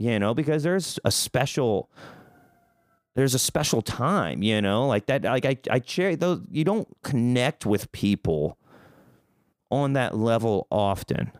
You 0.00 0.18
know, 0.18 0.32
because 0.32 0.62
there's 0.62 0.98
a 1.04 1.10
special 1.10 1.90
there's 3.14 3.34
a 3.34 3.38
special 3.38 3.82
time, 3.82 4.42
you 4.42 4.62
know, 4.62 4.86
like 4.86 5.04
that 5.06 5.24
like 5.24 5.44
I 5.44 5.58
I 5.70 5.82
share 5.84 6.16
those 6.16 6.40
you 6.50 6.64
don't 6.64 6.88
connect 7.02 7.66
with 7.66 7.92
people 7.92 8.56
on 9.70 9.92
that 9.92 10.16
level 10.16 10.66
often. 10.70 11.32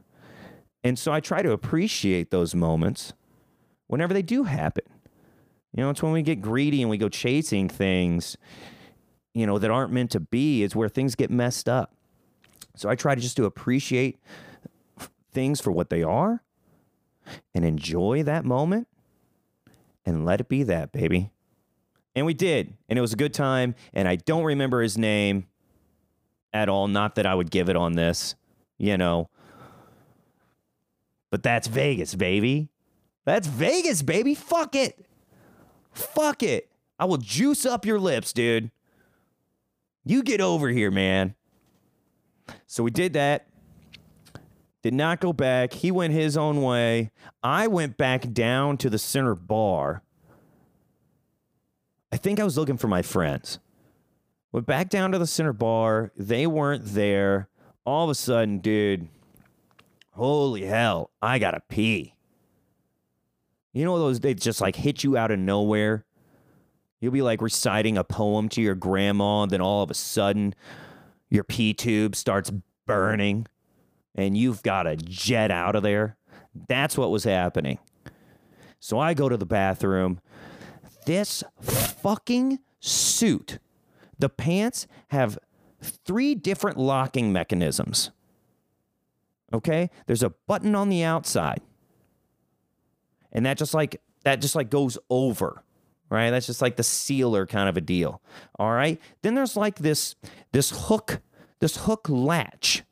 And 0.84 0.98
so 0.98 1.10
I 1.10 1.20
try 1.20 1.40
to 1.40 1.52
appreciate 1.52 2.30
those 2.30 2.54
moments 2.54 3.14
whenever 3.86 4.12
they 4.12 4.20
do 4.20 4.44
happen. 4.44 4.84
You 5.74 5.82
know, 5.82 5.88
it's 5.88 6.02
when 6.02 6.12
we 6.12 6.20
get 6.20 6.42
greedy 6.42 6.82
and 6.82 6.90
we 6.90 6.98
go 6.98 7.08
chasing 7.08 7.66
things, 7.66 8.36
you 9.32 9.46
know, 9.46 9.58
that 9.58 9.70
aren't 9.70 9.90
meant 9.90 10.10
to 10.10 10.20
be, 10.20 10.62
is 10.62 10.76
where 10.76 10.90
things 10.90 11.14
get 11.14 11.30
messed 11.30 11.66
up. 11.66 11.94
So 12.76 12.90
I 12.90 12.94
try 12.94 13.14
to 13.14 13.20
just 13.22 13.38
to 13.38 13.46
appreciate 13.46 14.18
things 15.32 15.62
for 15.62 15.72
what 15.72 15.88
they 15.88 16.02
are 16.02 16.42
and 17.54 17.64
enjoy 17.64 18.22
that 18.22 18.44
moment 18.44 18.88
and 20.04 20.24
let 20.24 20.40
it 20.40 20.48
be 20.48 20.62
that, 20.64 20.92
baby. 20.92 21.30
And 22.14 22.26
we 22.26 22.34
did. 22.34 22.74
And 22.88 22.98
it 22.98 23.02
was 23.02 23.12
a 23.12 23.16
good 23.16 23.34
time. 23.34 23.74
And 23.92 24.08
I 24.08 24.16
don't 24.16 24.44
remember 24.44 24.82
his 24.82 24.98
name 24.98 25.46
at 26.52 26.68
all. 26.68 26.88
Not 26.88 27.14
that 27.14 27.26
I 27.26 27.34
would 27.34 27.50
give 27.50 27.68
it 27.68 27.76
on 27.76 27.92
this, 27.92 28.34
you 28.78 28.96
know. 28.96 29.28
But 31.30 31.42
that's 31.42 31.68
Vegas, 31.68 32.14
baby. 32.14 32.68
That's 33.24 33.46
Vegas, 33.46 34.02
baby. 34.02 34.34
Fuck 34.34 34.74
it. 34.74 35.06
Fuck 35.92 36.42
it. 36.42 36.68
I 36.98 37.04
will 37.04 37.18
juice 37.18 37.64
up 37.64 37.86
your 37.86 38.00
lips, 38.00 38.32
dude. 38.32 38.70
You 40.04 40.22
get 40.22 40.40
over 40.40 40.68
here, 40.68 40.90
man. 40.90 41.34
So 42.66 42.82
we 42.82 42.90
did 42.90 43.12
that. 43.12 43.46
Did 44.82 44.94
not 44.94 45.20
go 45.20 45.32
back. 45.32 45.74
He 45.74 45.90
went 45.90 46.14
his 46.14 46.36
own 46.36 46.62
way. 46.62 47.10
I 47.42 47.66
went 47.66 47.96
back 47.98 48.32
down 48.32 48.78
to 48.78 48.88
the 48.88 48.98
center 48.98 49.34
bar. 49.34 50.02
I 52.12 52.16
think 52.16 52.40
I 52.40 52.44
was 52.44 52.56
looking 52.56 52.78
for 52.78 52.88
my 52.88 53.02
friends. 53.02 53.58
Went 54.52 54.66
back 54.66 54.88
down 54.88 55.12
to 55.12 55.18
the 55.18 55.26
center 55.26 55.52
bar. 55.52 56.12
They 56.16 56.46
weren't 56.46 56.86
there. 56.86 57.48
All 57.84 58.04
of 58.04 58.10
a 58.10 58.14
sudden, 58.14 58.58
dude, 58.58 59.08
holy 60.12 60.64
hell, 60.64 61.10
I 61.20 61.38
gotta 61.38 61.60
pee. 61.68 62.14
You 63.72 63.84
know 63.84 63.98
those 63.98 64.20
they 64.20 64.34
just 64.34 64.60
like 64.60 64.76
hit 64.76 65.04
you 65.04 65.16
out 65.16 65.30
of 65.30 65.38
nowhere? 65.38 66.04
You'll 67.00 67.12
be 67.12 67.22
like 67.22 67.40
reciting 67.40 67.96
a 67.96 68.04
poem 68.04 68.48
to 68.50 68.60
your 68.60 68.74
grandma, 68.74 69.42
and 69.42 69.52
then 69.52 69.60
all 69.60 69.82
of 69.82 69.90
a 69.90 69.94
sudden 69.94 70.54
your 71.28 71.44
pee 71.44 71.72
tube 71.72 72.16
starts 72.16 72.50
burning 72.86 73.46
and 74.14 74.36
you've 74.36 74.62
got 74.62 74.84
to 74.84 74.96
jet 74.96 75.50
out 75.50 75.76
of 75.76 75.82
there. 75.82 76.16
That's 76.68 76.96
what 76.98 77.10
was 77.10 77.24
happening. 77.24 77.78
So 78.80 78.98
I 78.98 79.14
go 79.14 79.28
to 79.28 79.36
the 79.36 79.46
bathroom. 79.46 80.20
This 81.06 81.44
fucking 81.60 82.58
suit, 82.80 83.58
the 84.18 84.28
pants 84.28 84.86
have 85.08 85.38
three 85.82 86.34
different 86.34 86.78
locking 86.78 87.32
mechanisms. 87.32 88.10
Okay? 89.52 89.90
There's 90.06 90.22
a 90.22 90.30
button 90.30 90.74
on 90.74 90.88
the 90.88 91.02
outside. 91.02 91.60
And 93.32 93.46
that 93.46 93.58
just 93.58 93.74
like 93.74 94.00
that 94.24 94.40
just 94.40 94.54
like 94.54 94.70
goes 94.70 94.98
over. 95.08 95.62
Right? 96.08 96.30
That's 96.30 96.46
just 96.46 96.60
like 96.60 96.76
the 96.76 96.82
sealer 96.82 97.46
kind 97.46 97.68
of 97.68 97.76
a 97.76 97.80
deal. 97.80 98.20
All 98.58 98.72
right? 98.72 99.00
Then 99.22 99.34
there's 99.34 99.56
like 99.56 99.76
this 99.76 100.16
this 100.52 100.70
hook 100.70 101.20
this 101.60 101.76
hook 101.76 102.08
latch 102.08 102.82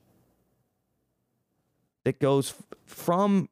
that 2.05 2.19
goes 2.21 2.55
from 2.87 3.49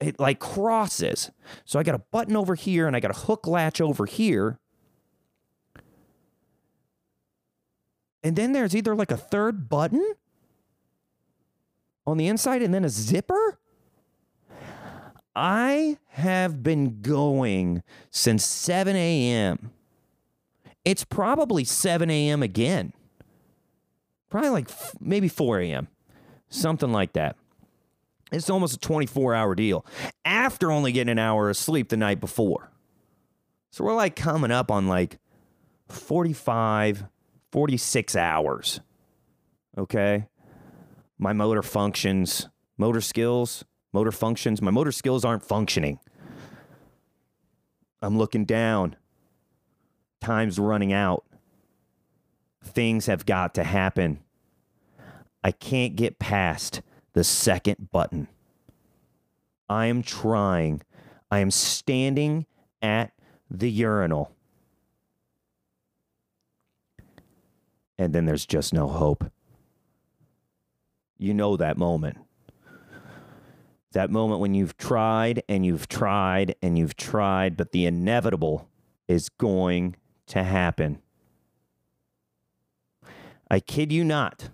it 0.00 0.18
like 0.18 0.38
crosses. 0.38 1.30
So 1.64 1.78
I 1.78 1.82
got 1.82 1.94
a 1.94 1.98
button 1.98 2.36
over 2.36 2.54
here 2.54 2.86
and 2.86 2.96
I 2.96 3.00
got 3.00 3.10
a 3.10 3.18
hook 3.18 3.46
latch 3.46 3.80
over 3.80 4.06
here. 4.06 4.58
And 8.22 8.36
then 8.36 8.52
there's 8.52 8.74
either 8.74 8.94
like 8.94 9.10
a 9.10 9.16
third 9.16 9.68
button 9.68 10.14
on 12.06 12.16
the 12.16 12.28
inside 12.28 12.62
and 12.62 12.72
then 12.72 12.84
a 12.84 12.88
zipper. 12.88 13.58
I 15.34 15.98
have 16.08 16.62
been 16.62 17.00
going 17.02 17.82
since 18.10 18.44
7 18.44 18.96
a.m. 18.96 19.70
It's 20.84 21.04
probably 21.04 21.64
7 21.64 22.10
a.m. 22.10 22.42
again. 22.42 22.92
Probably 24.28 24.50
like 24.50 24.68
f- 24.70 24.94
maybe 25.00 25.28
4 25.28 25.60
a.m 25.60 25.88
something 26.50 26.92
like 26.92 27.14
that. 27.14 27.36
It's 28.32 28.50
almost 28.50 28.74
a 28.74 28.78
24 28.78 29.34
hour 29.34 29.54
deal 29.54 29.84
after 30.24 30.70
only 30.70 30.92
getting 30.92 31.10
an 31.10 31.18
hour 31.18 31.48
of 31.50 31.56
sleep 31.56 31.88
the 31.88 31.96
night 31.96 32.20
before. 32.20 32.70
So 33.70 33.84
we're 33.84 33.94
like 33.94 34.16
coming 34.16 34.50
up 34.50 34.70
on 34.70 34.86
like 34.86 35.18
45, 35.88 37.04
46 37.50 38.16
hours. 38.16 38.80
Okay. 39.78 40.26
My 41.18 41.32
motor 41.32 41.62
functions, 41.62 42.48
motor 42.76 43.00
skills, 43.00 43.64
motor 43.92 44.12
functions. 44.12 44.62
My 44.62 44.70
motor 44.70 44.92
skills 44.92 45.24
aren't 45.24 45.44
functioning. 45.44 45.98
I'm 48.02 48.16
looking 48.16 48.44
down. 48.44 48.96
Time's 50.20 50.58
running 50.58 50.92
out. 50.92 51.24
Things 52.62 53.06
have 53.06 53.26
got 53.26 53.54
to 53.54 53.64
happen. 53.64 54.20
I 55.42 55.52
can't 55.52 55.96
get 55.96 56.18
past 56.18 56.82
the 57.12 57.24
second 57.24 57.90
button. 57.90 58.28
I 59.68 59.86
am 59.86 60.02
trying. 60.02 60.82
I 61.30 61.38
am 61.38 61.50
standing 61.50 62.46
at 62.82 63.12
the 63.50 63.70
urinal. 63.70 64.34
And 67.98 68.12
then 68.12 68.24
there's 68.24 68.46
just 68.46 68.72
no 68.72 68.88
hope. 68.88 69.30
You 71.18 71.34
know 71.34 71.56
that 71.56 71.76
moment. 71.76 72.18
That 73.92 74.10
moment 74.10 74.40
when 74.40 74.54
you've 74.54 74.76
tried 74.76 75.42
and 75.48 75.66
you've 75.66 75.88
tried 75.88 76.54
and 76.62 76.78
you've 76.78 76.96
tried, 76.96 77.56
but 77.56 77.72
the 77.72 77.86
inevitable 77.86 78.68
is 79.08 79.28
going 79.28 79.96
to 80.28 80.44
happen. 80.44 81.00
I 83.50 83.60
kid 83.60 83.92
you 83.92 84.04
not 84.04 84.48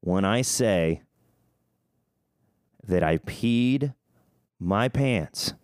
when 0.00 0.24
I 0.24 0.42
say 0.42 1.02
that 2.86 3.02
I 3.02 3.18
peed 3.18 3.94
my 4.58 4.88
pants 4.88 5.54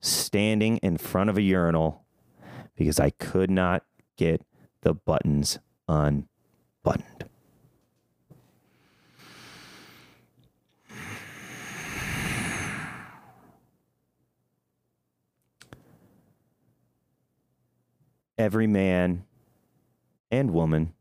standing 0.00 0.78
in 0.78 0.96
front 0.96 1.30
of 1.30 1.36
a 1.36 1.42
urinal 1.42 2.04
because 2.76 2.98
I 2.98 3.10
could 3.10 3.50
not 3.50 3.84
get 4.16 4.44
the 4.82 4.94
buttons 4.94 5.58
unbuttoned. 5.88 7.24
Every 18.36 18.66
man 18.66 19.24
and 20.30 20.50
woman 20.50 20.94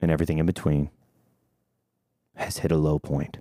and 0.00 0.10
everything 0.10 0.38
in 0.38 0.46
between 0.46 0.90
has 2.36 2.58
hit 2.58 2.70
a 2.70 2.76
low 2.76 2.98
point. 2.98 3.38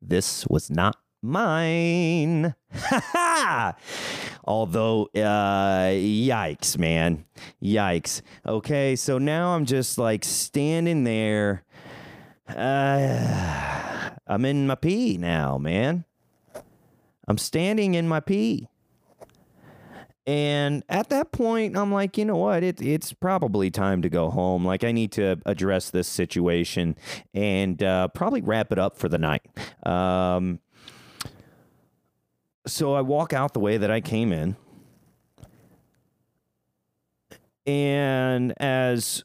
This 0.00 0.46
was 0.46 0.70
not 0.70 0.96
mine. 1.20 2.54
Although, 4.44 5.08
uh, 5.16 5.90
yikes, 5.90 6.78
man. 6.78 7.24
Yikes. 7.60 8.22
Okay, 8.46 8.94
so 8.94 9.18
now 9.18 9.56
I'm 9.56 9.64
just 9.64 9.98
like 9.98 10.24
standing 10.24 11.02
there. 11.04 11.64
Uh, 12.48 14.10
I'm 14.28 14.44
in 14.44 14.66
my 14.68 14.76
pee 14.76 15.18
now, 15.18 15.58
man. 15.58 16.04
I'm 17.26 17.38
standing 17.38 17.94
in 17.94 18.06
my 18.06 18.20
pee. 18.20 18.68
And 20.26 20.82
at 20.88 21.08
that 21.10 21.30
point, 21.30 21.76
I'm 21.76 21.92
like, 21.92 22.18
you 22.18 22.24
know 22.24 22.36
what? 22.36 22.64
It, 22.64 22.82
it's 22.82 23.12
probably 23.12 23.70
time 23.70 24.02
to 24.02 24.08
go 24.08 24.28
home. 24.28 24.64
Like, 24.64 24.82
I 24.82 24.90
need 24.90 25.12
to 25.12 25.40
address 25.46 25.90
this 25.90 26.08
situation 26.08 26.96
and 27.32 27.80
uh, 27.80 28.08
probably 28.08 28.42
wrap 28.42 28.72
it 28.72 28.78
up 28.78 28.96
for 28.96 29.08
the 29.08 29.18
night. 29.18 29.42
Um, 29.84 30.58
so 32.66 32.94
I 32.94 33.02
walk 33.02 33.32
out 33.32 33.54
the 33.54 33.60
way 33.60 33.76
that 33.76 33.90
I 33.90 34.00
came 34.00 34.32
in. 34.32 34.56
And 37.64 38.52
as 38.60 39.22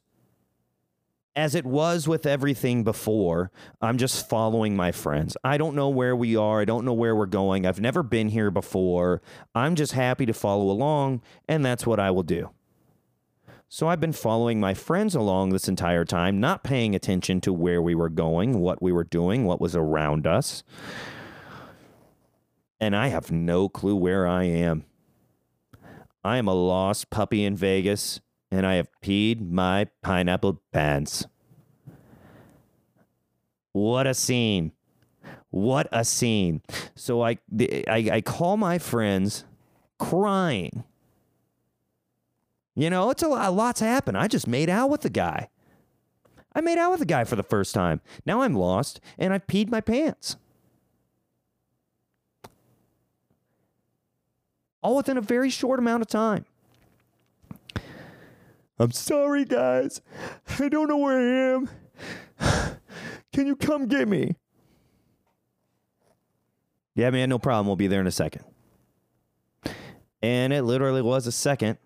as 1.35 1.55
it 1.55 1.65
was 1.65 2.07
with 2.07 2.25
everything 2.25 2.83
before, 2.83 3.51
I'm 3.81 3.97
just 3.97 4.27
following 4.27 4.75
my 4.75 4.91
friends. 4.91 5.37
I 5.43 5.57
don't 5.57 5.75
know 5.75 5.89
where 5.89 6.15
we 6.15 6.35
are. 6.35 6.61
I 6.61 6.65
don't 6.65 6.85
know 6.85 6.93
where 6.93 7.15
we're 7.15 7.25
going. 7.25 7.65
I've 7.65 7.79
never 7.79 8.03
been 8.03 8.29
here 8.29 8.51
before. 8.51 9.21
I'm 9.55 9.75
just 9.75 9.93
happy 9.93 10.25
to 10.25 10.33
follow 10.33 10.69
along, 10.69 11.21
and 11.47 11.63
that's 11.63 11.87
what 11.87 11.99
I 11.99 12.11
will 12.11 12.23
do. 12.23 12.51
So 13.69 13.87
I've 13.87 14.01
been 14.01 14.11
following 14.11 14.59
my 14.59 14.73
friends 14.73 15.15
along 15.15 15.51
this 15.51 15.69
entire 15.69 16.03
time, 16.03 16.41
not 16.41 16.63
paying 16.63 16.93
attention 16.93 17.39
to 17.41 17.53
where 17.53 17.81
we 17.81 17.95
were 17.95 18.09
going, 18.09 18.59
what 18.59 18.81
we 18.81 18.91
were 18.91 19.05
doing, 19.05 19.45
what 19.45 19.61
was 19.61 19.77
around 19.77 20.27
us. 20.27 20.63
And 22.81 22.93
I 22.93 23.07
have 23.07 23.31
no 23.31 23.69
clue 23.69 23.95
where 23.95 24.27
I 24.27 24.43
am. 24.43 24.83
I 26.21 26.37
am 26.37 26.49
a 26.49 26.53
lost 26.53 27.09
puppy 27.09 27.45
in 27.45 27.55
Vegas 27.55 28.19
and 28.51 28.67
I 28.67 28.75
have 28.75 28.89
peed 29.01 29.49
my 29.49 29.87
pineapple 30.01 30.61
pants. 30.73 31.25
What 33.71 34.05
a 34.05 34.13
scene. 34.13 34.73
What 35.49 35.87
a 35.91 36.03
scene. 36.03 36.61
So 36.95 37.23
I, 37.23 37.37
I, 37.87 38.09
I 38.11 38.21
call 38.21 38.57
my 38.57 38.77
friends 38.77 39.45
crying. 39.97 40.83
You 42.75 42.89
know, 42.89 43.09
it's 43.09 43.23
a 43.23 43.27
lot, 43.27 43.47
a 43.47 43.51
lot's 43.51 43.79
happened. 43.79 44.17
I 44.17 44.27
just 44.27 44.47
made 44.47 44.69
out 44.69 44.89
with 44.89 45.01
the 45.01 45.09
guy. 45.09 45.49
I 46.53 46.61
made 46.61 46.77
out 46.77 46.91
with 46.91 46.99
the 46.99 47.05
guy 47.05 47.23
for 47.23 47.35
the 47.35 47.43
first 47.43 47.73
time. 47.73 48.01
Now 48.25 48.41
I'm 48.41 48.55
lost 48.55 48.99
and 49.17 49.33
I've 49.33 49.47
peed 49.47 49.69
my 49.69 49.81
pants. 49.81 50.35
All 54.83 54.97
within 54.97 55.17
a 55.17 55.21
very 55.21 55.49
short 55.49 55.79
amount 55.79 56.01
of 56.01 56.07
time. 56.07 56.45
I'm 58.81 58.91
sorry, 58.91 59.45
guys. 59.45 60.01
I 60.59 60.67
don't 60.67 60.87
know 60.87 60.97
where 60.97 61.19
I 61.19 61.53
am. 61.53 61.69
Can 63.31 63.45
you 63.45 63.55
come 63.55 63.87
get 63.87 64.07
me? 64.07 64.35
Yeah, 66.95 67.11
man, 67.11 67.29
no 67.29 67.37
problem. 67.37 67.67
We'll 67.67 67.75
be 67.75 67.85
there 67.85 68.01
in 68.01 68.07
a 68.07 68.11
second. 68.11 68.43
And 70.23 70.51
it 70.51 70.63
literally 70.63 71.03
was 71.03 71.27
a 71.27 71.31
second 71.31 71.77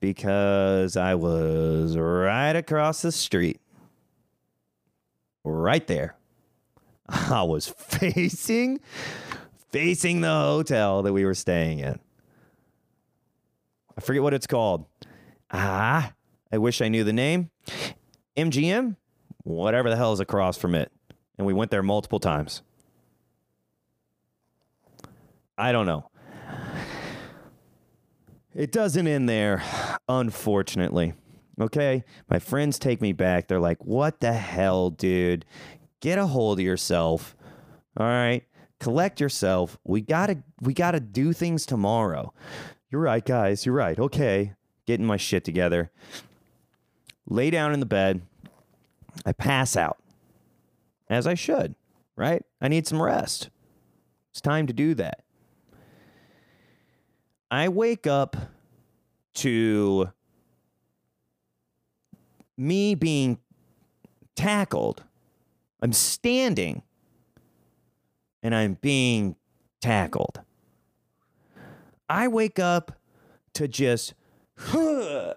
because 0.00 0.96
I 0.96 1.14
was 1.14 1.94
right 1.94 2.56
across 2.56 3.02
the 3.02 3.12
street. 3.12 3.60
Right 5.44 5.86
there. 5.86 6.16
I 7.06 7.42
was 7.42 7.68
facing 7.76 8.80
facing 9.70 10.22
the 10.22 10.28
hotel 10.28 11.02
that 11.02 11.12
we 11.12 11.26
were 11.26 11.34
staying 11.34 11.80
in. 11.80 11.98
I 13.96 14.00
forget 14.00 14.22
what 14.22 14.32
it's 14.32 14.46
called. 14.46 14.86
Ah, 15.50 16.12
I 16.52 16.58
wish 16.58 16.80
I 16.80 16.88
knew 16.88 17.04
the 17.04 17.12
name. 17.12 17.50
MGM, 18.36 18.96
whatever 19.44 19.88
the 19.90 19.96
hell 19.96 20.12
is 20.12 20.20
across 20.20 20.58
from 20.58 20.74
it. 20.74 20.90
And 21.38 21.46
we 21.46 21.52
went 21.52 21.70
there 21.70 21.82
multiple 21.82 22.20
times. 22.20 22.62
I 25.58 25.72
don't 25.72 25.86
know. 25.86 26.10
It 28.54 28.72
doesn't 28.72 29.06
end 29.06 29.28
there, 29.28 29.62
unfortunately. 30.08 31.14
Okay? 31.60 32.04
My 32.28 32.38
friends 32.38 32.78
take 32.78 33.00
me 33.00 33.12
back. 33.12 33.48
They're 33.48 33.60
like, 33.60 33.84
what 33.84 34.20
the 34.20 34.32
hell, 34.32 34.90
dude? 34.90 35.44
Get 36.00 36.18
a 36.18 36.26
hold 36.26 36.58
of 36.58 36.64
yourself. 36.64 37.36
All 37.98 38.06
right? 38.06 38.44
Collect 38.78 39.20
yourself. 39.20 39.78
We 39.84 40.02
gotta 40.02 40.42
we 40.60 40.74
gotta 40.74 41.00
do 41.00 41.32
things 41.32 41.64
tomorrow. 41.64 42.34
You're 42.90 43.00
right, 43.00 43.24
guys. 43.24 43.64
You're 43.64 43.74
right. 43.74 43.98
Okay. 43.98 44.52
Getting 44.86 45.06
my 45.06 45.16
shit 45.16 45.44
together. 45.44 45.90
Lay 47.28 47.50
down 47.50 47.72
in 47.72 47.80
the 47.80 47.86
bed. 47.86 48.22
I 49.24 49.32
pass 49.32 49.76
out. 49.76 49.98
As 51.08 51.26
I 51.26 51.34
should, 51.34 51.74
right? 52.16 52.42
I 52.60 52.68
need 52.68 52.86
some 52.86 53.02
rest. 53.02 53.50
It's 54.30 54.40
time 54.40 54.66
to 54.66 54.72
do 54.72 54.94
that. 54.94 55.22
I 57.50 57.68
wake 57.68 58.06
up 58.06 58.36
to 59.34 60.10
me 62.56 62.94
being 62.94 63.38
tackled. 64.34 65.04
I'm 65.80 65.92
standing 65.92 66.82
and 68.42 68.54
I'm 68.54 68.74
being 68.80 69.36
tackled. 69.80 70.40
I 72.08 72.28
wake 72.28 72.58
up 72.58 72.98
to 73.54 73.68
just, 73.68 74.14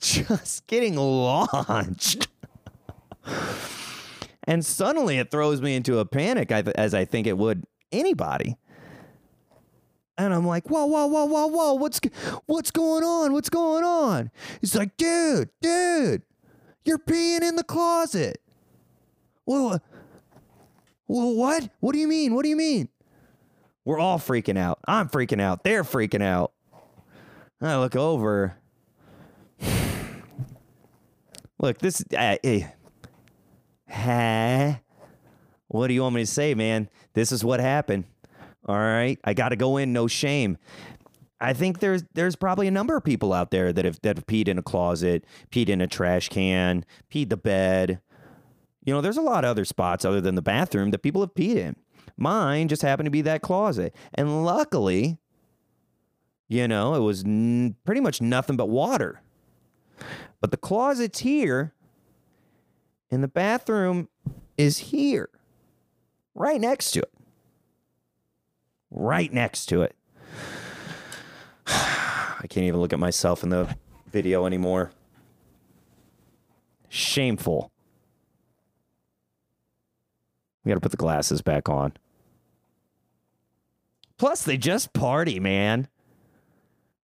just 0.00 0.66
getting 0.66 0.96
launched. 0.96 2.28
and 4.44 4.64
suddenly 4.64 5.18
it 5.18 5.30
throws 5.30 5.60
me 5.60 5.74
into 5.74 5.98
a 5.98 6.04
panic, 6.04 6.50
as 6.50 6.94
I 6.94 7.04
think 7.04 7.26
it 7.26 7.36
would 7.38 7.64
anybody. 7.90 8.56
And 10.18 10.32
I'm 10.34 10.46
like, 10.46 10.68
whoa, 10.68 10.84
whoa, 10.86 11.06
whoa, 11.06 11.24
whoa, 11.24 11.46
whoa, 11.46 11.74
what's 11.74 12.00
what's 12.46 12.70
going 12.70 13.02
on? 13.02 13.32
What's 13.32 13.48
going 13.48 13.82
on? 13.82 14.30
He's 14.60 14.76
like, 14.76 14.96
dude, 14.96 15.48
dude, 15.60 16.22
you're 16.84 16.98
peeing 16.98 17.42
in 17.42 17.56
the 17.56 17.64
closet. 17.64 18.40
Well, 19.46 19.74
uh, 19.74 19.78
well, 21.08 21.34
what? 21.34 21.70
What 21.80 21.92
do 21.92 21.98
you 21.98 22.08
mean? 22.08 22.34
What 22.34 22.42
do 22.42 22.48
you 22.50 22.56
mean? 22.56 22.88
We're 23.84 23.98
all 23.98 24.18
freaking 24.18 24.58
out. 24.58 24.78
I'm 24.86 25.08
freaking 25.08 25.40
out. 25.40 25.64
They're 25.64 25.82
freaking 25.82 26.22
out. 26.22 26.52
I 27.62 27.78
look 27.78 27.94
over. 27.94 28.56
look, 31.60 31.78
this. 31.78 32.02
Uh. 32.16 32.36
Huh? 33.88 34.74
What 35.68 35.86
do 35.86 35.94
you 35.94 36.02
want 36.02 36.16
me 36.16 36.22
to 36.22 36.26
say, 36.26 36.54
man? 36.54 36.88
This 37.14 37.30
is 37.30 37.44
what 37.44 37.60
happened. 37.60 38.04
All 38.66 38.76
right, 38.76 39.18
I 39.24 39.34
got 39.34 39.50
to 39.50 39.56
go 39.56 39.76
in, 39.76 39.92
no 39.92 40.06
shame. 40.06 40.58
I 41.40 41.52
think 41.52 41.80
there's 41.80 42.04
there's 42.14 42.36
probably 42.36 42.68
a 42.68 42.72
number 42.72 42.96
of 42.96 43.04
people 43.04 43.32
out 43.32 43.50
there 43.50 43.72
that 43.72 43.84
have 43.84 44.00
that 44.02 44.16
have 44.16 44.26
peed 44.26 44.48
in 44.48 44.58
a 44.58 44.62
closet, 44.62 45.24
peed 45.50 45.68
in 45.68 45.80
a 45.80 45.86
trash 45.86 46.28
can, 46.28 46.84
peed 47.10 47.30
the 47.30 47.36
bed. 47.36 48.00
You 48.84 48.92
know, 48.92 49.00
there's 49.00 49.16
a 49.16 49.22
lot 49.22 49.44
of 49.44 49.50
other 49.50 49.64
spots 49.64 50.04
other 50.04 50.20
than 50.20 50.34
the 50.34 50.42
bathroom 50.42 50.90
that 50.90 51.02
people 51.02 51.20
have 51.20 51.34
peed 51.34 51.56
in. 51.56 51.76
Mine 52.16 52.68
just 52.68 52.82
happened 52.82 53.06
to 53.06 53.10
be 53.10 53.22
that 53.22 53.42
closet, 53.42 53.94
and 54.14 54.44
luckily, 54.44 55.18
you 56.52 56.68
know, 56.68 56.94
it 56.94 57.00
was 57.00 57.24
n- 57.24 57.76
pretty 57.84 58.00
much 58.00 58.20
nothing 58.20 58.56
but 58.56 58.68
water. 58.68 59.20
But 60.40 60.50
the 60.50 60.56
closet's 60.56 61.20
here, 61.20 61.72
and 63.10 63.22
the 63.22 63.28
bathroom 63.28 64.08
is 64.56 64.78
here, 64.78 65.28
right 66.34 66.60
next 66.60 66.92
to 66.92 67.00
it 67.00 67.12
right 68.92 69.32
next 69.32 69.66
to 69.66 69.82
it. 69.82 69.96
I 71.66 72.46
can't 72.48 72.66
even 72.66 72.80
look 72.80 72.92
at 72.92 72.98
myself 72.98 73.42
in 73.42 73.48
the 73.48 73.74
video 74.10 74.46
anymore. 74.46 74.92
Shameful. 76.88 77.72
We 80.64 80.68
got 80.68 80.74
to 80.74 80.80
put 80.80 80.90
the 80.90 80.96
glasses 80.96 81.42
back 81.42 81.68
on. 81.68 81.94
Plus, 84.18 84.44
they 84.44 84.56
just 84.56 84.92
party, 84.92 85.40
man. 85.40 85.88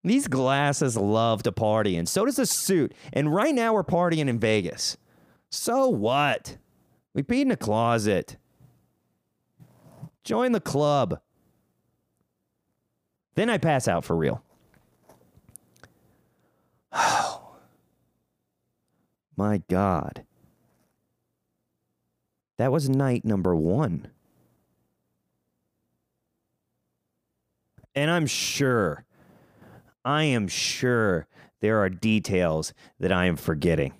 These 0.05 0.29
glasses 0.29 0.97
love 0.97 1.43
to 1.43 1.53
party, 1.53 1.97
and 1.97 2.09
so 2.09 2.25
does 2.25 2.37
the 2.37 2.47
suit. 2.47 2.95
And 3.13 3.35
right 3.35 3.55
now, 3.55 3.75
we're 3.75 3.85
partying 3.85 4.29
in 4.29 4.39
Vegas. 4.39 4.97
So 5.51 5.89
what? 5.89 6.57
We 7.15 7.23
peed 7.23 7.43
in 7.43 7.51
a 7.51 7.57
closet. 7.57 8.37
Join 10.25 10.53
the 10.53 10.61
club. 10.61 11.21
Then 13.35 13.51
I 13.51 13.59
pass 13.59 13.89
out 13.89 14.05
for 14.05 14.17
real. 14.17 14.43
Oh, 16.93 17.53
my 19.37 19.63
God. 19.69 20.25
That 22.57 22.73
was 22.73 22.89
night 22.89 23.25
number 23.25 23.55
one. 23.55 24.09
And 27.95 28.11
I'm 28.11 28.27
sure, 28.27 29.05
I 30.05 30.25
am 30.25 30.49
sure 30.49 31.27
there 31.61 31.81
are 31.83 31.89
details 31.89 32.73
that 33.01 33.13
I 33.13 33.27
am 33.27 33.37
forgetting. 33.37 33.93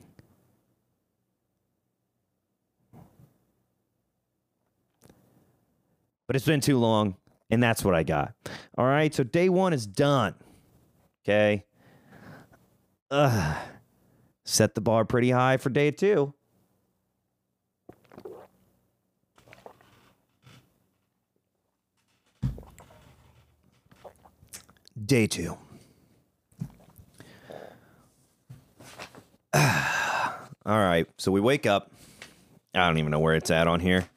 But 6.27 6.37
it's 6.37 6.45
been 6.45 6.61
too 6.61 6.79
long. 6.79 7.17
And 7.51 7.63
that's 7.63 7.83
what 7.83 7.95
I 7.95 8.03
got. 8.03 8.35
All 8.77 8.85
right. 8.85 9.15
So 9.15 9.25
day 9.25 9.49
one 9.49 9.73
is 9.73 9.87
done. 9.87 10.35
Okay. 11.25 11.65
Ugh. 13.11 13.57
Set 14.45 14.75
the 14.75 14.83
bar 14.83 15.05
pretty 15.05 15.31
high 15.31 15.57
for 15.57 15.71
day 15.71 15.91
two. 15.91 16.35
Day 25.03 25.27
two. 25.27 25.57
All 30.67 30.79
right. 30.79 31.07
So 31.19 31.33
we 31.33 31.41
wake 31.41 31.67
up. 31.67 31.91
I 32.75 32.87
don't 32.87 32.99
even 32.99 33.11
know 33.11 33.19
where 33.19 33.35
it's 33.35 33.51
at 33.51 33.67
on 33.67 33.81
here. 33.81 34.09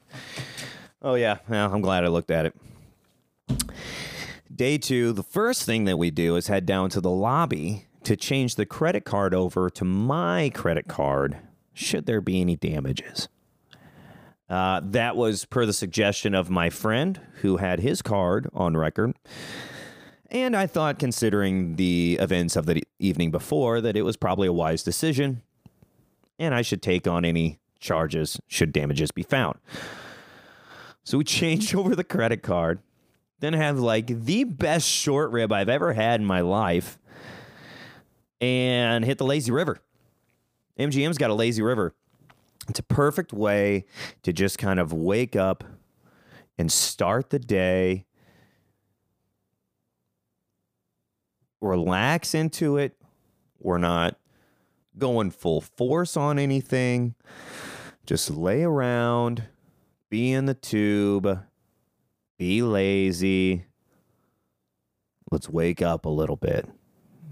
Oh, 1.00 1.14
yeah. 1.14 1.38
Well, 1.48 1.72
I'm 1.72 1.80
glad 1.80 2.04
I 2.04 2.08
looked 2.08 2.30
at 2.30 2.46
it. 2.46 2.54
Day 4.54 4.78
two, 4.78 5.12
the 5.12 5.22
first 5.22 5.64
thing 5.64 5.84
that 5.84 5.96
we 5.96 6.10
do 6.10 6.36
is 6.36 6.46
head 6.46 6.66
down 6.66 6.90
to 6.90 7.00
the 7.00 7.10
lobby 7.10 7.86
to 8.04 8.16
change 8.16 8.54
the 8.54 8.66
credit 8.66 9.04
card 9.04 9.34
over 9.34 9.70
to 9.70 9.84
my 9.84 10.50
credit 10.54 10.88
card, 10.88 11.38
should 11.72 12.06
there 12.06 12.20
be 12.20 12.40
any 12.40 12.56
damages. 12.56 13.28
Uh, 14.48 14.80
that 14.84 15.16
was 15.16 15.46
per 15.46 15.64
the 15.64 15.72
suggestion 15.72 16.34
of 16.34 16.50
my 16.50 16.68
friend 16.68 17.20
who 17.40 17.56
had 17.56 17.80
his 17.80 18.02
card 18.02 18.48
on 18.52 18.76
record. 18.76 19.14
And 20.32 20.56
I 20.56 20.66
thought, 20.66 20.98
considering 20.98 21.76
the 21.76 22.18
events 22.20 22.56
of 22.56 22.66
the 22.66 22.82
evening 22.98 23.30
before, 23.30 23.80
that 23.80 23.96
it 23.96 24.02
was 24.02 24.16
probably 24.16 24.48
a 24.48 24.52
wise 24.52 24.82
decision 24.82 25.42
and 26.42 26.54
I 26.54 26.62
should 26.62 26.82
take 26.82 27.06
on 27.06 27.24
any 27.24 27.60
charges 27.78 28.40
should 28.48 28.72
damages 28.72 29.12
be 29.12 29.22
found. 29.22 29.58
So 31.04 31.18
we 31.18 31.24
changed 31.40 31.74
over 31.74 31.94
the 31.94 32.04
credit 32.04 32.42
card. 32.42 32.80
Then 33.38 33.54
have 33.54 33.78
like 33.78 34.06
the 34.06 34.44
best 34.44 34.86
short 34.86 35.30
rib 35.30 35.52
I've 35.52 35.68
ever 35.68 35.92
had 35.92 36.20
in 36.20 36.26
my 36.26 36.40
life 36.40 36.98
and 38.40 39.04
hit 39.04 39.18
the 39.18 39.24
lazy 39.24 39.50
river. 39.50 39.78
MGM's 40.78 41.18
got 41.18 41.30
a 41.30 41.34
lazy 41.34 41.62
river. 41.62 41.94
It's 42.68 42.78
a 42.78 42.84
perfect 42.84 43.32
way 43.32 43.84
to 44.22 44.32
just 44.32 44.58
kind 44.58 44.78
of 44.78 44.92
wake 44.92 45.34
up 45.34 45.64
and 46.56 46.70
start 46.70 47.30
the 47.30 47.40
day, 47.40 48.04
relax 51.62 52.34
into 52.34 52.76
it. 52.76 52.94
We're 53.58 53.78
not 53.78 54.18
going 54.98 55.30
full 55.30 55.60
force 55.62 56.16
on 56.16 56.38
anything. 56.38 57.14
Just 58.04 58.30
lay 58.30 58.62
around, 58.62 59.44
be 60.10 60.32
in 60.32 60.46
the 60.46 60.54
tube, 60.54 61.40
be 62.36 62.62
lazy. 62.62 63.64
Let's 65.30 65.48
wake 65.48 65.80
up 65.80 66.04
a 66.04 66.10
little 66.10 66.36
bit. 66.36 66.68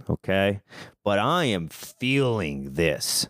Okay. 0.09 0.61
But 1.05 1.19
I 1.19 1.45
am 1.47 1.69
feeling 1.69 2.75
this. 2.75 3.29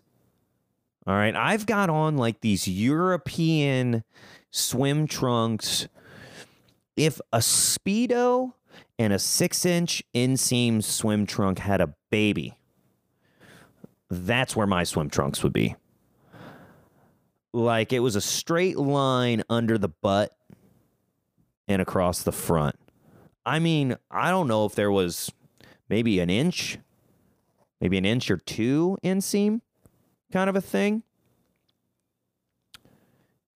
All 1.07 1.15
right. 1.15 1.35
I've 1.35 1.67
got 1.67 1.91
on 1.91 2.17
like 2.17 2.41
these 2.41 2.69
European 2.69 4.05
swim 4.51 5.07
trunks. 5.07 5.89
If 6.97 7.21
a 7.33 7.39
Speedo 7.39 8.53
and 9.01 9.15
a 9.15 9.19
six 9.19 9.65
inch 9.65 10.03
inseam 10.15 10.85
swim 10.85 11.25
trunk 11.25 11.59
had 11.59 11.81
a 11.81 11.95
baby, 12.11 12.59
that's 14.11 14.55
where 14.55 14.67
my 14.67 14.85
swim 14.85 15.09
trunks 15.09 15.43
would 15.43 15.55
be. 15.55 15.75
Like 17.55 17.95
it 17.95 18.01
was 18.01 18.15
a 18.15 18.21
straight 18.21 18.77
line 18.77 19.43
under 19.49 19.79
the 19.79 19.89
butt 19.89 20.37
and 21.67 21.81
across 21.81 22.23
the 22.23 22.31
front. 22.31 22.77
I 23.47 23.59
mean, 23.59 23.97
I 24.11 24.31
don't 24.31 24.49
know 24.49 24.67
if 24.67 24.75
there 24.75 24.93
was 24.93 25.33
maybe 25.89 26.21
an 26.21 26.29
inch, 26.29 26.77
maybe 27.81 27.97
an 27.97 28.05
inch 28.05 28.31
or 28.31 28.37
two 28.37 28.99
inseam 29.03 29.63
kind 30.31 30.51
of 30.51 30.57
a 30.57 30.61
thing. 30.61 31.05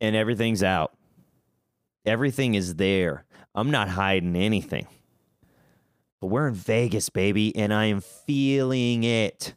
And 0.00 0.16
everything's 0.16 0.62
out. 0.62 0.96
Everything 2.06 2.54
is 2.54 2.76
there. 2.76 3.26
I'm 3.54 3.70
not 3.70 3.90
hiding 3.90 4.36
anything. 4.36 4.86
But 6.24 6.30
we're 6.30 6.48
in 6.48 6.54
Vegas, 6.54 7.10
baby, 7.10 7.54
and 7.54 7.70
I 7.70 7.84
am 7.84 8.00
feeling 8.00 9.04
it. 9.04 9.52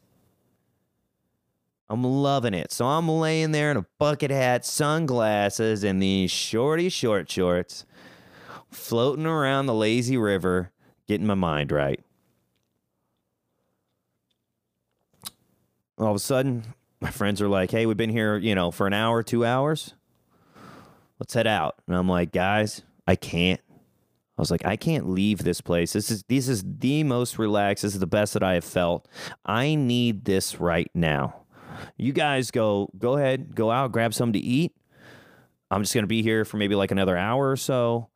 I'm 1.88 2.04
loving 2.04 2.52
it. 2.52 2.72
So 2.72 2.84
I'm 2.84 3.08
laying 3.08 3.52
there 3.52 3.70
in 3.70 3.78
a 3.78 3.86
bucket 3.98 4.30
hat, 4.30 4.66
sunglasses, 4.66 5.82
and 5.82 6.02
these 6.02 6.30
shorty 6.30 6.90
short 6.90 7.30
shorts, 7.30 7.86
floating 8.70 9.24
around 9.24 9.64
the 9.64 9.72
lazy 9.72 10.18
river, 10.18 10.70
getting 11.06 11.26
my 11.26 11.32
mind 11.32 11.72
right. 11.72 12.04
All 15.96 16.10
of 16.10 16.16
a 16.16 16.18
sudden, 16.18 16.74
my 17.00 17.10
friends 17.10 17.40
are 17.40 17.48
like, 17.48 17.70
hey, 17.70 17.86
we've 17.86 17.96
been 17.96 18.10
here, 18.10 18.36
you 18.36 18.54
know, 18.54 18.70
for 18.70 18.86
an 18.86 18.92
hour, 18.92 19.22
two 19.22 19.46
hours. 19.46 19.94
Let's 21.18 21.32
head 21.32 21.46
out. 21.46 21.76
And 21.86 21.96
I'm 21.96 22.10
like, 22.10 22.30
guys, 22.30 22.82
I 23.06 23.16
can't. 23.16 23.62
I 24.38 24.40
was 24.40 24.52
like, 24.52 24.64
I 24.64 24.76
can't 24.76 25.08
leave 25.08 25.42
this 25.42 25.60
place. 25.60 25.92
This 25.92 26.12
is 26.12 26.22
this 26.28 26.46
is 26.48 26.62
the 26.64 27.02
most 27.02 27.38
relaxed. 27.38 27.82
This 27.82 27.94
is 27.94 28.00
the 28.00 28.06
best 28.06 28.34
that 28.34 28.42
I 28.44 28.54
have 28.54 28.64
felt. 28.64 29.08
I 29.44 29.74
need 29.74 30.24
this 30.24 30.60
right 30.60 30.88
now. 30.94 31.42
You 31.96 32.12
guys 32.12 32.52
go 32.52 32.88
go 32.96 33.16
ahead, 33.16 33.56
go 33.56 33.72
out, 33.72 33.90
grab 33.90 34.14
something 34.14 34.40
to 34.40 34.46
eat. 34.46 34.76
I'm 35.72 35.82
just 35.82 35.92
gonna 35.92 36.06
be 36.06 36.22
here 36.22 36.44
for 36.44 36.56
maybe 36.56 36.76
like 36.76 36.92
another 36.92 37.16
hour 37.16 37.50
or 37.50 37.56
so, 37.56 38.10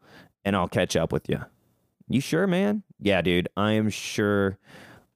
and 0.45 0.55
I'll 0.55 0.69
catch 0.69 0.95
up 0.95 1.13
with 1.13 1.29
you. 1.29 1.41
You 2.09 2.21
sure, 2.21 2.47
man? 2.47 2.85
Yeah, 3.01 3.21
dude. 3.21 3.49
I 3.57 3.73
am 3.73 3.91
sure 3.91 4.59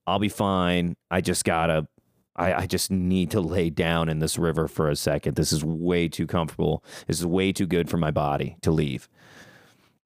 I'll 0.08 0.18
be 0.18 0.28
fine. 0.28 0.96
I 1.08 1.20
just 1.20 1.44
gotta 1.44 1.86
I, 2.34 2.52
I 2.52 2.66
just 2.66 2.90
need 2.90 3.30
to 3.30 3.40
lay 3.40 3.70
down 3.70 4.08
in 4.08 4.18
this 4.18 4.38
river 4.38 4.66
for 4.66 4.90
a 4.90 4.96
second. 4.96 5.36
This 5.36 5.52
is 5.52 5.64
way 5.64 6.08
too 6.08 6.26
comfortable. 6.26 6.84
This 7.06 7.20
is 7.20 7.26
way 7.26 7.52
too 7.52 7.66
good 7.66 7.88
for 7.88 7.96
my 7.96 8.10
body 8.10 8.56
to 8.62 8.72
leave. 8.72 9.08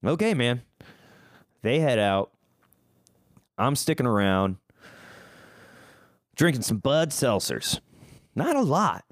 Okay, 0.04 0.34
man. 0.34 0.62
They 1.62 1.80
head 1.80 1.98
out. 1.98 2.30
I'm 3.58 3.76
sticking 3.76 4.06
around, 4.06 4.56
drinking 6.34 6.62
some 6.62 6.78
Bud 6.78 7.10
Seltzers. 7.10 7.80
Not 8.34 8.56
a 8.56 8.62
lot, 8.62 9.04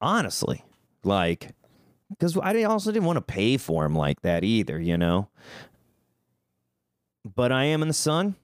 honestly. 0.00 0.64
Like, 1.02 1.50
because 2.10 2.36
I 2.36 2.62
also 2.64 2.92
didn't 2.92 3.06
want 3.06 3.16
to 3.16 3.22
pay 3.22 3.56
for 3.56 3.82
them 3.82 3.94
like 3.94 4.20
that 4.22 4.44
either, 4.44 4.78
you 4.78 4.98
know? 4.98 5.28
But 7.24 7.52
I 7.52 7.64
am 7.64 7.80
in 7.82 7.88
the 7.88 7.94
sun 7.94 8.36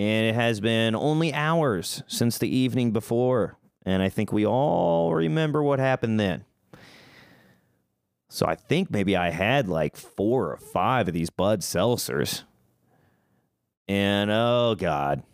and 0.00 0.26
it 0.26 0.34
has 0.34 0.60
been 0.60 0.94
only 0.94 1.32
hours 1.34 2.02
since 2.06 2.38
the 2.38 2.54
evening 2.54 2.90
before. 2.90 3.58
And 3.84 4.02
I 4.02 4.08
think 4.08 4.32
we 4.32 4.46
all 4.46 5.14
remember 5.14 5.62
what 5.62 5.78
happened 5.78 6.18
then. 6.18 6.44
So 8.32 8.46
I 8.46 8.54
think 8.54 8.92
maybe 8.92 9.16
I 9.16 9.30
had 9.30 9.68
like 9.68 9.96
four 9.96 10.52
or 10.52 10.56
five 10.56 11.08
of 11.08 11.14
these 11.14 11.30
Bud 11.30 11.60
Seltzers. 11.60 12.44
And 13.88 14.30
oh, 14.30 14.76
God. 14.78 15.24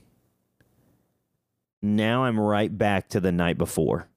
Now 1.83 2.25
I'm 2.25 2.41
right 2.41 2.77
back 2.77 3.11
to 3.11 3.21
the 3.21 3.31
night 3.31 3.59
before. 3.59 4.09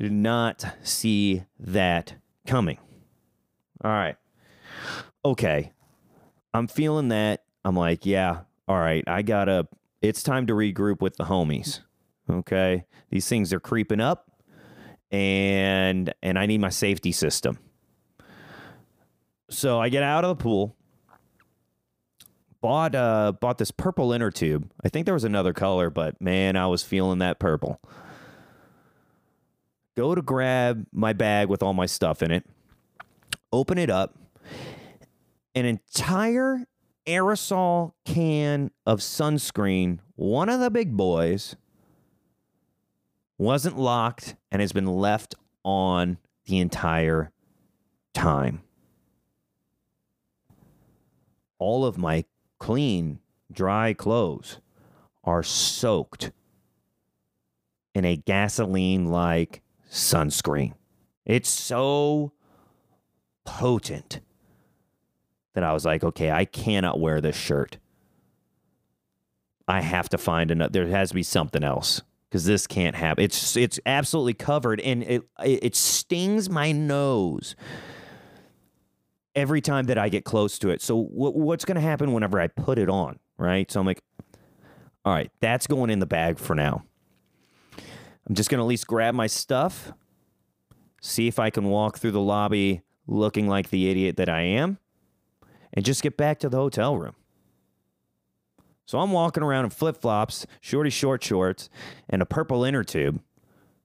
I 0.00 0.04
did 0.04 0.12
not 0.12 0.64
see 0.82 1.44
that 1.60 2.14
coming. 2.46 2.78
All 3.84 3.90
right. 3.90 4.16
Okay. 5.22 5.72
I'm 6.54 6.66
feeling 6.66 7.08
that. 7.08 7.44
I'm 7.62 7.76
like, 7.76 8.06
yeah, 8.06 8.40
all 8.66 8.78
right, 8.78 9.04
I 9.06 9.22
gotta, 9.22 9.68
it's 10.02 10.22
time 10.22 10.46
to 10.46 10.54
regroup 10.54 11.00
with 11.00 11.16
the 11.16 11.24
homies. 11.24 11.80
Okay. 12.28 12.84
These 13.10 13.28
things 13.28 13.52
are 13.52 13.60
creeping 13.60 14.00
up 14.00 14.30
and, 15.14 16.12
and 16.24 16.36
I 16.36 16.46
need 16.46 16.60
my 16.60 16.70
safety 16.70 17.12
system. 17.12 17.58
So 19.48 19.78
I 19.78 19.88
get 19.88 20.02
out 20.02 20.24
of 20.24 20.36
the 20.36 20.42
pool, 20.42 20.74
bought, 22.60 22.96
uh, 22.96 23.32
bought 23.40 23.58
this 23.58 23.70
purple 23.70 24.12
inner 24.12 24.32
tube. 24.32 24.68
I 24.82 24.88
think 24.88 25.04
there 25.04 25.14
was 25.14 25.22
another 25.22 25.52
color, 25.52 25.88
but 25.88 26.20
man, 26.20 26.56
I 26.56 26.66
was 26.66 26.82
feeling 26.82 27.20
that 27.20 27.38
purple. 27.38 27.80
Go 29.96 30.16
to 30.16 30.22
grab 30.22 30.84
my 30.92 31.12
bag 31.12 31.48
with 31.48 31.62
all 31.62 31.74
my 31.74 31.86
stuff 31.86 32.20
in 32.20 32.32
it, 32.32 32.44
open 33.52 33.78
it 33.78 33.90
up 33.90 34.18
an 35.54 35.64
entire 35.64 36.66
aerosol 37.06 37.92
can 38.04 38.72
of 38.84 38.98
sunscreen, 38.98 40.00
one 40.16 40.48
of 40.48 40.58
the 40.58 40.70
big 40.70 40.96
boys, 40.96 41.54
wasn't 43.38 43.78
locked 43.78 44.36
and 44.50 44.60
has 44.60 44.72
been 44.72 44.86
left 44.86 45.34
on 45.64 46.18
the 46.46 46.58
entire 46.58 47.30
time. 48.12 48.62
All 51.58 51.84
of 51.84 51.98
my 51.98 52.24
clean, 52.58 53.20
dry 53.50 53.92
clothes 53.92 54.60
are 55.24 55.42
soaked 55.42 56.32
in 57.94 58.04
a 58.04 58.16
gasoline 58.16 59.06
like 59.06 59.62
sunscreen. 59.90 60.74
It's 61.24 61.48
so 61.48 62.32
potent 63.44 64.20
that 65.54 65.64
I 65.64 65.72
was 65.72 65.84
like, 65.84 66.04
okay, 66.04 66.30
I 66.30 66.44
cannot 66.44 67.00
wear 67.00 67.20
this 67.20 67.36
shirt. 67.36 67.78
I 69.66 69.80
have 69.80 70.08
to 70.10 70.18
find 70.18 70.50
another. 70.50 70.72
There 70.72 70.88
has 70.88 71.10
to 71.10 71.14
be 71.14 71.22
something 71.22 71.64
else 71.64 72.02
because 72.34 72.46
this 72.46 72.66
can't 72.66 72.96
happen. 72.96 73.22
It's 73.22 73.56
it's 73.56 73.78
absolutely 73.86 74.34
covered, 74.34 74.80
and 74.80 75.04
it 75.04 75.22
it 75.44 75.76
stings 75.76 76.50
my 76.50 76.72
nose 76.72 77.54
every 79.36 79.60
time 79.60 79.84
that 79.84 79.98
I 79.98 80.08
get 80.08 80.24
close 80.24 80.58
to 80.58 80.70
it. 80.70 80.82
So 80.82 81.00
what, 81.00 81.36
what's 81.36 81.64
going 81.64 81.76
to 81.76 81.80
happen 81.80 82.12
whenever 82.12 82.40
I 82.40 82.48
put 82.48 82.76
it 82.76 82.88
on? 82.88 83.20
Right. 83.38 83.70
So 83.70 83.78
I'm 83.78 83.86
like, 83.86 84.02
all 85.04 85.14
right, 85.14 85.30
that's 85.38 85.68
going 85.68 85.90
in 85.90 86.00
the 86.00 86.06
bag 86.06 86.40
for 86.40 86.56
now. 86.56 86.82
I'm 88.26 88.34
just 88.34 88.50
going 88.50 88.58
to 88.58 88.64
at 88.64 88.68
least 88.68 88.88
grab 88.88 89.14
my 89.14 89.28
stuff, 89.28 89.92
see 91.00 91.28
if 91.28 91.38
I 91.38 91.50
can 91.50 91.66
walk 91.66 91.98
through 91.98 92.12
the 92.12 92.20
lobby 92.20 92.82
looking 93.06 93.46
like 93.46 93.70
the 93.70 93.88
idiot 93.88 94.16
that 94.16 94.28
I 94.28 94.40
am 94.40 94.78
and 95.72 95.84
just 95.84 96.02
get 96.02 96.16
back 96.16 96.40
to 96.40 96.48
the 96.48 96.56
hotel 96.56 96.96
room. 96.96 97.14
So 98.86 98.98
I'm 98.98 99.12
walking 99.12 99.42
around 99.42 99.64
in 99.64 99.70
flip 99.70 99.96
flops, 99.96 100.46
shorty 100.60 100.90
short 100.90 101.22
shorts, 101.22 101.70
and 102.08 102.20
a 102.20 102.26
purple 102.26 102.64
inner 102.64 102.84
tube, 102.84 103.20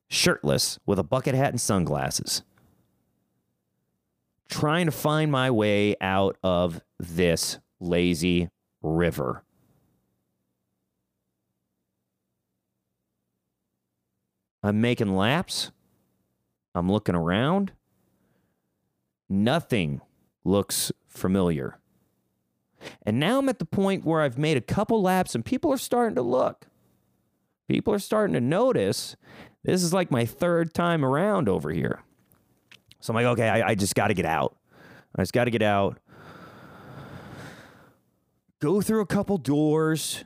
shirtless 0.10 0.80
with 0.86 1.00
a 1.00 1.04
bucket 1.04 1.36
hat 1.36 1.52
and 1.52 1.62
sunglasses, 1.62 2.44
trying 4.50 4.86
to 4.88 4.92
find 4.92 5.32
my 5.32 5.50
way 5.50 5.96
out 6.02 6.38
of 6.44 6.82
this 7.00 7.60
lazy 7.80 8.50
river. 8.82 9.44
I'm 14.62 14.82
making 14.82 15.16
laps. 15.16 15.72
I'm 16.76 16.92
looking 16.92 17.16
around. 17.16 17.72
Nothing 19.30 20.02
looks 20.44 20.92
familiar. 21.08 21.80
And 23.04 23.20
now 23.20 23.40
I'm 23.40 23.50
at 23.50 23.60
the 23.60 23.66
point 23.66 24.06
where 24.06 24.22
I've 24.22 24.38
made 24.38 24.58
a 24.58 24.62
couple 24.62 25.02
laps 25.02 25.36
and 25.36 25.44
people 25.44 25.72
are 25.72 25.78
starting 25.78 26.16
to 26.16 26.22
look. 26.22 26.68
People 27.68 27.94
are 27.94 28.00
starting 28.00 28.34
to 28.34 28.42
notice. 28.42 29.16
This 29.64 29.84
is 29.84 29.94
like 29.94 30.12
my 30.12 30.26
third 30.26 30.74
time 30.74 31.06
around 31.06 31.48
over 31.50 31.72
here. 31.72 32.04
So 33.00 33.12
I'm 33.12 33.16
like, 33.16 33.26
okay, 33.26 33.48
I, 33.48 33.70
I 33.70 33.76
just 33.76 33.96
got 33.96 34.08
to 34.08 34.14
get 34.14 34.26
out. 34.26 34.58
I 35.16 35.22
just 35.22 35.34
got 35.34 35.46
to 35.46 35.52
get 35.52 35.62
out. 35.62 36.00
Go 38.60 38.82
through 38.82 39.02
a 39.02 39.06
couple 39.06 39.38
doors. 39.38 40.26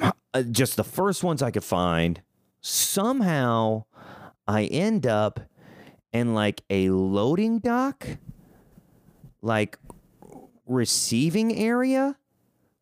Uh, 0.00 0.42
just 0.42 0.76
the 0.76 0.84
first 0.84 1.24
ones 1.24 1.42
I 1.42 1.50
could 1.50 1.64
find. 1.64 2.22
Somehow 2.60 3.84
I 4.46 4.64
end 4.64 5.06
up 5.06 5.40
in 6.12 6.34
like 6.34 6.62
a 6.70 6.90
loading 6.90 7.58
dock, 7.60 8.06
like 9.40 9.78
receiving 10.68 11.56
area 11.56 12.16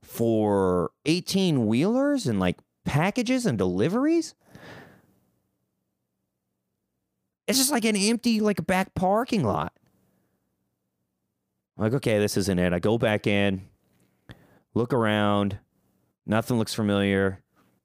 for 0.03 0.91
18 1.07 1.67
wheelers 1.67 2.27
and 2.27 2.39
like 2.39 2.59
packages 2.85 3.47
and 3.47 3.57
deliveries. 3.57 4.35
It's 7.47 7.59
just 7.59 7.71
like 7.71 7.85
an 7.85 7.97
empty, 7.97 8.41
like 8.41 8.59
a 8.59 8.63
back 8.63 8.95
parking 8.95 9.45
lot. 9.45 9.73
I'm 11.77 11.85
like, 11.85 11.95
okay, 11.95 12.19
this 12.19 12.37
isn't 12.37 12.59
it. 12.59 12.73
I 12.73 12.79
go 12.79 12.99
back 12.99 13.27
in, 13.27 13.69
look 14.75 14.93
around, 14.93 15.59
nothing 16.25 16.59
looks 16.59 16.75
familiar. 16.75 17.43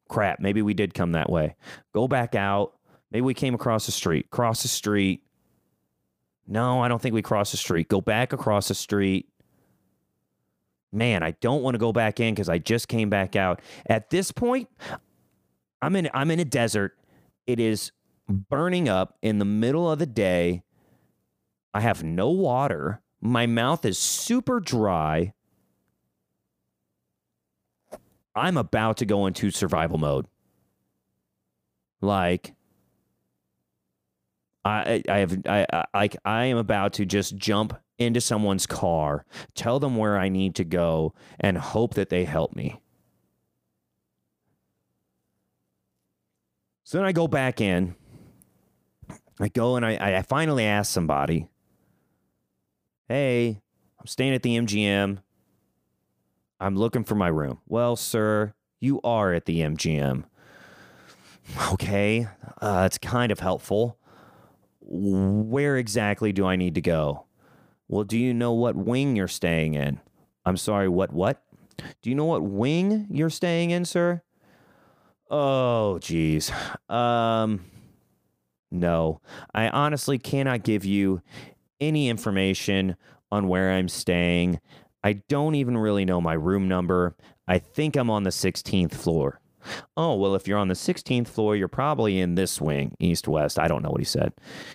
Crap, 0.07 0.39
maybe 0.39 0.61
we 0.61 0.73
did 0.73 0.93
come 0.93 1.11
that 1.11 1.29
way. 1.29 1.55
Go 1.93 2.07
back 2.07 2.35
out. 2.35 2.73
Maybe 3.11 3.21
we 3.21 3.33
came 3.33 3.53
across 3.53 3.85
the 3.85 3.91
street. 3.91 4.29
Cross 4.29 4.63
the 4.63 4.67
street. 4.67 5.23
No, 6.47 6.81
I 6.81 6.87
don't 6.87 7.01
think 7.01 7.13
we 7.13 7.21
crossed 7.21 7.51
the 7.51 7.57
street. 7.57 7.87
Go 7.87 8.01
back 8.01 8.33
across 8.33 8.67
the 8.67 8.75
street. 8.75 9.29
Man, 10.93 11.23
I 11.23 11.31
don't 11.39 11.61
want 11.61 11.75
to 11.75 11.79
go 11.79 11.93
back 11.93 12.19
in 12.19 12.33
because 12.33 12.49
I 12.49 12.57
just 12.57 12.87
came 12.87 13.09
back 13.09 13.35
out. 13.35 13.61
At 13.85 14.09
this 14.09 14.31
point, 14.31 14.69
I'm 15.81 15.95
in 15.95 16.09
I'm 16.13 16.31
in 16.31 16.39
a 16.39 16.45
desert. 16.45 16.97
It 17.47 17.59
is 17.59 17.91
burning 18.27 18.89
up 18.89 19.17
in 19.21 19.39
the 19.39 19.45
middle 19.45 19.89
of 19.89 19.99
the 19.99 20.05
day. 20.05 20.63
I 21.73 21.79
have 21.81 22.03
no 22.03 22.29
water. 22.29 23.01
My 23.21 23.45
mouth 23.45 23.85
is 23.85 23.97
super 23.97 24.59
dry. 24.59 25.33
I'm 28.35 28.57
about 28.57 28.97
to 28.97 29.05
go 29.05 29.25
into 29.25 29.51
survival 29.51 29.97
mode. 29.97 30.27
Like 32.01 32.53
I 34.65 35.03
I 35.07 35.17
have 35.19 35.37
I 35.47 35.85
I 35.93 36.09
I 36.25 36.45
am 36.45 36.57
about 36.57 36.93
to 36.93 37.05
just 37.05 37.35
jump 37.37 37.77
into 38.01 38.19
someone's 38.21 38.65
car, 38.65 39.25
tell 39.55 39.79
them 39.79 39.95
where 39.95 40.17
I 40.17 40.29
need 40.29 40.55
to 40.55 40.63
go 40.63 41.13
and 41.39 41.57
hope 41.57 41.93
that 41.93 42.09
they 42.09 42.25
help 42.25 42.55
me. 42.55 42.81
So 46.83 46.97
then 46.97 47.07
I 47.07 47.13
go 47.13 47.27
back 47.27 47.61
in. 47.61 47.95
I 49.39 49.47
go 49.47 49.75
and 49.77 49.85
I, 49.85 50.17
I 50.17 50.21
finally 50.23 50.65
ask 50.65 50.91
somebody, 50.91 51.47
Hey, 53.07 53.61
I'm 53.99 54.07
staying 54.07 54.33
at 54.33 54.43
the 54.43 54.57
MGM. 54.57 55.19
I'm 56.59 56.75
looking 56.75 57.03
for 57.03 57.15
my 57.15 57.27
room. 57.27 57.59
Well, 57.67 57.95
sir, 57.95 58.53
you 58.79 59.01
are 59.03 59.33
at 59.33 59.45
the 59.45 59.61
MGM. 59.61 60.25
Okay, 61.71 62.27
uh, 62.61 62.83
it's 62.85 62.97
kind 62.97 63.31
of 63.31 63.39
helpful. 63.39 63.97
Where 64.79 65.77
exactly 65.77 66.31
do 66.31 66.45
I 66.45 66.55
need 66.55 66.75
to 66.75 66.81
go? 66.81 67.25
Well, 67.91 68.05
do 68.05 68.17
you 68.17 68.33
know 68.33 68.53
what 68.53 68.77
wing 68.77 69.17
you're 69.17 69.27
staying 69.27 69.73
in? 69.73 69.99
I'm 70.45 70.55
sorry, 70.55 70.87
what, 70.87 71.11
what? 71.11 71.43
Do 72.01 72.09
you 72.09 72.15
know 72.15 72.23
what 72.23 72.41
wing 72.41 73.05
you're 73.11 73.29
staying 73.29 73.71
in, 73.71 73.83
sir? 73.83 74.21
Oh, 75.29 75.99
geez. 75.99 76.53
Um, 76.87 77.65
no, 78.71 79.19
I 79.53 79.67
honestly 79.67 80.17
cannot 80.17 80.63
give 80.63 80.85
you 80.85 81.21
any 81.81 82.07
information 82.07 82.95
on 83.29 83.49
where 83.49 83.71
I'm 83.71 83.89
staying. 83.89 84.61
I 85.03 85.13
don't 85.27 85.55
even 85.55 85.77
really 85.77 86.05
know 86.05 86.21
my 86.21 86.33
room 86.33 86.69
number. 86.69 87.17
I 87.45 87.59
think 87.59 87.97
I'm 87.97 88.09
on 88.09 88.23
the 88.23 88.29
16th 88.29 88.93
floor. 88.93 89.41
Oh, 89.95 90.15
well, 90.15 90.35
if 90.35 90.47
you're 90.47 90.57
on 90.57 90.67
the 90.67 90.73
16th 90.73 91.27
floor, 91.27 91.55
you're 91.55 91.67
probably 91.67 92.19
in 92.19 92.35
this 92.35 92.59
wing, 92.59 92.95
east 92.99 93.27
west. 93.27 93.59
I 93.59 93.67
don't 93.67 93.83
know 93.83 93.89
what 93.89 94.01
he 94.01 94.05
said. 94.05 94.33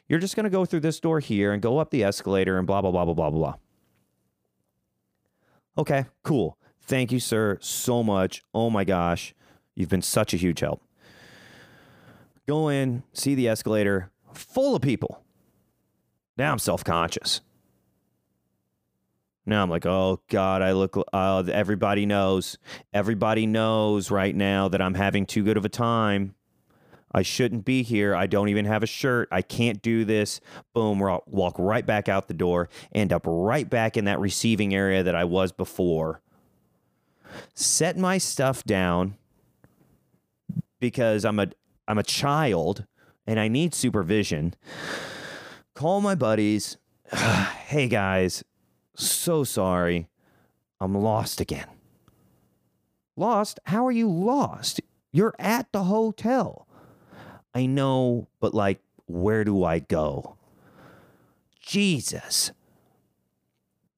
You're 0.09 0.21
just 0.21 0.37
going 0.37 0.45
to 0.45 0.51
go 0.51 0.65
through 0.65 0.81
this 0.81 1.01
door 1.01 1.21
here 1.21 1.53
and 1.53 1.61
go 1.61 1.79
up 1.79 1.91
the 1.91 2.05
escalator 2.05 2.59
and 2.59 2.67
blah, 2.67 2.81
blah, 2.83 2.91
blah, 2.91 3.05
blah, 3.05 3.15
blah, 3.15 3.31
blah. 3.31 3.55
Okay, 5.79 6.07
cool. 6.23 6.57
Thank 6.83 7.13
you, 7.13 7.21
sir, 7.21 7.59
so 7.61 8.03
much. 8.03 8.43
Oh 8.55 8.71
my 8.71 8.85
gosh. 8.85 9.35
You've 9.75 9.91
been 9.91 10.03
such 10.03 10.33
a 10.33 10.37
huge 10.37 10.61
help. 10.61 10.83
Go 12.47 12.69
in, 12.69 13.03
see 13.13 13.35
the 13.35 13.49
escalator 13.49 14.11
full 14.33 14.77
of 14.77 14.83
people. 14.83 15.23
Now 16.37 16.53
I'm 16.53 16.59
self 16.59 16.85
conscious. 16.85 17.41
Now 19.47 19.63
I'm 19.63 19.71
like, 19.71 19.87
oh 19.87 20.21
God, 20.29 20.61
I 20.61 20.73
look, 20.73 20.99
uh, 21.13 21.45
everybody 21.51 22.05
knows. 22.05 22.59
Everybody 22.93 23.47
knows 23.47 24.11
right 24.11 24.35
now 24.35 24.69
that 24.69 24.83
I'm 24.83 24.95
having 24.95 25.25
too 25.25 25.45
good 25.45 25.57
of 25.57 25.65
a 25.65 25.69
time. 25.69 26.35
I 27.13 27.23
shouldn't 27.23 27.65
be 27.65 27.83
here. 27.83 28.15
I 28.15 28.27
don't 28.27 28.49
even 28.49 28.65
have 28.65 28.83
a 28.83 28.87
shirt. 28.87 29.29
I 29.31 29.41
can't 29.41 29.81
do 29.81 30.05
this. 30.05 30.41
Boom, 30.75 30.99
walk 31.27 31.55
right 31.59 31.87
back 31.87 32.09
out 32.09 32.29
the 32.29 32.35
door, 32.35 32.69
end 32.93 33.13
up 33.13 33.23
right 33.25 33.69
back 33.69 33.97
in 33.97 34.05
that 34.05 34.19
receiving 34.19 34.75
area 34.75 35.03
that 35.03 35.15
I 35.15 35.25
was 35.25 35.53
before. 35.53 36.21
Set 37.55 37.97
my 37.97 38.19
stuff 38.19 38.65
down 38.65 39.17
because 40.81 41.25
I'm 41.25 41.39
a 41.39 41.49
I'm 41.89 41.99
a 41.99 42.03
child 42.03 42.85
and 43.27 43.39
I 43.39 43.49
need 43.49 43.75
supervision. 43.75 44.55
Call 45.75 46.01
my 46.01 46.15
buddies. 46.15 46.77
hey 47.13 47.89
guys, 47.89 48.45
so 48.97 49.45
sorry. 49.45 50.09
I'm 50.81 50.95
lost 50.95 51.41
again. 51.41 51.67
Lost? 53.17 53.61
How 53.65 53.87
are 53.87 53.93
you 53.93 54.11
lost? 54.11 54.81
You're 55.13 55.35
at 55.39 55.73
the 55.73 55.85
hotel. 55.85 56.67
I 57.55 57.67
know, 57.67 58.29
but 58.41 58.53
like, 58.53 58.81
where 59.07 59.45
do 59.45 59.65
I 59.65 59.79
go? 59.79 60.37
Jesus. 61.61 62.53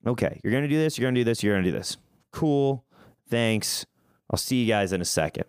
Okay, 0.07 0.41
you're 0.43 0.53
going 0.53 0.63
to 0.63 0.69
do 0.69 0.79
this, 0.79 0.97
you're 0.97 1.07
going 1.07 1.17
to 1.17 1.21
do 1.21 1.25
this, 1.25 1.43
you're 1.43 1.55
going 1.55 1.65
to 1.65 1.71
do 1.71 1.77
this. 1.77 1.97
Cool. 2.31 2.85
Thanks. 3.29 3.85
I'll 4.31 4.39
see 4.39 4.63
you 4.63 4.69
guys 4.69 4.93
in 4.93 5.01
a 5.01 5.05
second. 5.05 5.45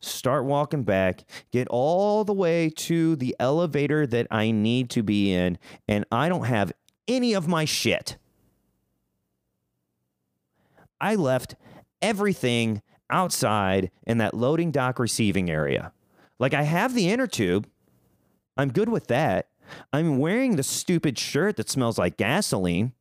Start 0.00 0.44
walking 0.44 0.82
back, 0.82 1.24
get 1.50 1.68
all 1.68 2.24
the 2.24 2.32
way 2.32 2.70
to 2.70 3.16
the 3.16 3.36
elevator 3.38 4.06
that 4.06 4.26
I 4.30 4.50
need 4.50 4.90
to 4.90 5.02
be 5.02 5.32
in, 5.32 5.58
and 5.86 6.04
I 6.10 6.28
don't 6.28 6.44
have 6.44 6.72
any 7.06 7.34
of 7.34 7.46
my 7.46 7.64
shit. 7.64 8.16
I 11.00 11.14
left 11.14 11.54
everything 12.02 12.82
outside 13.10 13.90
in 14.06 14.18
that 14.18 14.34
loading 14.34 14.70
dock 14.70 14.98
receiving 14.98 15.50
area. 15.50 15.92
Like 16.38 16.54
I 16.54 16.62
have 16.62 16.94
the 16.94 17.10
inner 17.10 17.26
tube. 17.26 17.68
I'm 18.56 18.72
good 18.72 18.88
with 18.88 19.06
that. 19.08 19.48
I'm 19.92 20.18
wearing 20.18 20.56
the 20.56 20.62
stupid 20.62 21.18
shirt 21.18 21.56
that 21.56 21.70
smells 21.70 21.98
like 21.98 22.16
gasoline. 22.16 22.92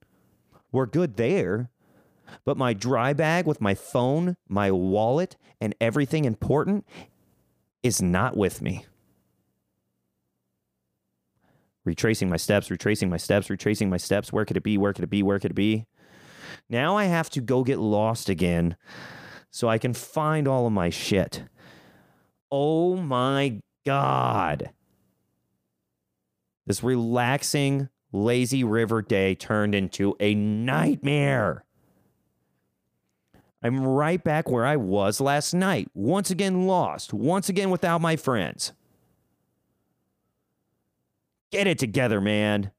We're 0.72 0.86
good 0.86 1.18
there. 1.18 1.70
But 2.46 2.58
my 2.58 2.74
dry 2.74 3.14
bag 3.14 3.48
with 3.48 3.60
my 3.60 3.74
phone, 3.74 4.38
my 4.48 4.72
wallet, 4.72 5.36
and 5.60 5.74
everything 5.82 6.26
important 6.26 6.86
is 7.82 8.02
not 8.02 8.38
with 8.38 8.62
me. 8.62 8.86
Retracing 11.86 12.30
my 12.30 12.38
steps, 12.38 12.70
retracing 12.70 13.10
my 13.10 13.18
steps, 13.18 13.50
retracing 13.50 13.90
my 13.90 13.98
steps. 13.98 14.32
Where 14.32 14.46
could 14.46 14.58
it 14.58 14.64
be? 14.64 14.78
Where 14.78 14.94
could 14.94 15.04
it 15.04 15.10
be? 15.10 15.24
Where 15.24 15.40
could 15.40 15.52
it 15.52 15.56
be? 15.56 15.88
Now 16.70 16.98
I 16.98 17.06
have 17.06 17.30
to 17.32 17.42
go 17.42 17.64
get 17.64 17.80
lost 17.80 18.30
again 18.30 18.76
so 19.52 19.68
I 19.68 19.78
can 19.78 19.94
find 19.94 20.48
all 20.48 20.68
of 20.68 20.74
my 20.74 20.90
shit. 20.90 21.44
Oh 22.52 22.96
my 22.96 23.62
God. 23.86 24.72
This 26.66 26.84
relaxing, 26.84 27.90
lazy 28.12 28.64
river 28.64 29.02
day 29.02 29.36
turned 29.36 29.74
into 29.74 30.16
a 30.20 30.36
nightmare. 30.36 31.64
I'm 33.62 33.86
right 33.86 34.24
back 34.24 34.50
where 34.50 34.66
I 34.66 34.78
was 34.78 35.20
last 35.20 35.54
night, 35.54 35.90
once 35.94 36.32
again 36.32 36.66
lost, 36.66 37.14
once 37.14 37.50
again 37.50 37.70
without 37.70 38.00
my 38.00 38.16
friends. 38.16 38.72
Get 41.52 41.68
it 41.68 41.80
together, 41.80 42.22
man. 42.22 42.72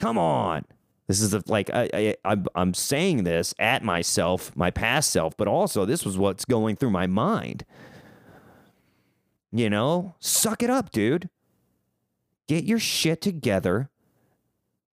Come 0.00 0.18
on. 0.18 0.64
This 1.08 1.22
is 1.22 1.48
like 1.48 1.70
I, 1.72 2.14
I 2.22 2.36
I'm 2.54 2.74
saying 2.74 3.24
this 3.24 3.54
at 3.58 3.82
myself, 3.82 4.54
my 4.54 4.70
past 4.70 5.10
self, 5.10 5.34
but 5.36 5.48
also 5.48 5.86
this 5.86 6.04
was 6.04 6.18
what's 6.18 6.44
going 6.44 6.76
through 6.76 6.90
my 6.90 7.06
mind. 7.06 7.64
You 9.50 9.70
know, 9.70 10.14
suck 10.20 10.62
it 10.62 10.68
up, 10.68 10.92
dude. 10.92 11.30
Get 12.46 12.64
your 12.64 12.78
shit 12.78 13.22
together 13.22 13.88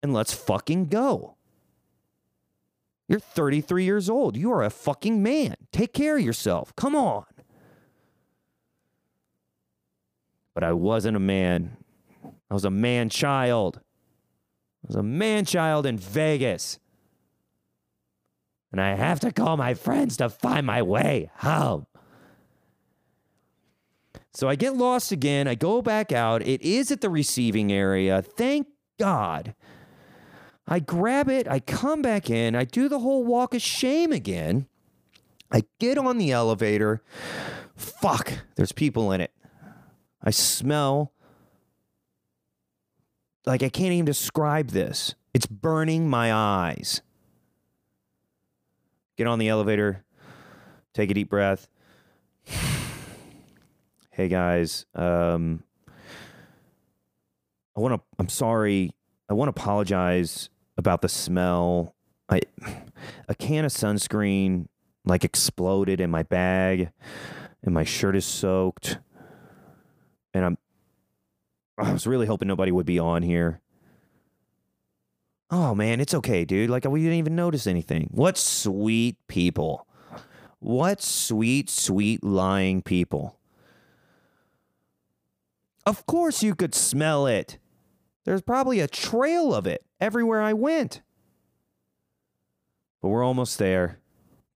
and 0.04 0.14
let's 0.14 0.34
fucking 0.34 0.86
go. 0.86 1.36
You're 3.08 3.20
33 3.20 3.84
years 3.84 4.10
old. 4.10 4.38
You 4.38 4.52
are 4.52 4.64
a 4.64 4.70
fucking 4.70 5.22
man. 5.24 5.56
Take 5.72 5.94
care 5.94 6.18
of 6.18 6.24
yourself. 6.24 6.76
Come 6.76 6.96
on. 6.96 7.26
But 10.54 10.64
I 10.64 10.74
wasn't 10.74 11.18
a 11.18 11.20
man. 11.20 11.78
I 12.50 12.54
was 12.54 12.66
a 12.66 12.70
man 12.70 13.10
child. 13.10 13.82
Was 14.88 14.96
a 14.96 15.04
man 15.04 15.46
child 15.46 15.86
in 15.86 15.98
Vegas. 15.98 16.80
And 18.72 18.82
I 18.82 18.96
have 18.96 19.20
to 19.22 19.32
call 19.32 19.56
my 19.56 19.74
friends 19.76 20.18
to 20.18 20.30
find 20.30 20.66
my 20.66 20.82
way 20.82 21.30
home. 21.38 21.86
So 24.34 24.50
I 24.50 24.56
get 24.56 24.76
lost 24.76 25.12
again. 25.12 25.48
I 25.48 25.56
go 25.56 25.82
back 25.82 26.12
out. 26.12 26.42
It 26.42 26.62
is 26.62 26.92
at 26.92 27.02
the 27.02 27.10
receiving 27.10 27.72
area. 27.72 28.22
Thank 28.22 28.68
God. 29.00 29.54
I 30.68 30.80
grab 30.80 31.30
it. 31.30 31.48
I 31.48 31.60
come 31.60 32.02
back 32.02 32.30
in. 32.30 32.56
I 32.56 32.64
do 32.64 32.90
the 32.90 33.00
whole 33.00 33.24
walk 33.24 33.54
of 33.54 33.62
shame 33.62 34.12
again. 34.12 34.68
I 35.52 35.64
get 35.80 36.00
on 36.00 36.18
the 36.18 36.32
elevator. 36.32 37.04
Fuck, 37.76 38.34
there's 38.56 38.72
people 38.72 39.12
in 39.12 39.22
it. 39.22 39.32
I 40.22 40.32
smell 40.32 41.13
like 43.46 43.64
I 43.64 43.70
can't 43.70 43.94
even 43.94 44.06
describe 44.06 44.70
this. 44.70 45.16
It's 45.34 45.46
burning 45.46 46.10
my 46.10 46.34
eyes. 46.34 47.02
Get 49.18 49.28
on 49.28 49.40
the 49.40 49.50
elevator. 49.50 50.04
Take 50.94 51.10
a 51.12 51.14
deep 51.14 51.30
breath 51.30 51.68
hey 54.12 54.28
guys, 54.28 54.86
um, 54.96 55.64
I 57.76 57.80
want 57.80 57.96
to, 57.96 58.02
I'm 58.20 58.30
sorry. 58.30 58.92
I 59.30 59.34
want 59.34 59.54
to 59.54 59.62
apologize 59.62 60.50
about 60.78 61.02
the 61.02 61.10
smell. 61.10 61.96
I, 62.30 62.42
a 63.28 63.36
can 63.36 63.66
of 63.66 63.72
sunscreen 63.72 64.68
like 65.06 65.24
exploded 65.24 66.00
in 66.00 66.10
my 66.10 66.24
bag 66.24 66.92
and 67.64 67.74
my 67.74 67.84
shirt 67.84 68.16
is 68.16 68.26
soaked. 68.26 69.00
And 70.34 70.46
I'm, 70.46 70.58
I 71.78 71.92
was 71.92 72.06
really 72.06 72.28
hoping 72.28 72.48
nobody 72.48 72.72
would 72.72 72.86
be 72.86 73.00
on 73.00 73.24
here. 73.24 73.62
Oh 75.50 75.76
man, 75.76 76.00
it's 76.00 76.14
okay, 76.14 76.46
dude. 76.46 76.70
Like 76.70 76.86
we 76.86 77.02
didn't 77.02 77.18
even 77.18 77.36
notice 77.36 77.68
anything. 77.68 78.08
What 78.12 78.38
sweet 78.38 79.18
people. 79.28 79.88
What 80.60 81.02
sweet, 81.02 81.70
sweet 81.70 82.24
lying 82.24 82.82
people. 82.82 83.38
Of 85.86 86.06
course 86.06 86.42
you 86.42 86.56
could 86.56 86.74
smell 86.74 87.28
it. 87.28 87.60
There's 88.26 88.42
probably 88.42 88.80
a 88.80 88.88
trail 88.88 89.54
of 89.54 89.68
it 89.68 89.86
everywhere 90.00 90.42
I 90.42 90.54
went. 90.54 91.02
But 93.02 93.10
we're 93.10 93.26
almost 93.26 93.60
there. 93.60 94.00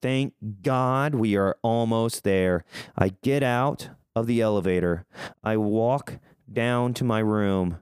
Thank 0.01 0.33
God 0.61 1.15
we 1.15 1.35
are 1.35 1.57
almost 1.61 2.23
there. 2.23 2.63
I 2.97 3.09
get 3.21 3.43
out 3.43 3.89
of 4.15 4.25
the 4.25 4.39
elevator. 4.41 5.05
I 5.43 5.57
walk 5.57 6.19
down 6.51 6.93
to 6.95 7.03
my 7.03 7.19
room. 7.19 7.79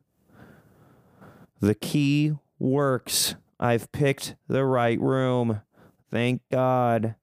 The 1.59 1.76
key 1.76 2.34
works. 2.59 3.36
I've 3.59 3.91
picked 3.91 4.36
the 4.47 4.66
right 4.66 4.99
room. 4.99 5.61
Thank 6.11 6.41
God. 6.51 7.16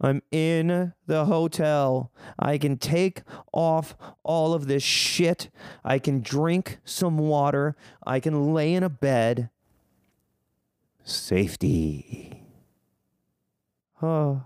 I'm 0.00 0.22
in 0.30 0.92
the 1.06 1.24
hotel. 1.24 2.12
I 2.38 2.58
can 2.58 2.76
take 2.76 3.22
off 3.52 3.96
all 4.22 4.54
of 4.54 4.66
this 4.66 4.82
shit. 4.82 5.50
I 5.84 5.98
can 5.98 6.20
drink 6.20 6.78
some 6.84 7.18
water. 7.18 7.76
I 8.06 8.20
can 8.20 8.52
lay 8.54 8.74
in 8.74 8.82
a 8.82 8.88
bed. 8.88 9.50
Safety. 11.02 12.44
Oh. 14.00 14.42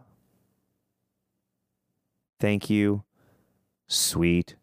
Thank 2.41 2.71
you, 2.71 3.05
sweet 3.87 4.57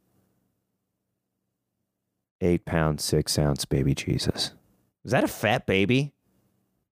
eight 2.42 2.66
pound, 2.66 3.02
six 3.02 3.38
ounce 3.38 3.66
baby 3.66 3.94
Jesus. 3.94 4.52
Is 5.04 5.12
that 5.12 5.24
a 5.24 5.28
fat 5.28 5.66
baby? 5.66 6.14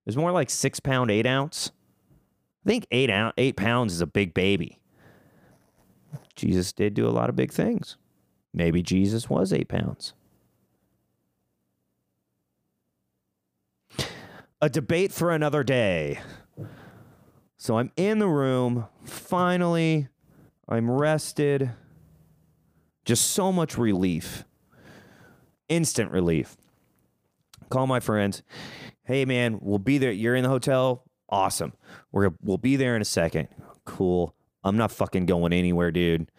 It's 0.05 0.15
more 0.15 0.31
like 0.31 0.49
six 0.49 0.79
pound, 0.79 1.11
eight 1.11 1.25
ounce. 1.25 1.71
I 2.65 2.69
think 2.69 2.87
eight 2.91 3.09
out 3.09 3.33
eight 3.37 3.55
pounds 3.57 3.93
is 3.93 4.01
a 4.01 4.07
big 4.07 4.33
baby. 4.33 4.79
Jesus 6.35 6.71
did 6.71 6.93
do 6.93 7.07
a 7.07 7.11
lot 7.11 7.29
of 7.29 7.35
big 7.35 7.51
things. 7.51 7.97
Maybe 8.53 8.81
Jesus 8.81 9.29
was 9.29 9.51
eight 9.51 9.67
pounds. 9.67 10.13
A 14.61 14.69
debate 14.69 15.11
for 15.11 15.31
another 15.31 15.63
day. 15.63 16.19
So 17.57 17.77
I'm 17.77 17.91
in 17.95 18.19
the 18.19 18.27
room. 18.27 18.87
Finally, 19.03 20.07
I'm 20.67 20.89
rested. 20.89 21.71
Just 23.05 23.29
so 23.31 23.51
much 23.51 23.77
relief. 23.77 24.45
Instant 25.69 26.11
relief. 26.11 26.57
Call 27.69 27.87
my 27.87 27.99
friends. 27.99 28.43
Hey, 29.03 29.25
man, 29.25 29.59
we'll 29.61 29.79
be 29.79 29.97
there. 29.97 30.11
You're 30.11 30.35
in 30.35 30.43
the 30.43 30.49
hotel. 30.49 31.03
Awesome. 31.29 31.73
We're 32.11 32.31
we'll 32.41 32.57
be 32.57 32.75
there 32.75 32.95
in 32.95 33.01
a 33.01 33.05
second. 33.05 33.49
Cool. 33.85 34.33
I'm 34.63 34.77
not 34.77 34.91
fucking 34.91 35.25
going 35.25 35.53
anywhere, 35.53 35.91
dude. 35.91 36.31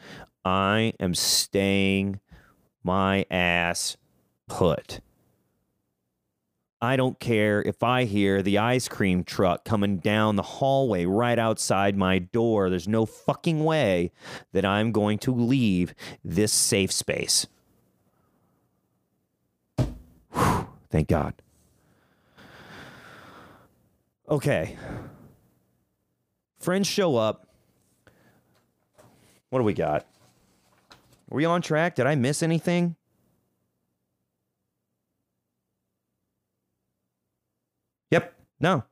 I 0.45 0.95
am 0.99 1.14
staying 1.14 2.20
my 2.83 3.26
ass 3.31 3.97
put. 4.49 5.01
I 6.81 6.95
don't 6.95 7.18
care 7.18 7.61
if 7.62 7.83
I 7.83 8.05
hear 8.05 8.41
the 8.41 8.59
ice 8.59 8.87
cream 8.87 9.24
truck 9.24 9.64
coming 9.64 9.99
down 9.99 10.37
the 10.37 10.43
hallway 10.43 11.07
right 11.07 11.39
outside 11.39 11.97
my 11.97 12.20
door. 12.20 12.70
There's 12.70 12.87
no 12.87 13.05
fucking 13.05 13.64
way 13.64 14.12
that 14.53 14.64
I'm 14.64 14.93
going 14.93 15.18
to 15.20 15.35
leave 15.35 15.93
this 16.24 16.53
safe 16.53 16.93
space. 16.93 17.49
Whew, 20.33 20.68
thank 20.91 21.09
God. 21.09 21.34
Okay. 24.28 24.76
Friends 26.59 26.86
show 26.86 27.16
up. 27.16 27.49
What 29.51 29.61
do 29.61 29.64
we 29.64 29.72
got? 29.72 30.07
Are 31.30 31.36
we 31.36 31.45
on 31.45 31.62
track? 31.62 31.95
Did 31.95 32.07
I 32.07 32.14
miss 32.14 32.43
anything? 32.43 32.97
Yep. 38.11 38.34
No. 38.61 38.84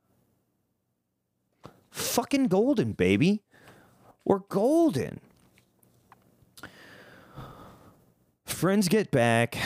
Fucking 1.91 2.49
golden, 2.49 2.93
baby. 2.93 3.43
We're 4.25 4.41
golden. 4.41 5.21
Friends 8.45 8.89
get 8.89 9.11
back. 9.11 9.57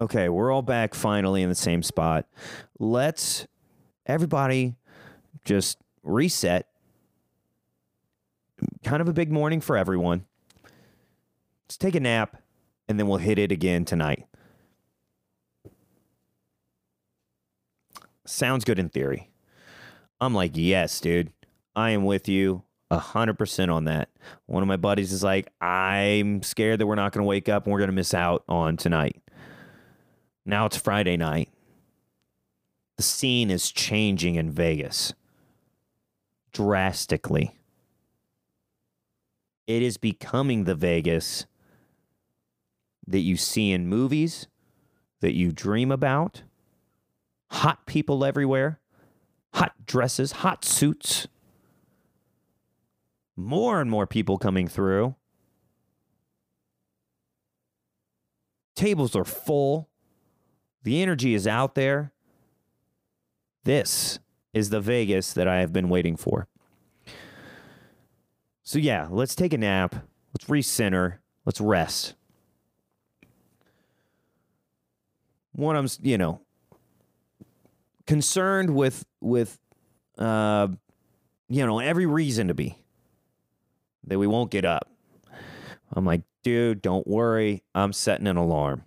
Okay, 0.00 0.28
we're 0.28 0.52
all 0.52 0.62
back 0.62 0.94
finally 0.94 1.42
in 1.42 1.48
the 1.48 1.54
same 1.54 1.82
spot. 1.82 2.26
Let's 2.78 3.46
everybody 4.04 4.74
just 5.44 5.78
reset. 6.02 6.66
Kind 8.84 9.00
of 9.00 9.08
a 9.08 9.14
big 9.14 9.32
morning 9.32 9.60
for 9.60 9.76
everyone. 9.76 10.26
Let's 11.64 11.78
take 11.78 11.94
a 11.94 12.00
nap 12.00 12.36
and 12.88 12.98
then 12.98 13.08
we'll 13.08 13.18
hit 13.18 13.38
it 13.38 13.50
again 13.50 13.84
tonight. 13.84 14.26
Sounds 18.26 18.64
good 18.64 18.78
in 18.78 18.88
theory. 18.90 19.30
I'm 20.20 20.34
like, 20.34 20.52
yes, 20.54 21.00
dude. 21.00 21.32
I 21.74 21.90
am 21.90 22.04
with 22.04 22.28
you 22.28 22.64
100% 22.90 23.72
on 23.72 23.84
that. 23.84 24.10
One 24.46 24.62
of 24.62 24.68
my 24.68 24.76
buddies 24.76 25.12
is 25.12 25.22
like, 25.22 25.52
I'm 25.60 26.42
scared 26.42 26.80
that 26.80 26.86
we're 26.86 26.94
not 26.96 27.12
going 27.12 27.22
to 27.22 27.28
wake 27.28 27.48
up 27.48 27.64
and 27.64 27.72
we're 27.72 27.78
going 27.78 27.90
to 27.90 27.94
miss 27.94 28.14
out 28.14 28.44
on 28.48 28.76
tonight. 28.76 29.20
Now 30.46 30.64
it's 30.66 30.76
Friday 30.76 31.16
night 31.16 31.50
the 32.96 33.02
scene 33.02 33.50
is 33.50 33.70
changing 33.70 34.36
in 34.36 34.50
Vegas 34.50 35.12
drastically. 36.52 37.58
It 39.66 39.82
is 39.82 39.98
becoming 39.98 40.64
the 40.64 40.74
Vegas 40.74 41.46
that 43.06 43.20
you 43.20 43.36
see 43.36 43.72
in 43.72 43.88
movies, 43.88 44.46
that 45.20 45.34
you 45.34 45.52
dream 45.52 45.92
about. 45.92 46.42
Hot 47.50 47.86
people 47.86 48.24
everywhere, 48.24 48.80
hot 49.54 49.74
dresses, 49.86 50.32
hot 50.32 50.64
suits. 50.64 51.28
More 53.36 53.80
and 53.80 53.90
more 53.90 54.06
people 54.06 54.38
coming 54.38 54.66
through. 54.66 55.14
Tables 58.74 59.14
are 59.14 59.24
full. 59.24 59.88
The 60.86 61.02
energy 61.02 61.34
is 61.34 61.48
out 61.48 61.74
there. 61.74 62.12
This 63.64 64.20
is 64.54 64.70
the 64.70 64.80
Vegas 64.80 65.32
that 65.32 65.48
I 65.48 65.56
have 65.56 65.72
been 65.72 65.88
waiting 65.88 66.16
for. 66.16 66.46
So, 68.62 68.78
yeah, 68.78 69.08
let's 69.10 69.34
take 69.34 69.52
a 69.52 69.58
nap. 69.58 69.96
Let's 70.32 70.44
recenter. 70.44 71.14
Let's 71.44 71.60
rest. 71.60 72.14
One, 75.50 75.74
I'm, 75.74 75.88
you 76.02 76.18
know, 76.18 76.42
concerned 78.06 78.70
with 78.76 79.04
with 79.20 79.58
uh 80.18 80.68
you 81.48 81.66
know 81.66 81.80
every 81.80 82.06
reason 82.06 82.46
to 82.46 82.54
be 82.54 82.78
that 84.06 84.20
we 84.20 84.28
won't 84.28 84.52
get 84.52 84.64
up 84.64 84.88
i'm 85.92 86.04
like 86.04 86.22
dude 86.44 86.80
don't 86.80 87.06
worry 87.06 87.64
i'm 87.74 87.92
setting 87.92 88.28
an 88.28 88.36
alarm 88.36 88.84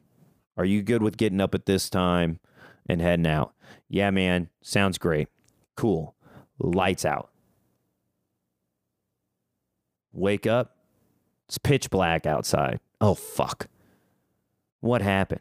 are 0.60 0.66
you 0.66 0.84
good 0.84 1.02
with 1.02 1.16
getting 1.16 1.40
up 1.40 1.56
at 1.56 1.66
this 1.66 1.90
time 1.90 2.42
and 2.88 3.02
heading 3.02 3.26
out? 3.26 3.54
Yeah 3.88 4.12
man. 4.12 4.50
Sounds 4.62 4.98
great. 4.98 5.30
Cool. 5.78 6.16
Lights 6.60 7.06
out. 7.06 7.30
Wake 10.12 10.46
up. 10.46 10.76
It's 11.48 11.58
pitch 11.58 11.90
black 11.90 12.26
outside. 12.26 12.82
Oh 13.00 13.14
fuck. 13.14 13.68
What 14.82 15.02
happened? 15.02 15.40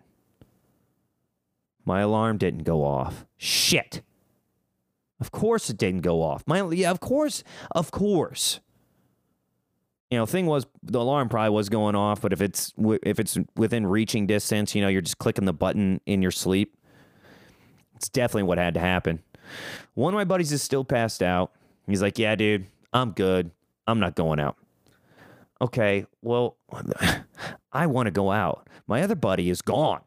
My 1.84 2.02
alarm 2.02 2.38
didn't 2.38 2.62
go 2.62 2.84
off. 2.84 3.26
Shit. 3.36 4.02
Of 5.18 5.32
course 5.32 5.68
it 5.68 5.78
didn't 5.78 6.02
go 6.02 6.22
off. 6.22 6.44
My 6.46 6.62
yeah, 6.70 6.92
of 6.92 7.00
course, 7.00 7.42
of 7.72 7.90
course. 7.90 8.60
You 10.10 10.18
know, 10.18 10.26
thing 10.26 10.46
was 10.46 10.66
the 10.82 11.00
alarm 11.00 11.28
probably 11.28 11.50
was 11.50 11.68
going 11.68 11.94
off, 11.94 12.22
but 12.22 12.32
if 12.32 12.40
it's 12.40 12.72
if 13.02 13.20
it's 13.20 13.38
within 13.56 13.86
reaching 13.86 14.26
distance, 14.26 14.74
you 14.74 14.80
know, 14.80 14.88
you're 14.88 15.02
just 15.02 15.18
clicking 15.18 15.44
the 15.44 15.52
button 15.52 16.00
in 16.06 16.22
your 16.22 16.30
sleep. 16.30 16.76
It's 17.96 18.08
definitely 18.08 18.44
what 18.44 18.58
had 18.58 18.74
to 18.74 18.80
happen. 18.80 19.22
One 19.94 20.14
of 20.14 20.18
my 20.18 20.24
buddies 20.24 20.52
is 20.52 20.62
still 20.62 20.84
passed 20.84 21.22
out. 21.22 21.52
He's 21.86 22.00
like, 22.00 22.18
"Yeah, 22.18 22.36
dude, 22.36 22.66
I'm 22.92 23.12
good. 23.12 23.50
I'm 23.86 24.00
not 24.00 24.14
going 24.14 24.40
out." 24.40 24.56
Okay, 25.60 26.06
well, 26.22 26.56
I 27.72 27.86
want 27.86 28.06
to 28.06 28.10
go 28.10 28.30
out. 28.30 28.68
My 28.86 29.02
other 29.02 29.16
buddy 29.16 29.50
is 29.50 29.60
gone. 29.60 30.02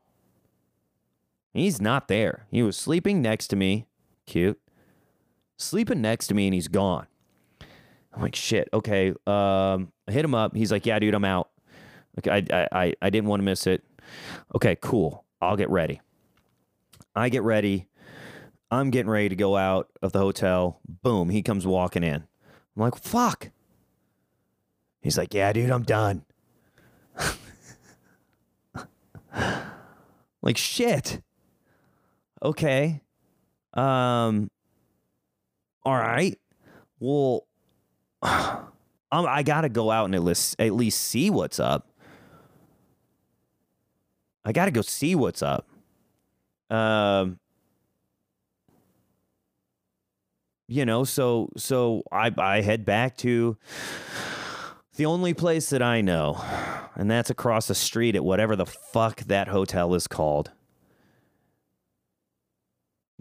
He's 1.53 1.81
not 1.81 2.07
there. 2.07 2.45
He 2.49 2.63
was 2.63 2.77
sleeping 2.77 3.21
next 3.21 3.47
to 3.49 3.55
me. 3.55 3.87
Cute. 4.25 4.59
Sleeping 5.57 6.01
next 6.01 6.27
to 6.27 6.33
me 6.33 6.47
and 6.47 6.53
he's 6.53 6.69
gone. 6.69 7.07
I'm 8.13 8.21
like, 8.21 8.35
shit, 8.35 8.69
okay. 8.73 9.09
Um, 9.25 9.91
I 10.07 10.11
hit 10.11 10.25
him 10.25 10.35
up. 10.35 10.55
He's 10.55 10.71
like, 10.71 10.85
yeah, 10.85 10.99
dude, 10.99 11.13
I'm 11.13 11.25
out. 11.25 11.49
Okay, 12.19 12.45
I, 12.51 12.67
I, 12.71 12.93
I 13.01 13.09
didn't 13.09 13.29
want 13.29 13.39
to 13.39 13.45
miss 13.45 13.67
it. 13.67 13.83
Okay, 14.53 14.77
cool. 14.81 15.23
I'll 15.41 15.55
get 15.55 15.69
ready. 15.69 16.01
I 17.15 17.29
get 17.29 17.43
ready. 17.43 17.87
I'm 18.69 18.89
getting 18.89 19.09
ready 19.09 19.29
to 19.29 19.35
go 19.35 19.55
out 19.55 19.89
of 20.01 20.11
the 20.11 20.19
hotel. 20.19 20.79
Boom, 20.87 21.29
he 21.29 21.41
comes 21.41 21.65
walking 21.65 22.03
in. 22.03 22.15
I'm 22.15 22.81
like, 22.81 22.97
fuck. 22.97 23.49
He's 25.01 25.17
like, 25.17 25.33
yeah, 25.33 25.51
dude, 25.51 25.71
I'm 25.71 25.83
done. 25.83 26.23
like, 30.41 30.57
shit. 30.57 31.21
Okay. 32.43 33.01
Um. 33.73 34.49
All 35.83 35.95
right. 35.95 36.37
Well, 36.99 37.47
um, 38.21 38.67
I 39.11 39.43
gotta 39.43 39.69
go 39.69 39.91
out 39.91 40.05
and 40.05 40.15
at 40.15 40.23
least 40.23 40.55
at 40.59 40.73
least 40.73 41.01
see 41.01 41.29
what's 41.29 41.59
up. 41.59 41.87
I 44.43 44.51
gotta 44.51 44.71
go 44.71 44.81
see 44.81 45.15
what's 45.15 45.41
up. 45.41 45.67
Um. 46.69 47.39
You 50.67 50.85
know, 50.85 51.03
so 51.03 51.49
so 51.57 52.03
I 52.11 52.31
I 52.37 52.61
head 52.61 52.85
back 52.85 53.17
to 53.17 53.57
the 54.95 55.05
only 55.05 55.33
place 55.33 55.69
that 55.71 55.81
I 55.81 56.01
know, 56.01 56.41
and 56.95 57.11
that's 57.11 57.29
across 57.29 57.67
the 57.67 57.75
street 57.75 58.15
at 58.15 58.23
whatever 58.23 58.55
the 58.55 58.65
fuck 58.65 59.21
that 59.21 59.49
hotel 59.49 59.93
is 59.95 60.07
called. 60.07 60.51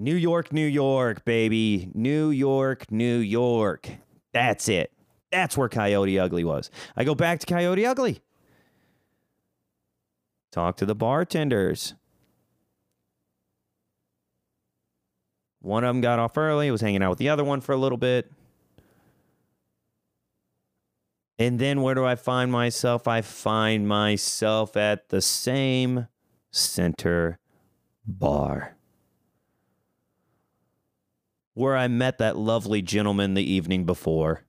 New 0.01 0.15
York, 0.15 0.51
New 0.51 0.67
York, 0.67 1.27
baby. 1.27 1.91
New 1.93 2.31
York, 2.31 2.91
New 2.91 3.19
York. 3.19 3.91
That's 4.33 4.69
it. 4.69 4.93
That's 5.33 5.57
where 5.57 5.69
Coyote 5.69 6.19
Ugly 6.19 6.45
was. 6.45 6.71
I 6.97 7.05
go 7.05 7.15
back 7.15 7.41
to 7.41 7.47
Coyote 7.47 7.87
Ugly. 7.87 8.21
Talk 10.51 10.77
to 10.79 10.87
the 10.87 10.95
bartenders. 10.95 11.95
One 15.61 15.85
of 15.85 15.95
them 15.95 16.01
got 16.01 16.19
off 16.19 16.37
early, 16.37 16.71
was 16.71 16.81
hanging 16.81 17.03
out 17.03 17.11
with 17.11 17.19
the 17.19 17.29
other 17.29 17.45
one 17.45 17.61
for 17.61 17.73
a 17.73 17.77
little 17.77 17.99
bit. 17.99 18.31
And 21.39 21.59
then 21.59 21.83
where 21.83 21.95
do 21.95 22.05
I 22.05 22.17
find 22.17 22.51
myself? 22.51 23.07
I 23.07 23.21
find 23.23 23.87
myself 23.87 24.77
at 24.77 25.11
the 25.11 25.23
same 25.23 26.09
center 26.51 27.39
bar 28.07 28.77
where 31.55 31.77
I 31.77 31.89
met 31.89 32.19
that 32.19 32.37
lovely 32.37 32.83
gentleman 32.83 33.35
the 33.35 33.43
evening 33.43 33.85
before. 33.85 34.45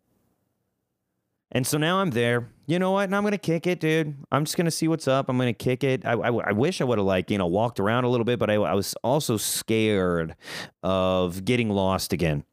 And 1.52 1.68
so 1.68 1.78
now 1.78 2.00
I'm 2.00 2.12
there. 2.12 2.48
You 2.66 2.80
know 2.80 2.92
what? 2.92 3.04
And 3.04 3.16
I'm 3.16 3.24
gonna 3.24 3.38
kick 3.38 3.68
it, 3.68 3.82
dude. 3.82 4.16
I'm 4.32 4.46
just 4.46 4.56
gonna 4.56 4.72
see 4.72 4.88
what's 4.88 5.08
up. 5.08 5.28
I'm 5.28 5.38
gonna 5.38 5.54
kick 5.54 5.84
it. 5.84 6.06
I, 6.06 6.14
I, 6.14 6.30
I 6.30 6.52
wish 6.54 6.80
I 6.80 6.86
would 6.86 6.98
have 6.98 7.06
like 7.06 7.30
you 7.30 7.38
know 7.38 7.48
walked 7.48 7.80
around 7.80 8.06
a 8.06 8.10
little 8.10 8.24
bit, 8.24 8.40
but 8.40 8.50
I, 8.50 8.54
I 8.56 8.74
was 8.74 8.96
also 9.04 9.36
scared 9.36 10.36
of 10.82 11.44
getting 11.44 11.70
lost 11.70 12.14
again. 12.14 12.46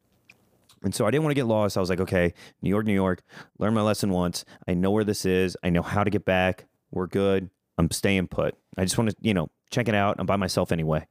And 0.83 0.95
so 0.95 1.07
I 1.07 1.11
didn't 1.11 1.25
want 1.25 1.33
to 1.33 1.41
get 1.41 1.47
lost. 1.47 1.77
I 1.77 1.81
was 1.81 1.91
like, 1.91 2.01
okay, 2.01 2.35
New 2.63 2.71
York, 2.71 2.87
New 2.87 2.95
York. 2.95 3.23
Learn 3.59 3.75
my 3.75 3.83
lesson 3.83 4.11
once. 4.11 4.45
I 4.67 4.75
know 4.75 4.91
where 4.91 5.05
this 5.05 5.25
is. 5.25 5.57
I 5.63 5.71
know 5.71 5.83
how 5.83 6.05
to 6.05 6.11
get 6.11 6.25
back. 6.25 6.67
We're 6.91 7.07
good. 7.07 7.51
I'm 7.79 7.91
staying 7.91 8.29
put. 8.29 8.57
I 8.77 8.85
just 8.85 8.99
want 8.99 9.11
to 9.11 9.17
you 9.21 9.35
know 9.35 9.49
check 9.71 9.87
it 9.87 9.95
out. 9.95 10.17
I'm 10.19 10.27
by 10.27 10.37
myself 10.37 10.73
anyway. 10.73 11.07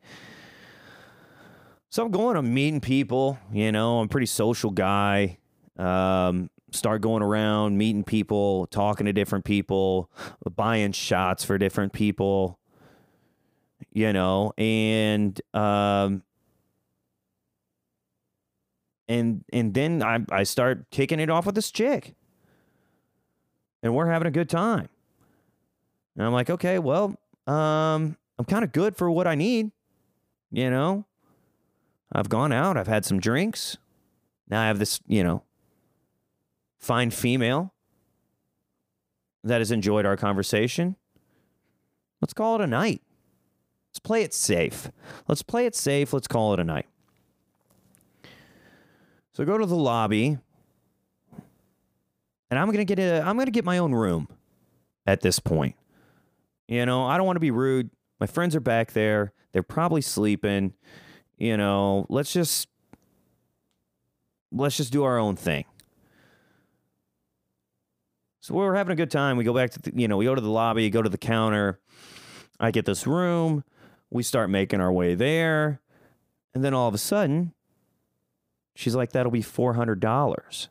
So 1.90 2.04
I'm 2.06 2.12
going, 2.12 2.36
I'm 2.36 2.54
meeting 2.54 2.82
people, 2.82 3.40
you 3.52 3.72
know, 3.72 4.00
I'm 4.00 4.06
a 4.06 4.10
pretty 4.10 4.26
social 4.26 4.72
guy. 4.72 5.38
Um, 5.78 6.50
start 6.72 7.02
going 7.02 7.24
around, 7.24 7.78
meeting 7.78 8.04
people, 8.04 8.68
talking 8.68 9.06
to 9.06 9.14
different 9.14 9.46
people, 9.46 10.10
buying 10.56 10.92
shots 10.92 11.46
for 11.46 11.58
different 11.58 11.94
people, 11.94 12.60
you 13.94 14.12
know, 14.12 14.54
and 14.58 15.40
um 15.54 16.24
and 19.08 19.46
and 19.54 19.74
then 19.74 20.04
I 20.04 20.20
I 20.30 20.44
start 20.44 20.90
kicking 20.92 21.20
it 21.20 21.30
off 21.30 21.45
with 21.45 21.56
this 21.56 21.72
chick. 21.72 22.16
And 23.82 23.95
we're 23.95 24.07
having 24.07 24.28
a 24.28 24.32
good 24.32 24.49
time. 24.49 24.90
And 26.18 26.26
I'm 26.26 26.34
like, 26.34 26.49
okay, 26.49 26.80
well, 26.80 27.16
um, 27.45 28.18
I'm 28.40 28.45
kind 28.45 28.64
of 28.64 28.72
good 28.72 28.98
for 28.98 29.10
what 29.10 29.28
I 29.28 29.36
need, 29.36 29.72
you 30.52 30.70
know. 30.72 31.06
I've 32.12 32.30
gone 32.30 32.52
out, 32.52 32.78
I've 32.78 32.88
had 32.88 33.06
some 33.06 33.20
drinks. 33.20 33.78
Now 34.50 34.62
I 34.62 34.68
have 34.68 34.80
this, 34.80 35.00
you 35.08 35.24
know, 35.24 35.44
fine 36.78 37.12
female 37.12 37.74
that 39.44 39.60
has 39.60 39.72
enjoyed 39.72 40.06
our 40.06 40.16
conversation. 40.16 40.96
Let's 42.22 42.34
call 42.34 42.56
it 42.56 42.62
a 42.62 42.68
night. 42.68 43.02
Let's 43.90 44.00
play 44.00 44.24
it 44.24 44.34
safe. 44.34 44.90
Let's 45.28 45.42
play 45.42 45.66
it 45.66 45.76
safe. 45.76 46.14
Let's 46.14 46.28
call 46.28 46.54
it 46.54 46.60
a 46.60 46.64
night. 46.64 46.88
So 49.34 49.46
go 49.46 49.58
to 49.58 49.66
the 49.66 49.76
lobby, 49.76 50.38
and 52.50 52.60
I'm 52.60 52.72
gonna 52.72 52.86
get 52.86 53.00
a. 53.00 53.22
I'm 53.22 53.38
gonna 53.38 53.52
get 53.52 53.66
my 53.66 53.78
own 53.78 53.94
room. 53.94 54.28
At 55.06 55.22
this 55.22 55.40
point, 55.40 55.76
you 56.68 56.86
know, 56.86 57.06
I 57.06 57.18
don't 57.18 57.26
want 57.26 57.38
to 57.38 57.42
be 57.42 57.52
rude. 57.52 57.90
My 58.20 58.28
friends 58.28 58.56
are 58.56 58.60
back 58.60 58.92
there. 58.92 59.32
They're 59.52 59.64
probably 59.64 60.02
sleeping 60.02 60.74
you 61.38 61.57
know, 61.57 62.05
let's 62.09 62.34
just 62.34 62.68
let's 64.51 64.77
just 64.77 64.91
do 64.91 65.03
our 65.03 65.18
own 65.18 65.35
thing. 65.35 65.65
So 68.41 68.53
we're 68.53 68.76
having 68.76 68.93
a 68.93 68.95
good 68.95 69.11
time. 69.11 69.35
We 69.35 69.43
go 69.43 69.53
back 69.53 69.72
to 69.72 69.80
the, 69.80 69.91
you 69.93 70.07
know, 70.07 70.18
we 70.18 70.26
go 70.26 70.34
to 70.34 70.41
the 70.41 70.49
lobby, 70.49 70.89
go 70.89 71.01
to 71.01 71.09
the 71.09 71.18
counter. 71.18 71.80
I 72.59 72.72
get 72.72 72.85
this 72.85 73.05
room. 73.05 73.64
We 74.09 74.23
start 74.23 74.49
making 74.49 74.80
our 74.80 74.91
way 74.91 75.15
there. 75.15 75.81
And 76.53 76.64
then 76.64 76.73
all 76.73 76.88
of 76.88 76.93
a 76.93 76.97
sudden, 76.97 77.53
she's 78.73 78.95
like, 78.95 79.11
that'll 79.11 79.31
be 79.31 79.43
$400. 79.43 80.68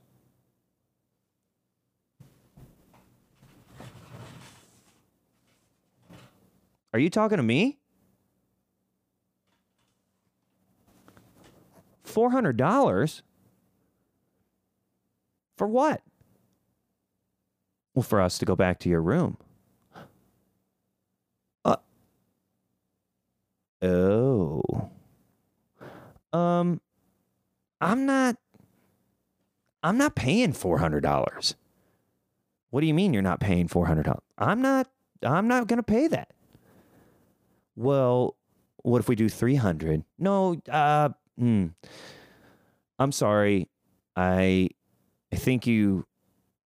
Are 6.95 6.99
you 6.99 7.11
talking 7.11 7.37
to 7.37 7.43
me? 7.43 7.79
$400 12.07 13.23
for 15.57 15.67
what? 15.67 16.03
Well, 17.95 18.03
for 18.03 18.21
us 18.21 18.39
to 18.39 18.45
go 18.45 18.55
back 18.55 18.79
to 18.81 18.89
your 18.89 19.01
room. 19.01 19.39
Uh, 21.65 21.77
oh. 23.83 24.91
Um, 26.33 26.81
I'm 27.81 28.05
not. 28.05 28.37
I'm 29.83 29.97
not 29.97 30.15
paying 30.15 30.53
four 30.53 30.79
hundred 30.79 31.03
dollars. 31.03 31.55
What 32.71 32.83
do 32.83 32.87
you 32.87 32.93
mean 32.93 33.15
you're 33.15 33.23
not 33.23 33.41
paying 33.41 33.69
four 33.69 33.87
hundred 33.87 34.03
dollars? 34.03 34.23
I'm 34.37 34.61
not 34.61 34.89
I'm 35.23 35.49
not 35.49 35.69
to 35.69 35.83
pay 35.83 36.09
that. 36.09 36.33
Well, 37.77 38.37
what 38.83 39.01
if 39.01 39.09
we 39.09 39.17
do 39.17 39.29
300? 39.29 40.05
No, 40.19 40.61
uh, 40.71 41.11
hmm. 41.39 41.67
I'm 42.99 43.13
sorry. 43.13 43.69
I 44.15 44.71
I 45.33 45.37
think 45.37 45.67
you 45.67 46.07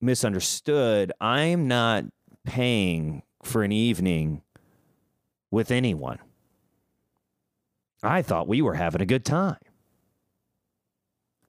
misunderstood. 0.01 1.13
I'm 1.21 1.69
not 1.69 2.05
paying 2.45 3.23
for 3.43 3.63
an 3.63 3.73
evening 3.73 4.43
with 5.51 5.71
anyone. 5.71 6.19
I 8.03 8.23
thought 8.23 8.49
we 8.49 8.63
were 8.63 8.75
having 8.75 9.03
a 9.03 9.07
good 9.07 9.25
time. 9.25 9.59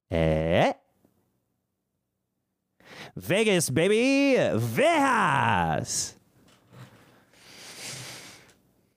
Eh? 0.09 0.73
Vegas, 3.15 3.69
baby. 3.69 4.37
Vegas. 4.57 6.15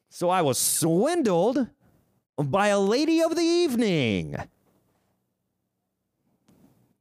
So 0.09 0.31
I 0.31 0.43
was 0.43 0.59
swindled 0.59 1.69
by 2.37 2.69
a 2.69 2.79
lady 2.79 3.21
of 3.23 3.37
the 3.37 3.43
evening. 3.43 4.37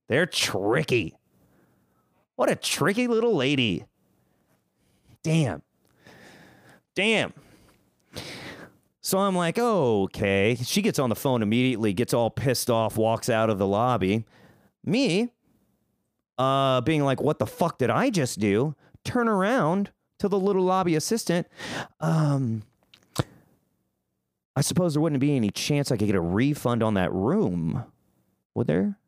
They're 0.07 0.25
tricky. 0.25 1.15
What 2.35 2.49
a 2.49 2.55
tricky 2.55 3.07
little 3.07 3.35
lady. 3.35 3.85
Damn. 5.23 5.61
Damn. 6.95 7.33
So 9.01 9.19
I'm 9.19 9.35
like, 9.35 9.57
okay. 9.59 10.57
She 10.63 10.81
gets 10.81 10.99
on 10.99 11.09
the 11.09 11.15
phone 11.15 11.41
immediately, 11.41 11.93
gets 11.93 12.13
all 12.13 12.29
pissed 12.29 12.69
off, 12.69 12.97
walks 12.97 13.29
out 13.29 13.49
of 13.49 13.57
the 13.57 13.67
lobby. 13.67 14.25
Me, 14.85 15.29
uh, 16.37 16.81
being 16.81 17.03
like, 17.03 17.21
what 17.21 17.39
the 17.39 17.45
fuck 17.45 17.77
did 17.77 17.89
I 17.89 18.09
just 18.09 18.39
do? 18.39 18.75
Turn 19.03 19.27
around 19.27 19.91
to 20.19 20.27
the 20.27 20.39
little 20.39 20.63
lobby 20.63 20.95
assistant. 20.95 21.47
Um, 21.99 22.63
I 24.55 24.61
suppose 24.61 24.93
there 24.93 25.01
wouldn't 25.01 25.19
be 25.19 25.35
any 25.35 25.49
chance 25.49 25.91
I 25.91 25.97
could 25.97 26.07
get 26.07 26.15
a 26.15 26.21
refund 26.21 26.83
on 26.83 26.93
that 26.93 27.11
room, 27.11 27.85
would 28.53 28.67
there? 28.67 28.99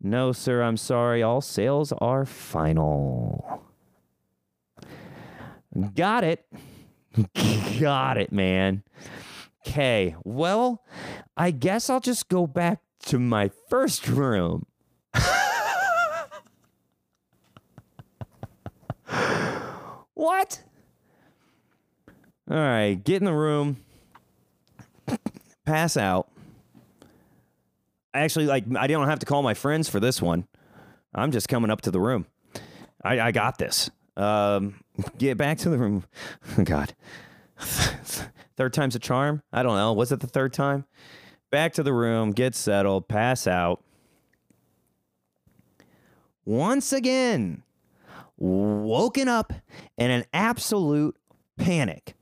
No, 0.00 0.32
sir, 0.32 0.62
I'm 0.62 0.76
sorry. 0.76 1.22
All 1.22 1.40
sales 1.40 1.92
are 1.98 2.26
final. 2.26 3.62
Got 5.94 6.24
it. 6.24 6.44
Got 7.80 8.18
it, 8.18 8.32
man. 8.32 8.82
Okay, 9.66 10.16
well, 10.24 10.84
I 11.36 11.52
guess 11.52 11.88
I'll 11.88 12.00
just 12.00 12.28
go 12.28 12.46
back 12.48 12.80
to 13.06 13.18
my 13.18 13.50
first 13.68 14.08
room. 14.08 14.66
what? 20.14 20.64
All 22.50 22.56
right, 22.56 22.94
get 22.94 23.22
in 23.22 23.24
the 23.24 23.32
room, 23.32 23.76
pass 25.64 25.96
out. 25.96 26.28
Actually, 28.14 28.46
like, 28.46 28.64
I 28.76 28.86
don't 28.86 29.08
have 29.08 29.20
to 29.20 29.26
call 29.26 29.42
my 29.42 29.54
friends 29.54 29.88
for 29.88 30.00
this 30.00 30.20
one. 30.20 30.46
I'm 31.14 31.30
just 31.30 31.48
coming 31.48 31.70
up 31.70 31.80
to 31.82 31.90
the 31.90 32.00
room. 32.00 32.26
I, 33.02 33.20
I 33.20 33.32
got 33.32 33.58
this. 33.58 33.90
Um, 34.16 34.82
get 35.18 35.38
back 35.38 35.58
to 35.58 35.70
the 35.70 35.78
room. 35.78 36.04
God. 36.64 36.94
third 38.56 38.72
time's 38.72 38.96
a 38.96 38.98
charm? 38.98 39.42
I 39.52 39.62
don't 39.62 39.76
know. 39.76 39.92
Was 39.92 40.12
it 40.12 40.20
the 40.20 40.26
third 40.26 40.52
time? 40.52 40.84
Back 41.50 41.74
to 41.74 41.82
the 41.82 41.92
room, 41.92 42.32
get 42.32 42.54
settled, 42.54 43.08
pass 43.08 43.46
out. 43.46 43.82
Once 46.44 46.92
again, 46.92 47.62
woken 48.36 49.28
up 49.28 49.52
in 49.96 50.10
an 50.10 50.24
absolute 50.32 51.16
panic. 51.58 52.14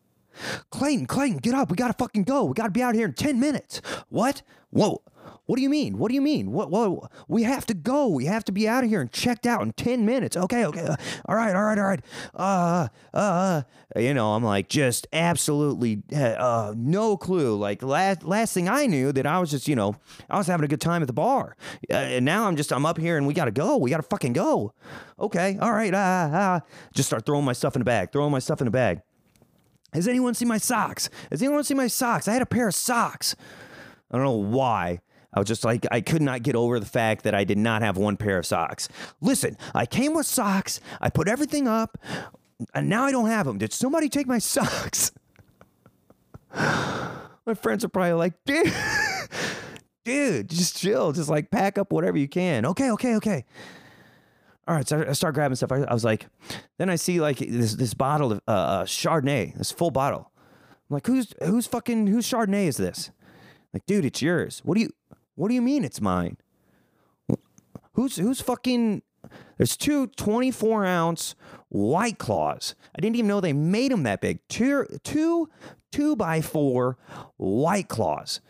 Clayton, 0.70 1.06
Clayton, 1.06 1.38
get 1.38 1.54
up. 1.54 1.70
We 1.70 1.76
got 1.76 1.88
to 1.88 1.94
fucking 1.94 2.24
go. 2.24 2.44
We 2.44 2.54
got 2.54 2.64
to 2.64 2.70
be 2.70 2.82
out 2.82 2.94
here 2.94 3.06
in 3.06 3.14
10 3.14 3.40
minutes. 3.40 3.80
What? 4.08 4.42
Whoa. 4.70 5.02
What 5.50 5.56
do 5.56 5.62
you 5.62 5.68
mean? 5.68 5.98
What 5.98 6.10
do 6.10 6.14
you 6.14 6.20
mean? 6.20 6.52
What? 6.52 6.70
What? 6.70 7.10
We 7.26 7.42
have 7.42 7.66
to 7.66 7.74
go. 7.74 8.06
We 8.06 8.26
have 8.26 8.44
to 8.44 8.52
be 8.52 8.68
out 8.68 8.84
of 8.84 8.90
here 8.90 9.00
and 9.00 9.10
checked 9.10 9.46
out 9.46 9.62
in 9.62 9.72
ten 9.72 10.06
minutes. 10.06 10.36
Okay, 10.36 10.64
okay. 10.64 10.82
Uh, 10.82 10.94
all 11.24 11.34
right, 11.34 11.56
all 11.56 11.64
right, 11.64 11.76
all 11.76 11.86
right. 11.86 12.00
Uh, 12.32 12.86
uh, 13.12 13.62
you 13.96 14.14
know, 14.14 14.34
I'm 14.34 14.44
like 14.44 14.68
just 14.68 15.08
absolutely 15.12 16.04
uh, 16.14 16.18
uh, 16.18 16.74
no 16.76 17.16
clue. 17.16 17.56
Like 17.56 17.82
last 17.82 18.22
last 18.22 18.54
thing 18.54 18.68
I 18.68 18.86
knew 18.86 19.10
that 19.10 19.26
I 19.26 19.40
was 19.40 19.50
just 19.50 19.66
you 19.66 19.74
know 19.74 19.96
I 20.28 20.38
was 20.38 20.46
having 20.46 20.62
a 20.62 20.68
good 20.68 20.80
time 20.80 21.02
at 21.02 21.08
the 21.08 21.12
bar, 21.12 21.56
uh, 21.90 21.94
and 21.96 22.24
now 22.24 22.46
I'm 22.46 22.54
just 22.54 22.72
I'm 22.72 22.86
up 22.86 22.96
here 22.96 23.16
and 23.16 23.26
we 23.26 23.34
gotta 23.34 23.50
go. 23.50 23.76
We 23.76 23.90
gotta 23.90 24.04
fucking 24.04 24.34
go. 24.34 24.72
Okay, 25.18 25.58
all 25.60 25.72
right. 25.72 25.92
Uh, 25.92 25.96
uh, 25.96 26.60
just 26.94 27.08
start 27.08 27.26
throwing 27.26 27.44
my 27.44 27.54
stuff 27.54 27.74
in 27.74 27.80
the 27.80 27.84
bag. 27.84 28.12
Throwing 28.12 28.30
my 28.30 28.38
stuff 28.38 28.60
in 28.60 28.66
the 28.66 28.70
bag. 28.70 29.00
Has 29.92 30.06
anyone 30.06 30.34
seen 30.34 30.48
my 30.48 30.58
socks? 30.58 31.10
Has 31.30 31.42
anyone 31.42 31.64
seen 31.64 31.76
my 31.76 31.88
socks? 31.88 32.28
I 32.28 32.32
had 32.32 32.42
a 32.42 32.46
pair 32.46 32.68
of 32.68 32.74
socks. 32.74 33.34
I 34.10 34.16
don't 34.16 34.24
know 34.24 34.32
why. 34.32 35.00
I 35.32 35.38
was 35.38 35.46
just 35.46 35.64
like, 35.64 35.86
I 35.90 36.00
could 36.00 36.22
not 36.22 36.42
get 36.42 36.56
over 36.56 36.80
the 36.80 36.86
fact 36.86 37.22
that 37.24 37.34
I 37.34 37.44
did 37.44 37.58
not 37.58 37.82
have 37.82 37.96
one 37.96 38.16
pair 38.16 38.38
of 38.38 38.46
socks. 38.46 38.88
Listen, 39.20 39.56
I 39.74 39.86
came 39.86 40.14
with 40.14 40.26
socks. 40.26 40.80
I 41.00 41.08
put 41.08 41.28
everything 41.28 41.68
up, 41.68 41.98
and 42.74 42.88
now 42.88 43.04
I 43.04 43.12
don't 43.12 43.28
have 43.28 43.46
them. 43.46 43.58
Did 43.58 43.72
somebody 43.72 44.08
take 44.08 44.26
my 44.26 44.38
socks? 44.40 45.12
my 46.52 47.54
friends 47.54 47.84
are 47.84 47.88
probably 47.88 48.14
like, 48.14 48.34
dude, 48.44 48.72
dude, 50.04 50.50
just 50.50 50.76
chill. 50.76 51.12
Just 51.12 51.28
like 51.28 51.50
pack 51.50 51.78
up 51.78 51.92
whatever 51.92 52.18
you 52.18 52.28
can. 52.28 52.66
Okay, 52.66 52.90
okay, 52.90 53.14
okay. 53.16 53.44
All 54.70 54.76
right, 54.76 54.86
so 54.86 55.05
I 55.09 55.14
start 55.14 55.34
grabbing 55.34 55.56
stuff. 55.56 55.72
I, 55.72 55.92
was 55.92 56.05
like, 56.05 56.28
then 56.78 56.88
I 56.88 56.94
see 56.94 57.20
like 57.20 57.38
this 57.38 57.74
this 57.74 57.92
bottle 57.92 58.30
of 58.30 58.40
uh, 58.47 58.51
uh, 58.52 58.84
Chardonnay, 58.84 59.59
this 59.59 59.72
full 59.72 59.90
bottle. 59.90 60.30
I'm 60.88 60.94
like, 60.94 61.09
who's 61.09 61.34
who's 61.42 61.66
fucking 61.66 62.06
whose 62.06 62.30
Chardonnay 62.30 62.66
is 62.66 62.76
this? 62.76 63.10
Like, 63.74 63.84
dude, 63.86 64.05
it's 64.05 64.22
yours. 64.22 64.62
What 64.64 64.76
do 64.76 64.82
you 64.82 64.90
what 65.34 65.48
do 65.48 65.55
you 65.55 65.60
mean 65.60 65.82
it's 65.82 66.01
mine? 66.01 66.36
Who's 67.94 68.14
who's 68.14 68.40
fucking 68.40 69.02
there's 69.56 69.76
two 69.76 70.06
24 70.06 70.86
ounce 70.86 71.34
white 71.68 72.18
claws. 72.18 72.76
I 72.97 73.01
didn't 73.01 73.16
even 73.16 73.26
know 73.26 73.40
they 73.40 73.52
made 73.52 73.90
them 73.90 74.05
that 74.05 74.20
big. 74.20 74.38
Two, 74.48 74.86
two, 75.02 75.51
two 75.90 76.14
by 76.14 76.42
four 76.42 76.97
white 77.38 77.88
claws 77.88 78.40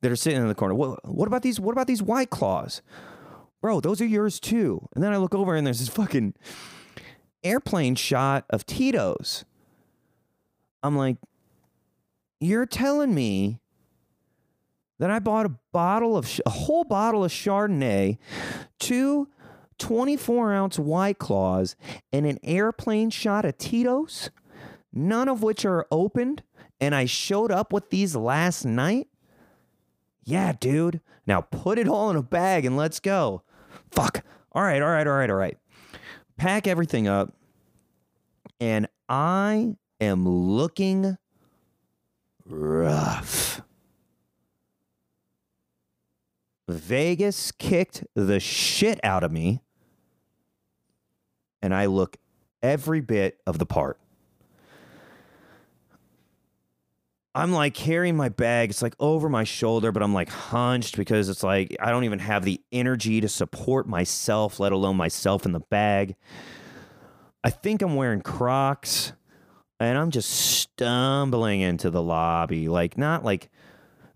that 0.00 0.10
are 0.10 0.16
sitting 0.16 0.40
in 0.40 0.48
the 0.48 0.54
corner. 0.54 0.74
What, 0.74 1.06
what 1.06 1.28
about 1.28 1.42
these? 1.42 1.60
What 1.60 1.72
about 1.72 1.86
these 1.86 2.02
white 2.02 2.30
claws, 2.30 2.80
bro? 3.64 3.80
Those 3.80 4.02
are 4.02 4.06
yours 4.06 4.40
too. 4.40 4.86
And 4.94 5.02
then 5.02 5.14
I 5.14 5.16
look 5.16 5.34
over 5.34 5.54
and 5.54 5.66
there's 5.66 5.78
this 5.78 5.88
fucking 5.88 6.34
airplane 7.42 7.94
shot 7.94 8.44
of 8.50 8.66
Tito's. 8.66 9.46
I'm 10.82 10.98
like, 10.98 11.16
you're 12.40 12.66
telling 12.66 13.14
me 13.14 13.60
that 14.98 15.10
I 15.10 15.18
bought 15.18 15.46
a 15.46 15.56
bottle 15.72 16.14
of 16.14 16.42
a 16.44 16.50
whole 16.50 16.84
bottle 16.84 17.24
of 17.24 17.32
Chardonnay, 17.32 18.18
two 18.78 19.28
24 19.78 20.52
ounce 20.52 20.78
White 20.78 21.18
Claws, 21.18 21.74
and 22.12 22.26
an 22.26 22.38
airplane 22.42 23.08
shot 23.08 23.46
of 23.46 23.56
Tito's, 23.56 24.28
none 24.92 25.26
of 25.26 25.42
which 25.42 25.64
are 25.64 25.86
opened. 25.90 26.42
And 26.82 26.94
I 26.94 27.06
showed 27.06 27.50
up 27.50 27.72
with 27.72 27.88
these 27.88 28.14
last 28.14 28.66
night. 28.66 29.08
Yeah, 30.22 30.52
dude. 30.52 31.00
Now 31.26 31.40
put 31.40 31.78
it 31.78 31.88
all 31.88 32.10
in 32.10 32.16
a 32.16 32.22
bag 32.22 32.66
and 32.66 32.76
let's 32.76 33.00
go. 33.00 33.42
Fuck. 33.94 34.24
All 34.52 34.62
right, 34.62 34.82
all 34.82 34.88
right, 34.88 35.06
all 35.06 35.14
right, 35.14 35.30
all 35.30 35.36
right. 35.36 35.56
Pack 36.36 36.66
everything 36.66 37.06
up. 37.06 37.32
And 38.60 38.88
I 39.08 39.76
am 40.00 40.28
looking 40.28 41.16
rough. 42.44 43.60
Vegas 46.68 47.52
kicked 47.52 48.04
the 48.14 48.40
shit 48.40 48.98
out 49.04 49.22
of 49.22 49.30
me, 49.30 49.60
and 51.62 51.74
I 51.74 51.86
look 51.86 52.16
every 52.62 53.00
bit 53.00 53.40
of 53.46 53.58
the 53.58 53.66
part. 53.66 54.00
I'm 57.34 57.52
like 57.52 57.74
carrying 57.74 58.16
my 58.16 58.28
bag. 58.28 58.70
It's 58.70 58.82
like 58.82 58.94
over 59.00 59.28
my 59.28 59.44
shoulder, 59.44 59.90
but 59.90 60.02
I'm 60.02 60.14
like 60.14 60.28
hunched 60.28 60.96
because 60.96 61.28
it's 61.28 61.42
like 61.42 61.76
I 61.80 61.90
don't 61.90 62.04
even 62.04 62.20
have 62.20 62.44
the 62.44 62.60
energy 62.70 63.20
to 63.20 63.28
support 63.28 63.88
myself, 63.88 64.60
let 64.60 64.72
alone 64.72 64.96
myself 64.96 65.44
in 65.44 65.52
the 65.52 65.60
bag. 65.60 66.14
I 67.42 67.50
think 67.50 67.82
I'm 67.82 67.96
wearing 67.96 68.20
Crocs 68.22 69.12
and 69.80 69.98
I'm 69.98 70.10
just 70.10 70.30
stumbling 70.30 71.60
into 71.60 71.90
the 71.90 72.02
lobby. 72.02 72.68
Like, 72.68 72.96
not 72.96 73.24
like 73.24 73.50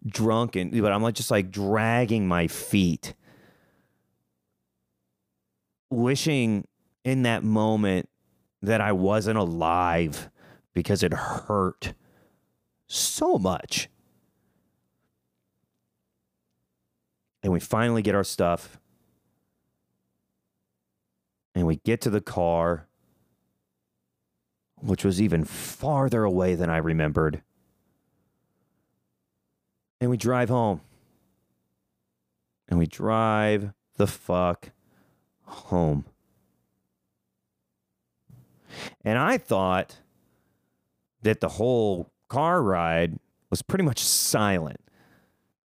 drunken, 0.07 0.81
but 0.81 0.93
I'm 0.93 1.03
like 1.03 1.15
just 1.15 1.31
like 1.31 1.51
dragging 1.51 2.29
my 2.29 2.47
feet 2.47 3.15
wishing 5.91 6.67
in 7.05 7.23
that 7.23 7.43
moment 7.43 8.09
that 8.63 8.81
I 8.81 8.93
wasn't 8.93 9.39
alive 9.39 10.31
because 10.75 11.03
it 11.03 11.13
hurt 11.13 11.95
so 12.89 13.39
much. 13.39 13.89
And 17.43 17.53
we 17.53 17.61
finally 17.61 18.03
get 18.03 18.17
our 18.17 18.25
stuff. 18.25 18.81
And 21.55 21.67
we 21.67 21.77
get 21.77 22.01
to 22.01 22.11
the 22.11 22.21
car. 22.21 22.89
which 24.81 25.05
was 25.05 25.21
even 25.21 25.45
farther 25.45 26.25
away 26.25 26.55
than 26.55 26.71
I 26.71 26.77
remembered. 26.79 27.43
And 30.01 30.11
we 30.11 30.17
drive 30.17 30.49
home. 30.49 30.81
And 32.69 32.79
we 32.79 32.87
drive 32.87 33.73
the 33.97 34.07
fuck 34.07 34.71
home. 35.45 36.05
And 39.05 39.19
I 39.19 39.39
thought 39.39 39.99
that 41.23 41.41
the 41.41 41.49
whole 41.49 42.11
car 42.29 42.63
ride 42.63 43.19
was 43.51 43.63
pretty 43.63 43.85
much 43.85 44.03
silent 44.03 44.81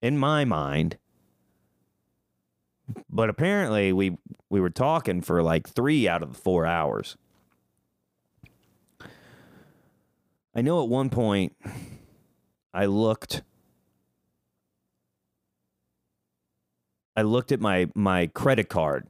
in 0.02 0.18
my 0.18 0.46
mind. 0.46 0.98
But 3.10 3.30
apparently 3.30 3.94
we 3.94 4.18
we 4.50 4.60
were 4.60 4.70
talking 4.70 5.22
for 5.22 5.42
like 5.42 5.68
3 5.68 6.08
out 6.08 6.22
of 6.22 6.34
the 6.34 6.40
4 6.40 6.66
hours. 6.66 7.18
I 10.56 10.62
know 10.62 10.84
at 10.84 10.90
one 10.90 11.10
point 11.10 11.56
I 12.74 12.86
looked 12.86 13.42
I 17.16 17.22
looked 17.22 17.52
at 17.52 17.60
my 17.60 17.90
my 17.96 18.28
credit 18.28 18.70
card 18.70 19.08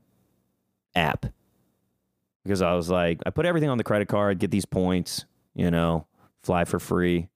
app 0.95 1.25
because 2.43 2.61
I 2.61 2.73
was 2.73 2.89
like, 2.89 3.21
I 3.25 3.30
put 3.30 3.45
everything 3.45 3.69
on 3.69 3.77
the 3.77 3.84
credit 3.84 4.07
card, 4.07 4.39
get 4.39 4.51
these 4.51 4.65
points, 4.65 5.25
you 5.55 5.71
know, 5.71 6.07
fly 6.43 6.65
for 6.65 6.80
free. 6.80 7.30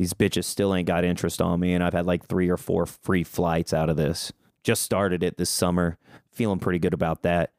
These 0.00 0.14
bitches 0.14 0.44
still 0.44 0.74
ain't 0.74 0.88
got 0.88 1.04
interest 1.04 1.42
on 1.42 1.60
me, 1.60 1.74
and 1.74 1.84
I've 1.84 1.92
had 1.92 2.06
like 2.06 2.24
three 2.24 2.48
or 2.48 2.56
four 2.56 2.86
free 2.86 3.22
flights 3.22 3.74
out 3.74 3.90
of 3.90 3.98
this. 3.98 4.32
Just 4.62 4.82
started 4.82 5.22
it 5.22 5.36
this 5.36 5.50
summer. 5.50 5.98
Feeling 6.32 6.58
pretty 6.58 6.78
good 6.78 6.94
about 6.94 7.20
that. 7.24 7.52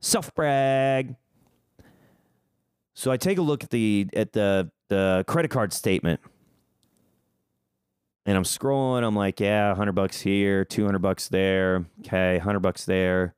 Self 0.00 0.34
brag. 0.34 1.16
So 2.92 3.10
I 3.10 3.16
take 3.16 3.38
a 3.38 3.40
look 3.40 3.64
at 3.64 3.70
the 3.70 4.06
at 4.12 4.34
the 4.34 4.70
the 4.88 5.24
credit 5.26 5.50
card 5.50 5.72
statement. 5.72 6.20
And 8.26 8.36
I'm 8.36 8.44
scrolling, 8.44 9.02
I'm 9.02 9.16
like, 9.16 9.40
yeah, 9.40 9.68
100 9.68 9.92
bucks 9.92 10.20
here, 10.20 10.66
200 10.66 10.98
bucks 10.98 11.28
there. 11.28 11.86
Okay, 12.00 12.36
100 12.36 12.60
bucks 12.60 12.84
there. 12.84 13.34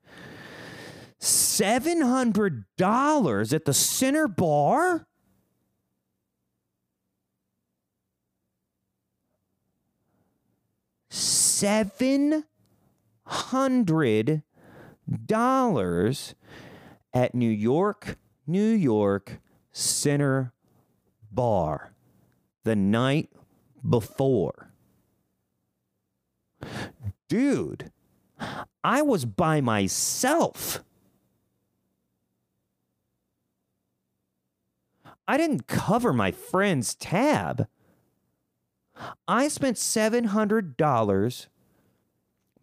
$700 1.20 3.52
at 3.52 3.64
the 3.64 3.74
center 3.74 4.26
bar? 4.26 5.06
Seven 11.60 12.44
hundred 13.26 14.44
dollars 15.26 16.34
at 17.12 17.34
New 17.34 17.50
York, 17.50 18.16
New 18.46 18.70
York 18.70 19.40
Center 19.70 20.54
Bar 21.30 21.92
the 22.64 22.74
night 22.74 23.28
before. 23.86 24.70
Dude, 27.28 27.92
I 28.82 29.02
was 29.02 29.26
by 29.26 29.60
myself. 29.60 30.82
I 35.28 35.36
didn't 35.36 35.66
cover 35.66 36.14
my 36.14 36.32
friend's 36.32 36.94
tab. 36.94 37.68
I 39.26 39.48
spent 39.48 39.76
$700 39.76 41.46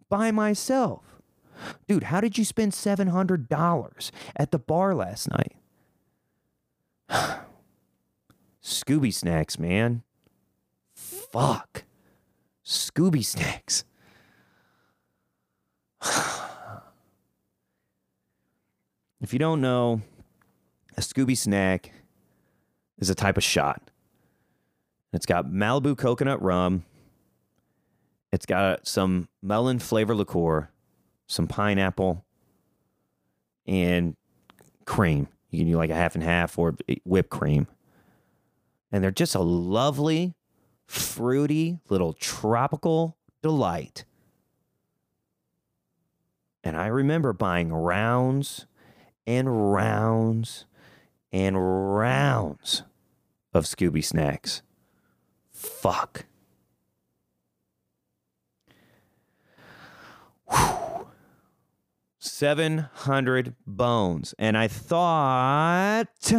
by 0.08 0.30
myself. 0.30 1.04
Dude, 1.86 2.04
how 2.04 2.20
did 2.20 2.38
you 2.38 2.44
spend 2.44 2.72
$700 2.72 4.10
at 4.36 4.50
the 4.50 4.58
bar 4.58 4.94
last 4.94 5.28
night? 5.30 5.56
Scooby 8.62 9.12
snacks, 9.12 9.58
man. 9.58 10.02
Fuck. 10.94 11.84
Scooby 12.64 13.24
snacks. 13.24 13.84
if 19.20 19.32
you 19.32 19.38
don't 19.38 19.60
know, 19.60 20.02
a 20.96 21.00
Scooby 21.00 21.36
snack 21.36 21.92
is 22.98 23.10
a 23.10 23.14
type 23.14 23.36
of 23.36 23.44
shot. 23.44 23.90
It's 25.12 25.26
got 25.26 25.46
Malibu 25.46 25.96
coconut 25.96 26.42
rum. 26.42 26.84
It's 28.32 28.46
got 28.46 28.86
some 28.86 29.28
melon 29.42 29.78
flavor 29.78 30.14
liqueur, 30.14 30.70
some 31.26 31.46
pineapple, 31.46 32.24
and 33.66 34.16
cream. 34.84 35.28
You 35.50 35.60
can 35.60 35.68
do 35.68 35.76
like 35.76 35.90
a 35.90 35.94
half 35.94 36.14
and 36.14 36.22
half 36.22 36.58
or 36.58 36.76
whipped 37.04 37.30
cream. 37.30 37.66
And 38.92 39.02
they're 39.02 39.10
just 39.10 39.34
a 39.34 39.40
lovely, 39.40 40.34
fruity 40.86 41.78
little 41.88 42.12
tropical 42.12 43.16
delight. 43.42 44.04
And 46.62 46.76
I 46.76 46.88
remember 46.88 47.32
buying 47.32 47.72
rounds 47.72 48.66
and 49.26 49.72
rounds 49.72 50.66
and 51.32 51.96
rounds 51.96 52.82
of 53.54 53.64
Scooby 53.64 54.04
snacks. 54.04 54.62
Fuck. 55.58 56.24
Whew. 60.48 61.08
700 62.20 63.56
bones. 63.66 64.34
And 64.38 64.56
I 64.56 64.68
thought. 64.68 66.32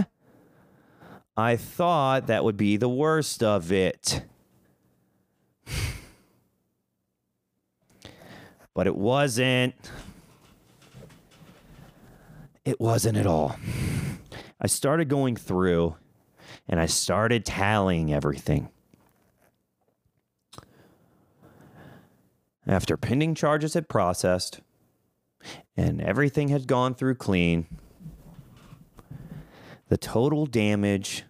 I 1.36 1.56
thought 1.58 2.28
that 2.28 2.46
would 2.46 2.56
be 2.56 2.78
the 2.78 2.88
worst 2.88 3.44
of 3.44 3.74
it. 3.74 4.24
but 8.74 8.88
it 8.88 8.96
wasn't. 8.96 9.76
It 12.64 12.80
wasn't 12.80 13.18
at 13.18 13.28
all. 13.28 13.58
I 14.62 14.68
started 14.68 15.10
going 15.10 15.36
through 15.36 15.98
and 16.70 16.80
I 16.80 16.86
started 16.86 17.46
tallying 17.46 18.14
everything. 18.14 18.70
After 22.70 22.96
pending 22.98 23.34
charges 23.34 23.74
had 23.74 23.90
processed 23.90 24.62
and 25.76 26.00
everything 26.00 26.50
had 26.50 26.68
gone 26.68 26.94
through 26.94 27.16
clean, 27.16 27.66
the 29.88 29.98
total 29.98 30.46
damage 30.46 31.24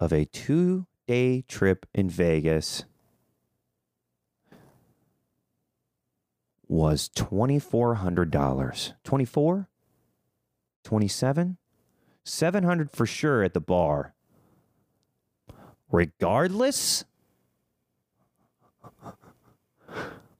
of 0.00 0.12
a 0.12 0.24
two 0.24 0.88
day 1.06 1.42
trip 1.42 1.86
in 1.94 2.10
Vegas 2.10 2.82
was 6.66 7.08
$2,400. 7.08 8.92
24? 9.04 9.68
27? 10.82 11.58
700 12.24 12.90
for 12.90 13.06
sure 13.06 13.44
at 13.44 13.54
the 13.54 13.60
bar. 13.60 14.14
Regardless, 15.92 17.04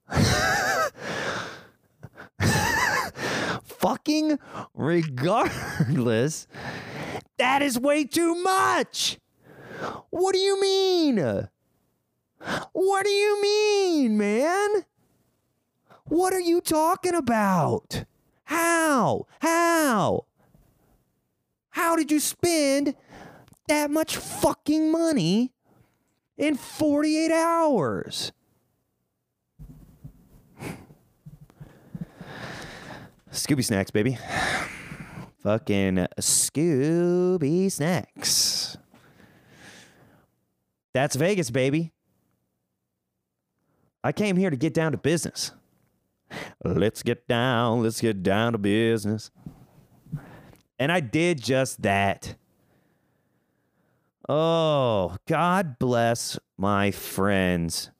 fucking 3.61 4.39
regardless, 4.73 6.47
that 7.37 7.61
is 7.61 7.79
way 7.79 8.03
too 8.03 8.35
much. 8.35 9.19
What 10.09 10.33
do 10.33 10.39
you 10.39 10.59
mean? 10.59 11.47
What 12.73 13.05
do 13.05 13.09
you 13.09 13.41
mean, 13.41 14.17
man? 14.17 14.85
What 16.05 16.33
are 16.33 16.39
you 16.39 16.61
talking 16.61 17.15
about? 17.15 18.05
How? 18.45 19.27
How? 19.39 20.25
How 21.69 21.95
did 21.95 22.11
you 22.11 22.19
spend 22.19 22.95
that 23.67 23.91
much 23.91 24.15
fucking 24.17 24.91
money 24.91 25.51
in 26.37 26.55
48 26.55 27.31
hours? 27.31 28.31
Scooby 33.31 33.63
Snacks, 33.63 33.91
baby. 33.91 34.17
Fucking 35.43 36.07
Scooby 36.19 37.71
Snacks. 37.71 38.77
That's 40.93 41.15
Vegas, 41.15 41.51
baby. 41.51 41.93
I 44.03 44.11
came 44.11 44.37
here 44.37 44.49
to 44.49 44.55
get 44.55 44.73
down 44.73 44.93
to 44.93 44.97
business. 44.97 45.51
Let's 46.63 47.03
get 47.03 47.27
down, 47.27 47.83
let's 47.83 48.01
get 48.01 48.23
down 48.23 48.53
to 48.53 48.57
business. 48.57 49.31
And 50.79 50.91
I 50.91 50.99
did 50.99 51.41
just 51.41 51.81
that. 51.83 52.35
Oh, 54.29 55.15
God 55.27 55.79
bless 55.79 56.37
my 56.57 56.91
friends 56.91 57.91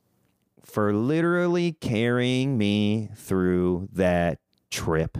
for 0.64 0.94
literally 0.94 1.72
carrying 1.72 2.58
me 2.58 3.10
through 3.16 3.90
that 3.94 4.40
trip. 4.70 5.18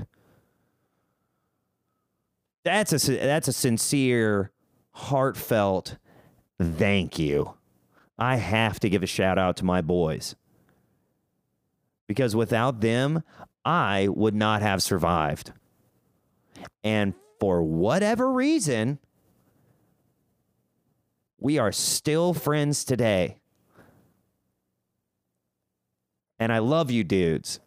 That's 2.64 2.92
a 2.92 3.12
that's 3.18 3.48
a 3.48 3.54
sincere, 3.54 4.52
heartfelt 4.92 5.98
thank 6.60 7.20
you. 7.20 7.54
I 8.20 8.38
have 8.38 8.80
to 8.80 8.90
give 8.90 9.04
a 9.04 9.08
shout 9.08 9.38
out 9.38 9.58
to 9.58 9.66
my 9.66 9.82
boys. 9.82 10.36
Because 12.08 12.36
without 12.36 12.82
them, 12.82 13.24
I 13.64 14.08
would 14.10 14.34
not 14.34 14.62
have 14.62 14.82
survived. 14.82 15.52
And 16.84 17.14
for 17.40 17.62
whatever 17.62 18.32
reason, 18.32 19.00
we 21.40 21.60
are 21.60 21.72
still 21.72 22.34
friends 22.34 22.84
today. 22.84 23.38
And 26.40 26.52
I 26.52 26.60
love 26.60 26.90
you 26.90 27.04
dudes. 27.04 27.60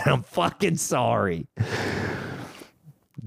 I'm 0.06 0.22
fucking 0.22 0.76
sorry. 0.76 1.46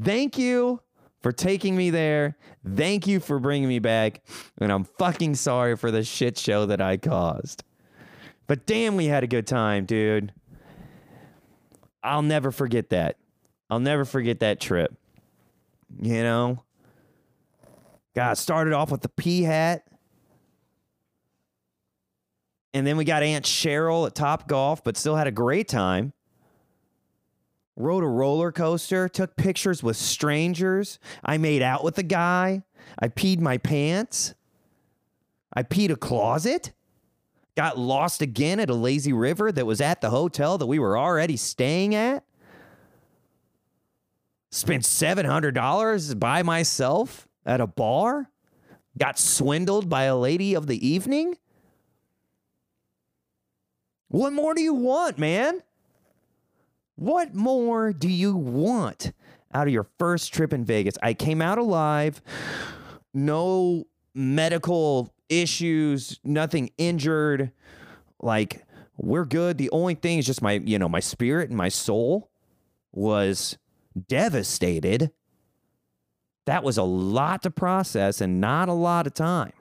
Thank 0.02 0.38
you 0.38 0.82
for 1.22 1.32
taking 1.32 1.76
me 1.76 1.90
there. 1.90 2.38
Thank 2.68 3.08
you 3.08 3.20
for 3.20 3.40
bringing 3.40 3.70
me 3.70 3.80
back. 3.80 4.22
And 4.60 4.72
I'm 4.72 4.84
fucking 4.84 5.36
sorry 5.36 5.78
for 5.78 5.92
the 5.92 6.04
shit 6.04 6.38
show 6.38 6.66
that 6.66 6.82
I 6.82 6.98
caused. 6.98 7.64
But 8.48 8.66
damn, 8.66 8.96
we 8.96 9.06
had 9.06 9.24
a 9.24 9.28
good 9.28 9.48
time, 9.48 9.86
dude. 9.86 10.34
I'll 12.04 12.22
never 12.22 12.52
forget 12.52 12.90
that. 12.90 13.18
I'll 13.70 13.80
never 13.80 14.04
forget 14.04 14.42
that 14.42 14.60
trip. 14.60 14.96
You 16.02 16.24
know? 16.24 16.64
God, 18.16 18.38
started 18.38 18.74
off 18.74 18.92
with 18.92 19.02
the 19.02 19.10
P 19.10 19.44
hat. 19.44 19.86
And 22.74 22.86
then 22.86 22.98
we 22.98 23.06
got 23.06 23.24
Aunt 23.24 23.46
Cheryl 23.46 24.06
at 24.08 24.16
Top 24.16 24.48
Golf, 24.48 24.84
but 24.84 24.98
still 24.98 25.16
had 25.16 25.28
a 25.28 25.32
great 25.32 25.68
time. 25.68 26.14
Rode 27.76 28.04
a 28.04 28.08
roller 28.08 28.52
coaster, 28.52 29.10
took 29.10 29.36
pictures 29.36 29.82
with 29.82 29.98
strangers. 29.98 31.00
I 31.24 31.38
made 31.38 31.62
out 31.62 31.84
with 31.84 31.98
a 31.98 32.04
guy. 32.04 32.64
I 33.00 33.08
peed 33.08 33.40
my 33.40 33.58
pants. 33.58 34.36
I 35.54 35.64
peed 35.64 35.90
a 35.90 35.96
closet. 35.96 36.72
Got 37.56 37.78
lost 37.78 38.22
again 38.22 38.60
at 38.60 38.70
a 38.70 38.76
lazy 38.76 39.14
river 39.14 39.52
that 39.52 39.66
was 39.66 39.82
at 39.82 40.02
the 40.02 40.10
hotel 40.10 40.58
that 40.58 40.66
we 40.66 40.80
were 40.80 40.98
already 40.98 41.38
staying 41.38 41.96
at. 41.96 42.24
Spent 44.52 44.84
$700 44.84 46.20
by 46.20 46.44
myself 46.44 47.28
at 47.46 47.60
a 47.60 47.68
bar. 47.68 48.30
Got 48.98 49.18
swindled 49.18 49.90
by 49.90 50.04
a 50.04 50.16
lady 50.16 50.54
of 50.54 50.68
the 50.68 50.88
evening. 50.88 51.38
What 54.10 54.34
more 54.34 54.54
do 54.54 54.62
you 54.62 54.76
want, 54.76 55.18
man? 55.18 55.62
What 56.96 57.34
more 57.34 57.92
do 57.92 58.08
you 58.08 58.36
want 58.36 59.14
out 59.54 59.68
of 59.68 59.74
your 59.74 59.88
first 59.98 60.34
trip 60.34 60.54
in 60.54 60.64
Vegas? 60.64 60.96
I 61.02 61.14
came 61.14 61.42
out 61.42 61.58
alive, 61.58 62.22
no 63.14 63.86
medical 64.14 65.14
issues, 65.30 66.20
nothing 66.24 66.70
injured. 66.78 67.52
Like, 68.20 68.66
we're 68.98 69.26
good. 69.26 69.58
The 69.58 69.72
only 69.72 69.96
thing 69.96 70.20
is 70.20 70.26
just 70.26 70.42
my, 70.42 70.54
you 70.54 70.78
know, 70.78 70.90
my 70.90 71.00
spirit 71.00 71.50
and 71.50 71.58
my 71.58 71.70
soul 71.70 72.30
was 72.92 73.58
devastated. 74.08 75.12
That 76.46 76.64
was 76.64 76.78
a 76.78 76.84
lot 76.84 77.42
to 77.44 77.52
process 77.52 78.22
and 78.22 78.40
not 78.40 78.70
a 78.70 78.74
lot 78.74 79.08
of 79.08 79.14
time. 79.14 79.54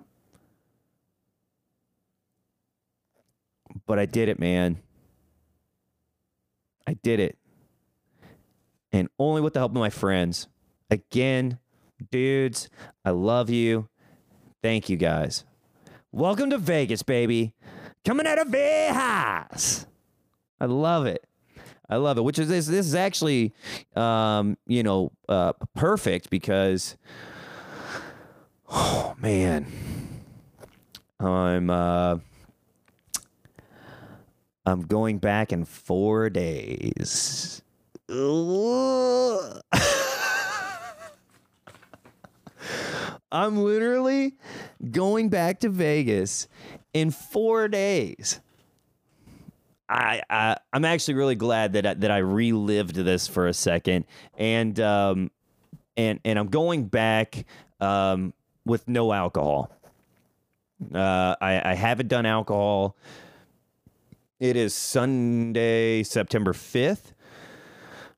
But 3.86 3.98
I 3.98 4.06
did 4.06 4.28
it, 4.28 4.38
man. 4.38 4.81
I 6.86 6.94
did 6.94 7.20
it. 7.20 7.38
And 8.92 9.08
only 9.18 9.40
with 9.40 9.54
the 9.54 9.60
help 9.60 9.72
of 9.72 9.78
my 9.78 9.90
friends. 9.90 10.48
Again, 10.90 11.58
dudes, 12.10 12.68
I 13.04 13.10
love 13.10 13.48
you. 13.48 13.88
Thank 14.62 14.88
you 14.88 14.96
guys. 14.96 15.44
Welcome 16.10 16.50
to 16.50 16.58
Vegas, 16.58 17.02
baby. 17.02 17.54
Coming 18.04 18.26
out 18.26 18.38
of 18.38 18.48
Vegas. 18.48 19.86
I 20.60 20.66
love 20.66 21.06
it. 21.06 21.24
I 21.88 21.96
love 21.96 22.18
it. 22.18 22.22
Which 22.22 22.38
is 22.38 22.48
this? 22.48 22.66
This 22.66 22.86
is 22.86 22.94
actually, 22.94 23.52
um, 23.96 24.56
you 24.66 24.82
know, 24.82 25.12
uh, 25.28 25.52
perfect 25.74 26.30
because, 26.30 26.96
oh 28.68 29.14
man, 29.20 29.66
I'm 31.20 31.70
uh, 31.70 32.18
I'm 34.64 34.82
going 34.82 35.18
back 35.18 35.52
in 35.52 35.64
four 35.64 36.30
days. 36.30 37.62
I'm 43.32 43.56
literally 43.56 44.34
going 44.90 45.30
back 45.30 45.60
to 45.60 45.68
Vegas 45.68 46.48
in 46.92 47.10
four 47.10 47.66
days. 47.68 48.40
I, 49.88 50.22
I 50.30 50.56
I'm 50.72 50.84
actually 50.84 51.14
really 51.14 51.34
glad 51.34 51.72
that 51.74 51.86
I, 51.86 51.94
that 51.94 52.10
I 52.10 52.18
relived 52.18 52.94
this 52.94 53.26
for 53.26 53.46
a 53.46 53.54
second, 53.54 54.04
and 54.38 54.78
um, 54.80 55.30
and 55.96 56.20
and 56.24 56.38
I'm 56.38 56.48
going 56.48 56.86
back 56.86 57.44
um, 57.80 58.32
with 58.64 58.88
no 58.88 59.12
alcohol. 59.12 59.70
Uh, 60.94 61.36
I, 61.40 61.70
I 61.70 61.74
haven't 61.74 62.08
done 62.08 62.26
alcohol. 62.26 62.96
It 64.42 64.56
is 64.56 64.74
Sunday, 64.74 66.02
September 66.02 66.52
5th. 66.52 67.12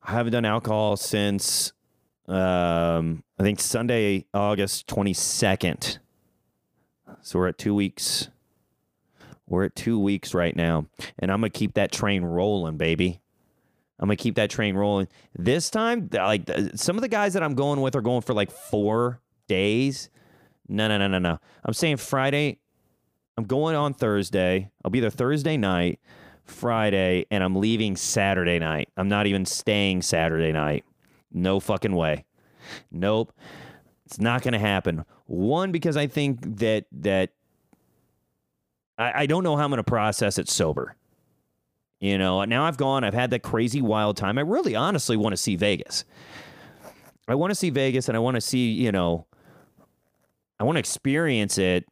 I 0.01 0.13
haven't 0.13 0.33
done 0.33 0.43
alcohol 0.43 0.97
since 0.97 1.71
um, 2.27 3.23
I 3.37 3.43
think 3.43 3.59
Sunday, 3.59 4.25
August 4.33 4.87
22nd. 4.87 5.99
So 7.21 7.37
we're 7.37 7.49
at 7.49 7.59
two 7.59 7.75
weeks. 7.75 8.29
We're 9.45 9.65
at 9.65 9.75
two 9.75 9.99
weeks 9.99 10.33
right 10.33 10.55
now. 10.55 10.87
And 11.19 11.31
I'm 11.31 11.41
going 11.41 11.51
to 11.51 11.59
keep 11.59 11.75
that 11.75 11.91
train 11.91 12.23
rolling, 12.23 12.77
baby. 12.77 13.21
I'm 13.99 14.07
going 14.07 14.17
to 14.17 14.23
keep 14.23 14.33
that 14.33 14.49
train 14.49 14.73
rolling. 14.73 15.07
This 15.37 15.69
time, 15.69 16.09
like 16.11 16.49
some 16.73 16.95
of 16.95 17.03
the 17.03 17.07
guys 17.07 17.33
that 17.35 17.43
I'm 17.43 17.53
going 17.53 17.81
with 17.81 17.95
are 17.95 18.01
going 18.01 18.21
for 18.21 18.33
like 18.33 18.49
four 18.49 19.21
days. 19.47 20.09
No, 20.67 20.87
no, 20.87 20.97
no, 20.97 21.07
no, 21.07 21.19
no. 21.19 21.37
I'm 21.63 21.73
saying 21.73 21.97
Friday. 21.97 22.61
I'm 23.37 23.45
going 23.45 23.75
on 23.75 23.93
Thursday. 23.93 24.69
I'll 24.83 24.91
be 24.91 24.99
there 24.99 25.09
Thursday 25.09 25.57
night, 25.57 25.99
Friday, 26.45 27.25
and 27.29 27.43
I'm 27.43 27.55
leaving 27.55 27.95
Saturday 27.95 28.59
night. 28.59 28.89
I'm 28.95 29.09
not 29.09 29.27
even 29.27 29.45
staying 29.45 30.03
Saturday 30.03 30.51
night. 30.51 30.85
No 31.31 31.59
fucking 31.59 31.95
way. 31.95 32.25
Nope. 32.91 33.33
It's 34.05 34.19
not 34.19 34.41
going 34.41 34.53
to 34.53 34.59
happen. 34.59 35.03
One, 35.25 35.71
because 35.71 35.97
I 35.97 36.07
think 36.07 36.59
that 36.59 36.85
that 36.91 37.31
I, 38.97 39.23
I 39.23 39.25
don't 39.25 39.43
know 39.43 39.57
how 39.57 39.63
I'm 39.63 39.71
going 39.71 39.77
to 39.77 39.83
process 39.83 40.37
it 40.37 40.49
sober. 40.49 40.95
You 41.99 42.17
know, 42.17 42.43
now 42.43 42.65
I've 42.65 42.77
gone, 42.77 43.03
I've 43.03 43.13
had 43.13 43.31
that 43.31 43.41
crazy 43.41 43.81
wild 43.81 44.17
time. 44.17 44.37
I 44.37 44.41
really 44.41 44.75
honestly 44.75 45.17
want 45.17 45.33
to 45.33 45.37
see 45.37 45.55
Vegas. 45.55 46.05
I 47.27 47.35
want 47.35 47.51
to 47.51 47.55
see 47.55 47.69
Vegas 47.69 48.07
and 48.07 48.15
I 48.15 48.19
want 48.19 48.35
to 48.35 48.41
see, 48.41 48.71
you 48.71 48.91
know, 48.91 49.25
I 50.59 50.63
want 50.63 50.75
to 50.75 50.79
experience 50.79 51.57
it 51.57 51.85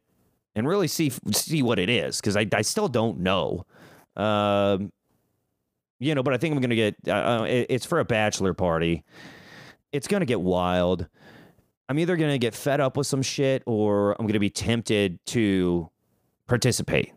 and 0.54 0.68
really 0.68 0.88
see 0.88 1.12
see 1.32 1.62
what 1.62 1.78
it 1.78 1.90
is 1.90 2.20
because 2.20 2.36
I, 2.36 2.46
I 2.52 2.62
still 2.62 2.88
don't 2.88 3.20
know. 3.20 3.66
Um, 4.16 4.92
you 5.98 6.14
know, 6.14 6.22
but 6.22 6.34
I 6.34 6.36
think 6.36 6.52
I'm 6.52 6.60
to 6.70 6.76
get 6.76 6.96
uh, 7.08 7.12
uh 7.12 7.46
it's 7.48 7.86
for 7.86 8.00
a 8.00 8.04
bachelor 8.04 8.54
party. 8.54 9.04
It's 9.92 10.08
to 10.20 10.26
get 10.26 10.40
wild. 10.40 11.06
I'm 11.88 11.98
either 11.98 12.16
to 12.30 12.38
get 12.38 12.54
fed 12.54 12.80
up 12.80 12.96
with 12.96 13.06
some 13.06 13.22
shit 13.22 13.62
or 13.66 14.16
I'm 14.18 14.26
to 14.34 14.40
be 14.40 14.50
tempted 14.50 15.18
to 15.26 15.90
participate. 16.46 17.12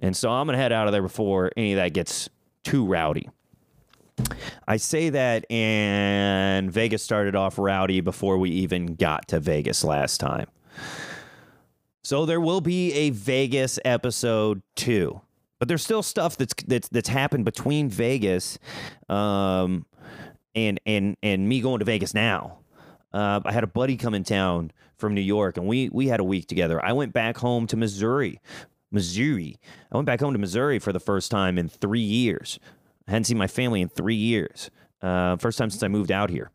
And 0.00 0.16
so 0.16 0.30
I'm 0.30 0.46
to 0.56 0.62
head 0.62 0.72
out 0.72 0.86
of 0.86 0.92
there 0.92 1.02
before 1.02 1.50
any 1.56 1.72
of 1.72 1.76
that 1.76 1.92
gets 1.92 2.28
too 2.64 2.86
rowdy. 2.86 3.28
I 4.66 4.78
say 4.78 5.10
that, 5.10 5.50
and 5.50 6.70
Vegas 6.70 7.02
started 7.02 7.34
off 7.34 7.58
rowdy 7.58 8.00
before 8.00 8.38
we 8.38 8.50
even 8.50 8.94
got 8.94 9.28
to 9.28 9.40
Vegas 9.40 9.84
last 9.84 10.18
time. 10.18 10.46
So 12.06 12.24
there 12.24 12.40
will 12.40 12.60
be 12.60 12.92
a 12.92 13.10
Vegas 13.10 13.80
episode 13.84 14.62
two, 14.76 15.22
but 15.58 15.66
there's 15.66 15.82
still 15.82 16.04
stuff 16.04 16.36
that's 16.36 16.54
that's 16.64 16.88
that's 16.88 17.08
happened 17.08 17.44
between 17.44 17.88
Vegas, 17.88 18.60
um, 19.08 19.86
and 20.54 20.78
and 20.86 21.16
and 21.20 21.48
me 21.48 21.60
going 21.60 21.80
to 21.80 21.84
Vegas 21.84 22.14
now. 22.14 22.58
Uh, 23.12 23.40
I 23.44 23.50
had 23.50 23.64
a 23.64 23.66
buddy 23.66 23.96
come 23.96 24.14
in 24.14 24.22
town 24.22 24.70
from 24.98 25.14
New 25.14 25.20
York, 25.20 25.56
and 25.56 25.66
we 25.66 25.88
we 25.88 26.06
had 26.06 26.20
a 26.20 26.24
week 26.24 26.46
together. 26.46 26.80
I 26.84 26.92
went 26.92 27.12
back 27.12 27.38
home 27.38 27.66
to 27.66 27.76
Missouri, 27.76 28.40
Missouri. 28.92 29.58
I 29.90 29.96
went 29.96 30.06
back 30.06 30.20
home 30.20 30.32
to 30.32 30.38
Missouri 30.38 30.78
for 30.78 30.92
the 30.92 31.00
first 31.00 31.32
time 31.32 31.58
in 31.58 31.68
three 31.68 31.98
years. 31.98 32.60
I 33.08 33.10
hadn't 33.10 33.24
seen 33.24 33.36
my 33.36 33.48
family 33.48 33.80
in 33.80 33.88
three 33.88 34.14
years. 34.14 34.70
Uh, 35.02 35.38
first 35.38 35.58
time 35.58 35.70
since 35.70 35.82
I 35.82 35.88
moved 35.88 36.12
out 36.12 36.30
here. 36.30 36.52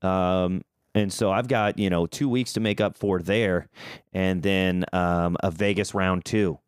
Um, 0.00 0.62
and 0.94 1.12
so 1.12 1.30
I've 1.30 1.48
got 1.48 1.78
you 1.78 1.90
know 1.90 2.06
two 2.06 2.28
weeks 2.28 2.52
to 2.54 2.60
make 2.60 2.80
up 2.80 2.96
for 2.96 3.20
there, 3.20 3.68
and 4.12 4.42
then 4.42 4.84
um, 4.92 5.36
a 5.42 5.50
Vegas 5.50 5.94
round 5.94 6.24
two. 6.24 6.58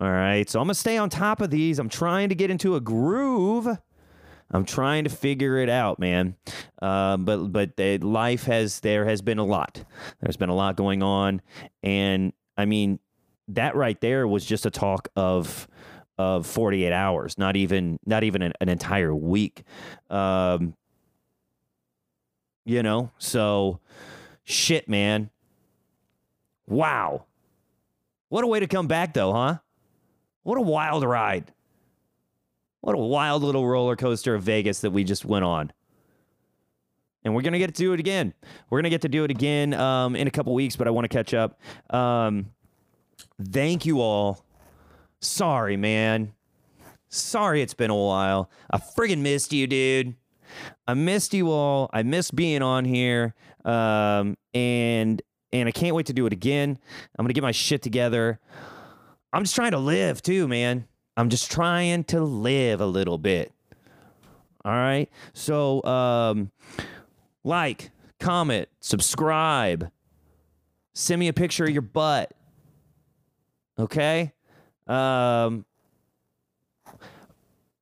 All 0.00 0.10
right, 0.10 0.48
so 0.48 0.60
I'm 0.60 0.66
gonna 0.66 0.74
stay 0.74 0.98
on 0.98 1.08
top 1.08 1.40
of 1.40 1.50
these. 1.50 1.78
I'm 1.78 1.88
trying 1.88 2.28
to 2.28 2.34
get 2.34 2.50
into 2.50 2.76
a 2.76 2.80
groove. 2.80 3.68
I'm 4.50 4.64
trying 4.64 5.04
to 5.04 5.10
figure 5.10 5.58
it 5.58 5.68
out, 5.68 5.98
man. 5.98 6.36
Um, 6.82 7.24
but 7.24 7.48
but 7.48 7.78
life 8.02 8.44
has 8.44 8.80
there 8.80 9.04
has 9.06 9.22
been 9.22 9.38
a 9.38 9.44
lot. 9.44 9.82
There's 10.20 10.36
been 10.36 10.50
a 10.50 10.54
lot 10.54 10.76
going 10.76 11.02
on, 11.02 11.40
and 11.82 12.32
I 12.56 12.66
mean 12.66 12.98
that 13.48 13.76
right 13.76 14.00
there 14.00 14.26
was 14.26 14.44
just 14.44 14.66
a 14.66 14.70
talk 14.70 15.08
of 15.16 15.68
of 16.16 16.46
48 16.46 16.92
hours, 16.92 17.36
not 17.38 17.56
even 17.56 17.98
not 18.06 18.22
even 18.24 18.42
an, 18.42 18.52
an 18.60 18.68
entire 18.68 19.14
week. 19.14 19.64
Um, 20.10 20.74
you 22.64 22.82
know, 22.82 23.10
so 23.18 23.80
shit, 24.42 24.88
man. 24.88 25.30
Wow. 26.66 27.26
What 28.28 28.44
a 28.44 28.46
way 28.46 28.60
to 28.60 28.66
come 28.66 28.86
back, 28.86 29.14
though, 29.14 29.32
huh? 29.32 29.58
What 30.42 30.58
a 30.58 30.62
wild 30.62 31.04
ride. 31.04 31.52
What 32.80 32.94
a 32.94 32.98
wild 32.98 33.42
little 33.42 33.66
roller 33.66 33.96
coaster 33.96 34.34
of 34.34 34.42
Vegas 34.42 34.80
that 34.80 34.90
we 34.90 35.04
just 35.04 35.24
went 35.24 35.44
on. 35.44 35.72
And 37.24 37.34
we're 37.34 37.42
going 37.42 37.54
to 37.54 37.58
get 37.58 37.74
to 37.74 37.82
do 37.82 37.94
it 37.94 38.00
again. 38.00 38.34
We're 38.68 38.78
going 38.78 38.84
to 38.84 38.90
get 38.90 39.02
to 39.02 39.08
do 39.08 39.24
it 39.24 39.30
again 39.30 39.72
um, 39.72 40.14
in 40.14 40.26
a 40.26 40.30
couple 40.30 40.52
weeks, 40.52 40.76
but 40.76 40.86
I 40.86 40.90
want 40.90 41.06
to 41.06 41.08
catch 41.08 41.32
up. 41.32 41.58
Um, 41.88 42.50
thank 43.42 43.86
you 43.86 44.02
all. 44.02 44.44
Sorry, 45.20 45.78
man. 45.78 46.34
Sorry 47.08 47.62
it's 47.62 47.72
been 47.72 47.90
a 47.90 47.96
while. 47.96 48.50
I 48.70 48.78
friggin' 48.78 49.20
missed 49.20 49.52
you, 49.52 49.66
dude. 49.66 50.14
I 50.86 50.94
missed 50.94 51.34
you 51.34 51.50
all. 51.50 51.90
I 51.92 52.02
missed 52.02 52.34
being 52.34 52.62
on 52.62 52.84
here. 52.84 53.34
Um, 53.64 54.36
and 54.52 55.22
and 55.52 55.68
I 55.68 55.72
can't 55.72 55.94
wait 55.94 56.06
to 56.06 56.12
do 56.12 56.26
it 56.26 56.32
again. 56.32 56.78
I'm 57.18 57.24
gonna 57.24 57.32
get 57.32 57.42
my 57.42 57.52
shit 57.52 57.82
together. 57.82 58.40
I'm 59.32 59.42
just 59.42 59.54
trying 59.54 59.72
to 59.72 59.78
live 59.78 60.20
too, 60.22 60.46
man. 60.48 60.86
I'm 61.16 61.28
just 61.28 61.50
trying 61.50 62.04
to 62.04 62.20
live 62.20 62.80
a 62.80 62.86
little 62.86 63.18
bit. 63.18 63.52
All 64.64 64.72
right. 64.72 65.08
So 65.32 65.82
um 65.84 66.50
like, 67.44 67.90
comment, 68.20 68.68
subscribe. 68.80 69.90
Send 70.94 71.20
me 71.20 71.28
a 71.28 71.32
picture 71.32 71.64
of 71.64 71.70
your 71.70 71.82
butt. 71.82 72.32
Okay? 73.78 74.32
Um 74.86 75.64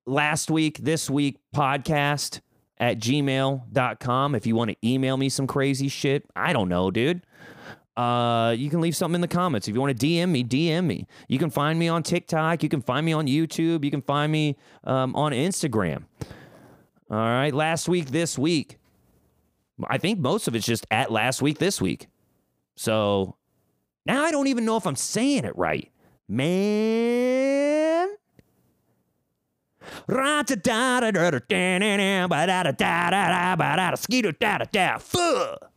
last 0.07 0.51
week, 0.51 0.79
this 0.79 1.09
week 1.09 1.39
podcast 1.55 2.41
at 2.83 2.99
gmail.com 2.99 4.35
if 4.35 4.45
you 4.45 4.57
want 4.57 4.69
to 4.69 4.77
email 4.85 5.17
me 5.17 5.29
some 5.29 5.47
crazy 5.47 5.87
shit. 5.87 6.25
I 6.35 6.53
don't 6.53 6.69
know, 6.69 6.91
dude. 6.91 7.25
Uh, 7.97 8.57
you 8.59 8.71
can 8.71 8.81
leave 8.81 8.97
something 8.97 9.15
in 9.15 9.21
the 9.21 9.29
comments. 9.29 9.69
If 9.69 9.75
you 9.77 9.81
want 9.81 9.97
to 9.97 10.07
DM 10.07 10.31
me, 10.31 10.43
DM 10.43 10.87
me. 10.87 11.07
You 11.29 11.39
can 11.39 11.49
find 11.49 11.79
me 11.79 11.87
on 11.87 12.03
TikTok. 12.03 12.61
You 12.61 12.69
can 12.69 12.83
find 12.83 13.07
me 13.07 13.13
on 13.13 13.29
YouTube. 13.29 13.85
You 13.85 13.91
can 13.93 14.03
find 14.03 14.33
me 14.33 14.57
um, 14.83 15.15
on 15.15 15.31
Instagram. 15.31 16.07
All 17.09 17.19
right. 17.19 17.55
Last 17.55 17.89
week, 17.89 18.07
this 18.07 18.37
week. 18.37 18.79
I 19.89 19.99
think 19.99 20.19
most 20.19 20.49
of 20.49 20.57
it's 20.57 20.67
just 20.67 20.85
at 20.91 21.13
last 21.13 21.41
week, 21.41 21.59
this 21.59 21.81
week. 21.81 22.09
So 22.75 23.37
now 24.07 24.25
I 24.25 24.33
don't 24.33 24.49
even 24.49 24.65
know 24.65 24.77
if 24.77 24.89
I'm 24.89 24.97
saying 24.97 25.45
it 25.45 25.57
right. 25.57 25.89
Man. 26.29 27.82
Fuck. 35.01 35.72